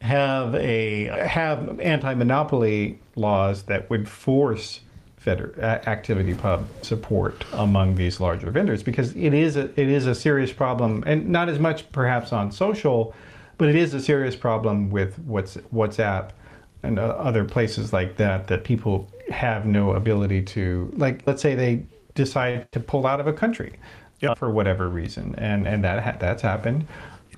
have 0.00 0.54
a 0.54 1.04
have 1.26 1.78
anti-monopoly 1.78 2.98
laws 3.16 3.64
that 3.64 3.88
would 3.90 4.08
force 4.08 4.80
Feder- 5.18 5.54
ActivityPub 5.86 6.64
support 6.80 7.44
among 7.52 7.96
these 7.96 8.20
larger 8.20 8.50
vendors 8.50 8.82
because 8.82 9.14
it 9.14 9.34
is 9.34 9.56
a, 9.56 9.64
it 9.78 9.88
is 9.88 10.06
a 10.06 10.14
serious 10.14 10.50
problem 10.50 11.04
and 11.06 11.28
not 11.28 11.50
as 11.50 11.58
much 11.58 11.90
perhaps 11.92 12.32
on 12.32 12.50
social, 12.50 13.14
but 13.58 13.68
it 13.68 13.76
is 13.76 13.92
a 13.92 14.00
serious 14.00 14.34
problem 14.34 14.88
with 14.88 15.18
what's 15.20 15.58
WhatsApp 15.74 16.30
and 16.82 16.98
uh, 16.98 17.02
other 17.02 17.44
places 17.44 17.92
like 17.92 18.16
that 18.16 18.46
that 18.46 18.64
people 18.64 19.10
have 19.28 19.66
no 19.66 19.92
ability 19.92 20.42
to 20.42 20.90
like 20.96 21.22
let's 21.26 21.42
say 21.42 21.54
they 21.54 21.84
decide 22.14 22.70
to 22.72 22.80
pull 22.80 23.06
out 23.06 23.20
of 23.20 23.26
a 23.26 23.32
country 23.32 23.74
yep. 24.20 24.38
for 24.38 24.50
whatever 24.50 24.88
reason 24.88 25.34
and 25.38 25.66
and 25.66 25.84
that 25.84 26.02
ha- 26.02 26.16
that's 26.18 26.42
happened. 26.42 26.86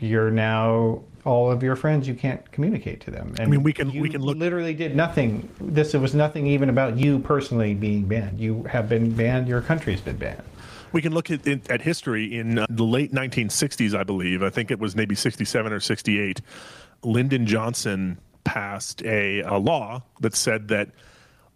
You're 0.01 0.31
now 0.31 1.03
all 1.25 1.51
of 1.51 1.63
your 1.63 1.77
friends 1.77 2.09
you 2.09 2.15
can't 2.15 2.51
communicate 2.51 3.01
to 3.03 3.11
them. 3.11 3.29
And 3.39 3.41
i 3.41 3.47
mean 3.47 3.63
we 3.63 3.73
can 3.73 3.93
we 3.93 4.09
can 4.09 4.23
look 4.23 4.37
literally 4.37 4.75
did 4.75 4.97
nothing 4.97 5.49
this 5.61 5.95
was 5.95 6.15
nothing 6.15 6.47
even 6.47 6.69
about 6.69 6.97
you 6.99 7.19
personally 7.21 7.75
being 7.75 8.05
banned. 8.05 8.41
You 8.41 8.65
have 8.65 8.89
been 8.89 9.15
banned 9.15 9.49
your 9.49 9.63
country's 9.63 10.01
been 10.01 10.17
banned. 10.17 10.43
We 10.93 11.01
can 11.01 11.15
look 11.15 11.31
at, 11.31 11.47
at 11.71 11.81
history 11.81 12.37
in 12.37 12.59
uh, 12.59 12.67
the 12.69 12.85
late 12.85 13.13
1960s 13.13 13.95
i 13.95 14.03
believe. 14.03 14.43
I 14.43 14.51
think 14.51 14.71
it 14.71 14.79
was 14.79 14.97
maybe 14.97 15.15
67 15.15 15.73
or 15.73 15.81
68 15.81 16.41
lyndon 17.05 17.47
johnson 17.47 18.19
passed 18.45 19.03
a, 19.05 19.41
a 19.41 19.57
law 19.57 20.03
that 20.21 20.35
said 20.35 20.69
that 20.69 20.91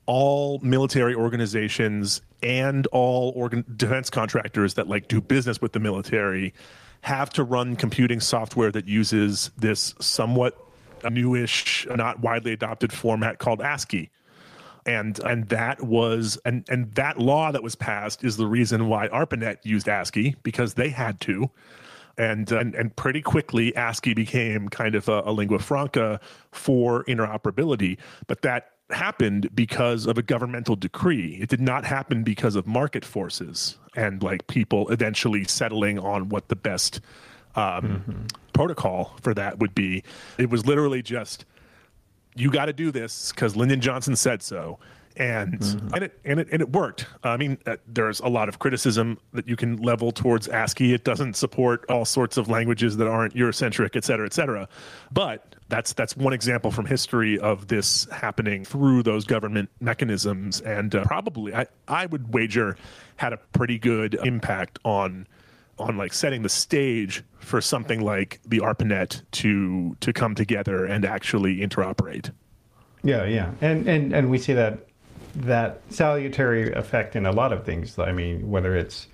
all 0.07 0.61
military 0.61 1.15
organizations 1.15 2.23
and 2.43 2.87
all 2.89 3.33
organ- 3.35 3.65
defense 3.77 4.09
contractors 4.09 4.75
that 4.75 4.89
like 4.89 5.09
do 5.09 5.21
business 5.21 5.61
with 5.61 5.73
the 5.73 5.81
military 5.81 6.55
have 7.03 7.31
to 7.31 7.45
run 7.45 7.77
computing 7.77 8.21
software 8.21 8.71
that 8.73 8.89
uses 8.89 9.51
this 9.57 9.95
somewhat 10.01 10.59
newish, 11.11 11.87
not 11.95 12.21
widely 12.21 12.53
adopted 12.53 12.93
format 12.93 13.39
called 13.39 13.61
ASCII. 13.61 14.11
And 14.85 15.19
and 15.21 15.49
that 15.49 15.83
was 15.83 16.39
and 16.45 16.65
and 16.69 16.93
that 16.95 17.19
law 17.19 17.51
that 17.51 17.63
was 17.63 17.75
passed 17.75 18.23
is 18.23 18.37
the 18.37 18.47
reason 18.47 18.89
why 18.89 19.09
ARPANET 19.09 19.59
used 19.65 19.89
ASCII 19.89 20.37
because 20.43 20.75
they 20.75 20.91
had 20.91 21.21
to. 21.23 21.51
And, 22.19 22.51
and 22.51 22.75
and 22.75 22.97
pretty 22.97 23.21
quickly 23.21 23.77
ASCII 23.77 24.15
became 24.15 24.69
kind 24.69 24.95
of 24.95 25.09
a, 25.09 25.23
a 25.27 25.33
lingua 25.33 25.59
franca 25.59 26.19
for 26.51 27.05
interoperability. 27.05 27.99
But 28.27 28.43
that 28.43 28.76
happened 28.91 29.49
because 29.55 30.07
of 30.07 30.17
a 30.19 30.23
governmental 30.23 30.77
decree. 30.77 31.39
It 31.41 31.49
did 31.49 31.61
not 31.61 31.85
happen 31.85 32.23
because 32.23 32.55
of 32.55 32.67
market 32.67 33.05
forces 33.05 33.79
and 33.97 34.23
like 34.23 34.47
people 34.47 34.89
eventually 34.91 35.45
settling 35.45 35.99
on 35.99 36.29
what 36.29 36.49
the 36.49 36.57
best 36.57 37.01
um, 37.57 37.63
mm-hmm. 37.63 38.23
protocol 38.53 39.17
for 39.21 39.35
that 39.35 39.59
would 39.59 39.75
be. 39.75 40.05
It 40.39 40.51
was 40.51 40.67
literally 40.67 41.03
just 41.03 41.45
you 42.37 42.51
got 42.51 42.67
to 42.67 42.73
do 42.73 42.91
this 42.91 43.33
because 43.33 43.57
Lyndon 43.57 43.81
Johnson 43.81 44.15
said 44.15 44.43
so 44.43 44.79
and 45.17 45.59
mm-hmm. 45.59 45.95
and 45.95 46.05
it 46.05 46.21
and 46.25 46.41
it 46.41 46.49
and 46.53 46.63
it 46.63 46.73
worked. 46.73 47.07
I 47.23 47.37
mean, 47.37 47.59
uh, 47.67 47.77
there's 47.87 48.21
a 48.21 48.29
lot 48.29 48.49
of 48.49 48.59
criticism 48.59 49.19
that 49.33 49.49
you 49.49 49.57
can 49.57 49.77
level 49.79 50.13
towards 50.13 50.49
ASCII. 50.49 50.93
It 50.93 51.05
doesn't 51.05 51.37
support 51.37 51.85
all 51.89 52.05
sorts 52.05 52.37
of 52.37 52.49
languages 52.49 52.97
that 52.99 53.07
aren't 53.07 53.35
Eurocentric, 53.35 53.97
et 53.97 54.05
cetera, 54.05 54.27
et 54.27 54.33
cetera. 54.33 54.69
But 55.13 55.57
that's 55.69 55.93
that's 55.93 56.17
one 56.17 56.33
example 56.33 56.71
from 56.71 56.87
history 56.87 57.39
of 57.39 57.69
this 57.69 58.07
happening 58.13 58.65
through 58.65 59.03
those 59.03 59.25
government 59.25 59.71
mechanisms, 59.81 60.61
and 60.61 60.95
uh, 60.95 61.05
probably 61.05 61.55
I 61.55 61.67
I 61.89 62.07
would 62.07 62.33
wager 62.35 62.77
had 63.17 63.33
a 63.33 63.39
pretty 63.53 63.79
good 63.79 64.15
impact 64.25 64.79
on 64.85 65.27
on 65.79 65.97
like 65.97 66.13
setting 66.13 66.43
the 66.43 66.49
stage 66.49 67.23
for 67.39 67.61
something 67.61 68.01
like 68.01 68.41
the 68.47 68.61
ARPANET 68.61 69.23
to 69.31 69.97
to 70.01 70.13
come 70.13 70.35
together 70.35 70.85
and 70.85 71.05
actually 71.05 71.59
interoperate. 71.59 72.31
Yeah, 73.03 73.25
yeah, 73.25 73.53
and 73.61 73.87
and 73.87 74.13
and 74.13 74.31
we 74.31 74.39
see 74.39 74.53
that 74.55 74.86
that 75.43 75.81
salutary 75.91 76.73
effect 76.73 77.17
in 77.17 77.27
a 77.27 77.33
lot 77.33 77.53
of 77.53 77.65
things. 77.65 77.99
I 77.99 78.13
mean, 78.13 78.51
whether 78.51 78.77
it's 78.77 79.09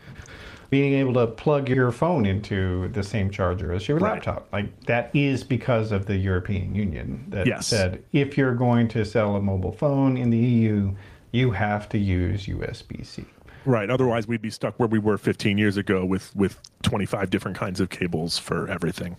being 0.71 0.95
able 0.95 1.13
to 1.15 1.27
plug 1.27 1.69
your 1.69 1.93
phone 1.93 2.25
into 2.25 2.89
the 2.89 3.03
same 3.03 3.31
charger 3.31 3.73
as 3.73 3.87
your 3.87 3.99
right. 3.99 4.15
laptop, 4.15 4.49
like 4.53 4.81
that 4.87 5.11
is 5.15 5.45
because 5.45 5.93
of 5.93 6.07
the 6.07 6.17
European 6.17 6.75
Union 6.75 7.25
that 7.29 7.47
yes. 7.47 7.67
said 7.67 8.03
if 8.13 8.39
you're 8.39 8.55
going 8.55 8.89
to 8.89 9.05
sell 9.05 9.37
a 9.37 9.43
mobile 9.43 9.73
phone 9.73 10.17
in 10.17 10.31
the 10.31 10.39
EU, 10.39 10.95
you 11.33 11.51
have 11.51 11.89
to 11.91 11.99
use 11.99 12.47
USB 12.47 13.05
C. 13.05 13.25
Right. 13.65 13.91
Otherwise, 13.91 14.27
we'd 14.27 14.43
be 14.43 14.51
stuck 14.51 14.79
where 14.79 14.89
we 14.89 14.99
were 14.99 15.19
15 15.19 15.59
years 15.59 15.77
ago 15.77 16.05
with 16.05 16.35
with 16.35 16.59
25 16.83 17.31
different 17.31 17.57
kinds 17.57 17.81
of 17.81 17.91
cables 17.91 18.39
for 18.39 18.69
everything. 18.69 19.17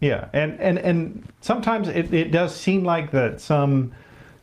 Yeah, 0.00 0.28
and 0.32 0.58
and 0.60 0.78
and 0.78 1.28
sometimes 1.40 1.88
it, 1.88 2.12
it 2.14 2.30
does 2.30 2.54
seem 2.54 2.84
like 2.84 3.10
that 3.10 3.40
some 3.40 3.92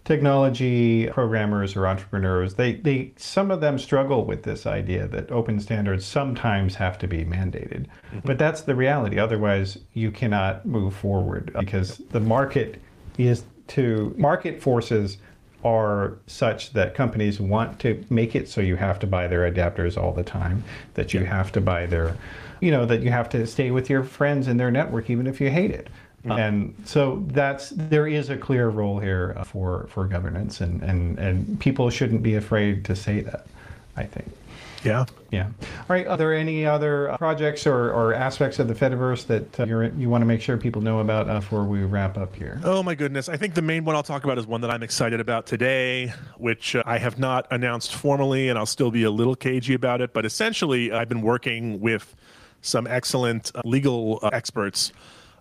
technology 0.06 1.08
programmers 1.08 1.76
or 1.76 1.88
entrepreneurs, 1.88 2.54
they, 2.54 2.76
they 2.76 3.12
some 3.18 3.50
of 3.52 3.60
them 3.60 3.78
struggle 3.78 4.24
with 4.24 4.44
this 4.44 4.66
idea 4.68 5.08
that 5.08 5.30
open 5.32 5.60
standards 5.60 6.06
sometimes 6.06 6.76
have 6.76 6.98
to 7.00 7.08
be 7.08 7.26
mandated. 7.26 7.88
Mm-hmm. 7.88 8.20
But 8.24 8.38
that's 8.38 8.62
the 8.62 8.76
reality. 8.76 9.20
Otherwise, 9.20 9.80
you 9.94 10.12
cannot 10.12 10.66
move 10.66 10.96
forward 10.96 11.52
because 11.60 11.98
the 12.12 12.20
market 12.20 12.80
is 13.18 13.44
to 13.68 14.14
market 14.18 14.62
forces 14.62 15.18
are 15.64 16.20
such 16.28 16.74
that 16.74 16.94
companies 16.94 17.40
want 17.40 17.80
to 17.80 18.06
make 18.12 18.36
it 18.36 18.48
so 18.48 18.62
you 18.62 18.76
have 18.76 19.00
to 19.00 19.08
buy 19.08 19.28
their 19.28 19.52
adapters 19.52 19.98
all 19.98 20.14
the 20.14 20.24
time, 20.24 20.64
that 20.94 21.12
you 21.12 21.26
have 21.26 21.52
to 21.52 21.60
buy 21.60 21.88
their, 21.88 22.16
you 22.62 22.70
know, 22.70 22.86
that 22.86 23.02
you 23.02 23.10
have 23.10 23.28
to 23.28 23.48
stay 23.48 23.72
with 23.72 23.90
your 23.90 24.04
friends 24.04 24.48
in 24.48 24.58
their 24.58 24.70
network 24.70 25.10
even 25.10 25.26
if 25.26 25.42
you 25.42 25.50
hate 25.50 25.72
it. 25.72 25.88
Uh, 26.28 26.34
and 26.34 26.76
so 26.86 27.24
that's 27.28 27.70
there 27.70 28.08
is 28.08 28.30
a 28.30 28.38
clear 28.38 28.70
role 28.70 29.00
here 29.00 29.36
uh, 29.38 29.44
for 29.44 29.88
for 29.90 30.06
governance, 30.06 30.62
and 30.62 30.82
and 30.82 31.20
and 31.20 31.60
people 31.60 31.90
shouldn't 31.90 32.24
be 32.24 32.36
afraid 32.36 32.84
to 32.86 32.96
say 32.96 33.22
that. 33.22 33.46
I 33.98 34.04
think. 34.04 34.28
Yeah. 34.86 35.06
Yeah. 35.32 35.48
All 35.48 35.86
right. 35.90 36.06
Are 36.06 36.16
there 36.16 36.34
any 36.34 36.66
other 36.66 37.10
uh, 37.10 37.18
projects 37.18 37.66
or, 37.66 37.92
or 37.92 38.14
aspects 38.14 38.60
of 38.60 38.68
the 38.68 38.76
Fediverse 38.76 39.26
that 39.26 39.60
uh, 39.60 39.66
you 39.98 40.10
want 40.10 40.22
to 40.22 40.26
make 40.26 40.42
sure 40.42 40.58
people 40.58 40.82
know 40.82 41.00
about 41.00 41.28
uh, 41.28 41.40
before 41.40 41.64
we 41.64 41.84
wrap 41.84 42.18
up 42.18 42.36
here? 42.36 42.62
Oh, 42.64 42.84
my 42.84 42.94
goodness. 42.94 43.28
I 43.28 43.36
think 43.36 43.56
the 43.56 43.64
main 43.64 43.84
one 43.84 43.96
I'll 43.96 44.04
talk 44.04 44.24
about 44.24 44.38
is 44.38 44.46
one 44.46 44.62
that 44.62 44.70
I'm 44.70 44.84
excited 44.84 45.20
about 45.20 45.48
today, 45.48 46.14
which 46.38 46.76
uh, 46.76 46.84
I 46.86 47.00
have 47.00 47.18
not 47.18 47.48
announced 47.50 47.96
formally, 47.96 48.50
and 48.50 48.60
I'll 48.60 48.68
still 48.68 48.92
be 48.92 49.04
a 49.04 49.12
little 49.12 49.36
cagey 49.36 49.74
about 49.74 50.02
it. 50.02 50.14
But 50.14 50.24
essentially, 50.24 50.92
I've 50.92 51.10
been 51.10 51.24
working 51.24 51.82
with 51.82 52.16
some 52.62 52.86
excellent 52.86 53.52
legal 53.66 54.20
experts 54.32 54.94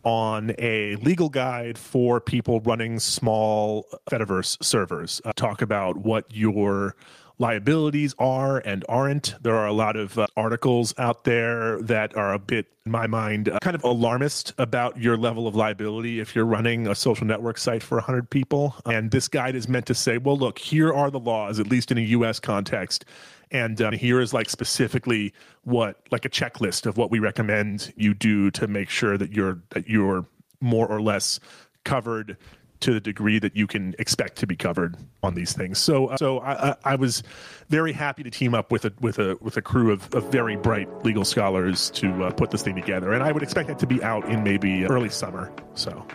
on 0.04 0.54
a 0.58 0.96
legal 0.96 1.28
guide 1.28 1.78
for 1.78 2.20
people 2.20 2.60
running 2.60 2.98
small 3.00 3.88
Fediverse 4.10 4.62
servers. 4.62 5.20
Uh, 5.24 5.32
talk 5.34 5.62
about 5.62 5.96
what 5.96 6.26
your 6.30 6.94
liabilities 7.38 8.14
are 8.18 8.58
and 8.58 8.84
aren't. 8.88 9.34
There 9.42 9.56
are 9.56 9.66
a 9.66 9.72
lot 9.72 9.96
of 9.96 10.18
uh, 10.18 10.26
articles 10.36 10.94
out 10.98 11.24
there 11.24 11.80
that 11.82 12.16
are 12.16 12.32
a 12.32 12.38
bit, 12.38 12.66
in 12.86 12.92
my 12.92 13.06
mind, 13.06 13.48
uh, 13.48 13.58
kind 13.60 13.74
of 13.74 13.82
alarmist 13.82 14.54
about 14.58 14.98
your 14.98 15.16
level 15.16 15.46
of 15.46 15.56
liability 15.56 16.20
if 16.20 16.34
you're 16.34 16.44
running 16.44 16.86
a 16.86 16.94
social 16.94 17.26
network 17.26 17.58
site 17.58 17.82
for 17.82 17.96
100 17.96 18.30
people. 18.30 18.76
And 18.86 19.10
this 19.10 19.28
guide 19.28 19.56
is 19.56 19.68
meant 19.68 19.86
to 19.86 19.94
say, 19.94 20.18
well, 20.18 20.36
look, 20.36 20.58
here 20.58 20.92
are 20.92 21.10
the 21.10 21.20
laws, 21.20 21.58
at 21.58 21.66
least 21.66 21.90
in 21.90 21.98
a 21.98 22.02
US 22.02 22.38
context. 22.38 23.04
And 23.50 23.80
um, 23.82 23.94
here 23.94 24.20
is 24.20 24.32
like 24.32 24.48
specifically 24.48 25.32
what, 25.62 26.00
like 26.10 26.24
a 26.24 26.30
checklist 26.30 26.86
of 26.86 26.96
what 26.96 27.10
we 27.10 27.18
recommend 27.18 27.92
you 27.96 28.14
do 28.14 28.50
to 28.52 28.66
make 28.66 28.90
sure 28.90 29.18
that 29.18 29.32
you're 29.32 29.60
that 29.70 29.88
you're 29.88 30.26
more 30.60 30.86
or 30.88 31.00
less 31.00 31.38
covered 31.84 32.36
to 32.80 32.92
the 32.92 33.00
degree 33.00 33.38
that 33.38 33.56
you 33.56 33.66
can 33.66 33.94
expect 33.98 34.36
to 34.36 34.46
be 34.46 34.56
covered 34.56 34.96
on 35.22 35.34
these 35.34 35.52
things. 35.52 35.78
So, 35.78 36.08
uh, 36.08 36.16
so 36.16 36.40
I, 36.40 36.76
I, 36.84 36.94
was 36.96 37.22
very 37.68 37.92
happy 37.92 38.22
to 38.22 38.30
team 38.30 38.54
up 38.54 38.70
with 38.70 38.84
a 38.84 38.92
with 39.00 39.18
a 39.18 39.36
with 39.40 39.56
a 39.56 39.62
crew 39.62 39.92
of, 39.92 40.12
of 40.14 40.30
very 40.30 40.56
bright 40.56 40.88
legal 41.04 41.24
scholars 41.24 41.90
to 41.90 42.24
uh, 42.24 42.30
put 42.30 42.50
this 42.50 42.62
thing 42.62 42.74
together, 42.74 43.12
and 43.12 43.22
I 43.22 43.32
would 43.32 43.42
expect 43.42 43.70
it 43.70 43.78
to 43.78 43.86
be 43.86 44.02
out 44.02 44.28
in 44.28 44.42
maybe 44.42 44.84
early 44.84 45.08
summer. 45.08 45.52
So. 45.74 46.06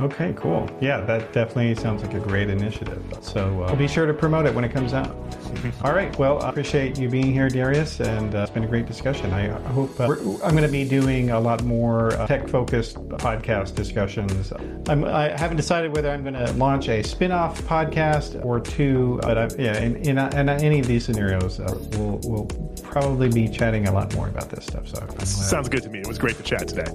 Okay, 0.00 0.34
cool. 0.36 0.68
Yeah, 0.80 1.00
that 1.02 1.32
definitely 1.32 1.74
sounds 1.74 2.02
like 2.02 2.12
a 2.14 2.20
great 2.20 2.50
initiative. 2.50 3.02
So 3.22 3.62
uh, 3.62 3.66
we'll 3.68 3.76
be 3.76 3.88
sure 3.88 4.04
to 4.04 4.12
promote 4.12 4.44
it 4.44 4.54
when 4.54 4.64
it 4.64 4.70
comes 4.70 4.92
out. 4.92 5.16
All 5.82 5.94
right. 5.94 6.16
Well, 6.18 6.42
I 6.42 6.50
appreciate 6.50 6.98
you 6.98 7.08
being 7.08 7.32
here, 7.32 7.48
Darius, 7.48 8.00
and 8.00 8.34
uh, 8.34 8.40
it's 8.40 8.50
been 8.50 8.64
a 8.64 8.68
great 8.68 8.86
discussion. 8.86 9.32
I 9.32 9.48
hope 9.70 9.98
uh, 9.98 10.04
I'm 10.44 10.50
going 10.50 10.62
to 10.62 10.68
be 10.68 10.86
doing 10.86 11.30
a 11.30 11.40
lot 11.40 11.62
more 11.64 12.12
uh, 12.14 12.26
tech-focused 12.26 12.96
podcast 13.08 13.74
discussions. 13.74 14.52
I'm, 14.88 15.04
I 15.04 15.28
haven't 15.36 15.56
decided 15.56 15.94
whether 15.94 16.10
I'm 16.10 16.22
going 16.22 16.34
to 16.34 16.52
launch 16.52 16.88
a 16.88 17.02
spin-off 17.02 17.62
podcast 17.62 18.44
or 18.44 18.60
two, 18.60 19.18
but 19.22 19.38
I've, 19.38 19.58
yeah, 19.58 19.78
in, 19.78 19.96
in, 19.96 20.18
in, 20.18 20.48
any 20.48 20.80
of 20.80 20.86
these 20.86 21.04
scenarios, 21.04 21.58
uh, 21.58 21.78
we'll, 21.92 22.20
we'll 22.24 22.46
probably 22.82 23.30
be 23.30 23.48
chatting 23.48 23.88
a 23.88 23.92
lot 23.92 24.14
more 24.14 24.28
about 24.28 24.50
this 24.50 24.66
stuff. 24.66 24.88
So 24.88 25.06
sounds 25.24 25.68
good 25.68 25.82
to 25.84 25.88
me. 25.88 26.00
It 26.00 26.06
was 26.06 26.18
great 26.18 26.36
to 26.36 26.42
chat 26.42 26.68
today. 26.68 26.90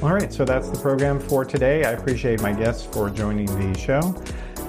All 0.00 0.12
right, 0.12 0.32
so 0.32 0.44
that's 0.44 0.70
the 0.70 0.78
program 0.78 1.18
for 1.18 1.44
today. 1.44 1.84
I 1.84 1.90
my 2.42 2.52
guests 2.52 2.84
for 2.84 3.10
joining 3.10 3.46
the 3.46 3.78
show. 3.78 4.14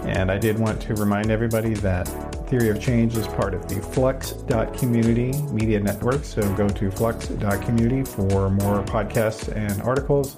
And 0.03 0.31
I 0.31 0.37
did 0.37 0.57
want 0.57 0.81
to 0.83 0.95
remind 0.95 1.29
everybody 1.29 1.73
that 1.75 2.07
Theory 2.47 2.69
of 2.69 2.81
Change 2.81 3.15
is 3.15 3.27
part 3.27 3.53
of 3.53 3.67
the 3.67 3.81
Flux.community 3.81 5.33
media 5.51 5.79
network. 5.79 6.23
So 6.23 6.41
go 6.55 6.67
to 6.67 6.89
Flux.community 6.89 8.03
for 8.03 8.49
more 8.49 8.83
podcasts 8.83 9.55
and 9.55 9.81
articles 9.81 10.35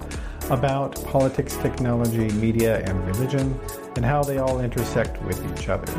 about 0.50 1.02
politics, 1.04 1.56
technology, 1.58 2.28
media, 2.32 2.82
and 2.84 3.06
religion, 3.06 3.58
and 3.96 4.04
how 4.04 4.22
they 4.22 4.38
all 4.38 4.60
intersect 4.60 5.22
with 5.22 5.40
each 5.52 5.68
other. 5.68 5.90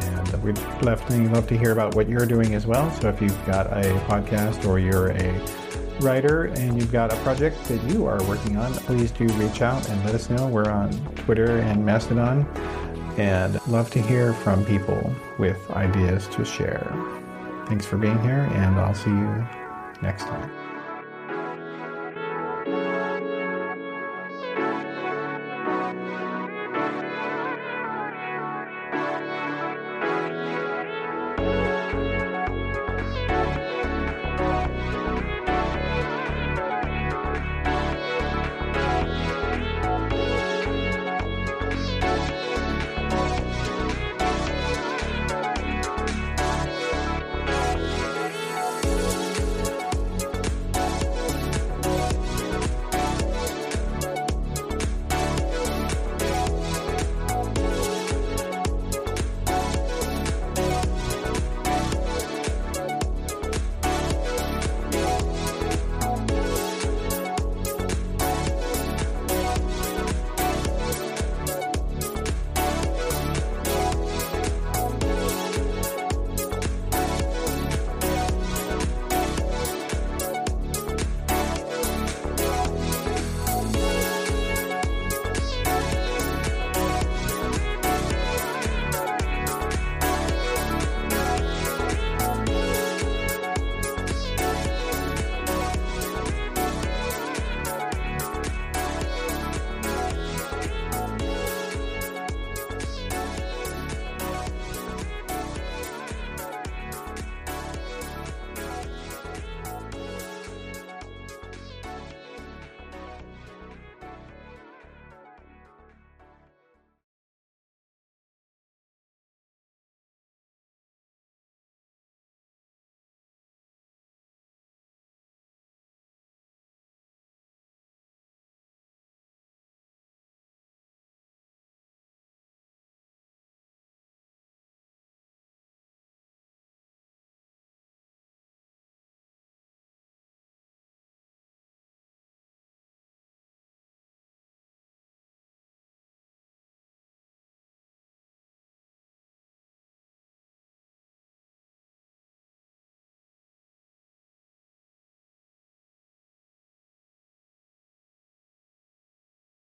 And 0.00 0.42
we'd 0.42 0.56
definitely 0.82 1.28
love 1.28 1.46
to 1.46 1.56
hear 1.56 1.72
about 1.72 1.94
what 1.94 2.08
you're 2.08 2.26
doing 2.26 2.54
as 2.54 2.66
well. 2.66 2.90
So 3.00 3.08
if 3.08 3.22
you've 3.22 3.46
got 3.46 3.66
a 3.68 3.82
podcast 4.08 4.66
or 4.68 4.78
you're 4.78 5.12
a 5.12 5.46
writer 6.02 6.44
and 6.56 6.76
you've 6.76 6.92
got 6.92 7.12
a 7.12 7.16
project 7.16 7.62
that 7.64 7.82
you 7.84 8.06
are 8.06 8.22
working 8.24 8.56
on, 8.56 8.72
please 8.74 9.10
do 9.10 9.26
reach 9.34 9.62
out 9.62 9.88
and 9.88 10.04
let 10.04 10.14
us 10.14 10.28
know. 10.28 10.46
We're 10.48 10.70
on 10.70 10.92
Twitter 11.16 11.58
and 11.58 11.84
Mastodon 11.84 12.46
and 13.18 13.64
love 13.68 13.90
to 13.90 14.00
hear 14.00 14.32
from 14.32 14.64
people 14.64 15.14
with 15.38 15.70
ideas 15.70 16.28
to 16.28 16.44
share. 16.44 16.92
Thanks 17.66 17.86
for 17.86 17.96
being 17.96 18.20
here, 18.22 18.48
and 18.52 18.76
I'll 18.76 18.94
see 18.94 19.10
you 19.10 19.46
next 20.02 20.24
time. 20.24 20.61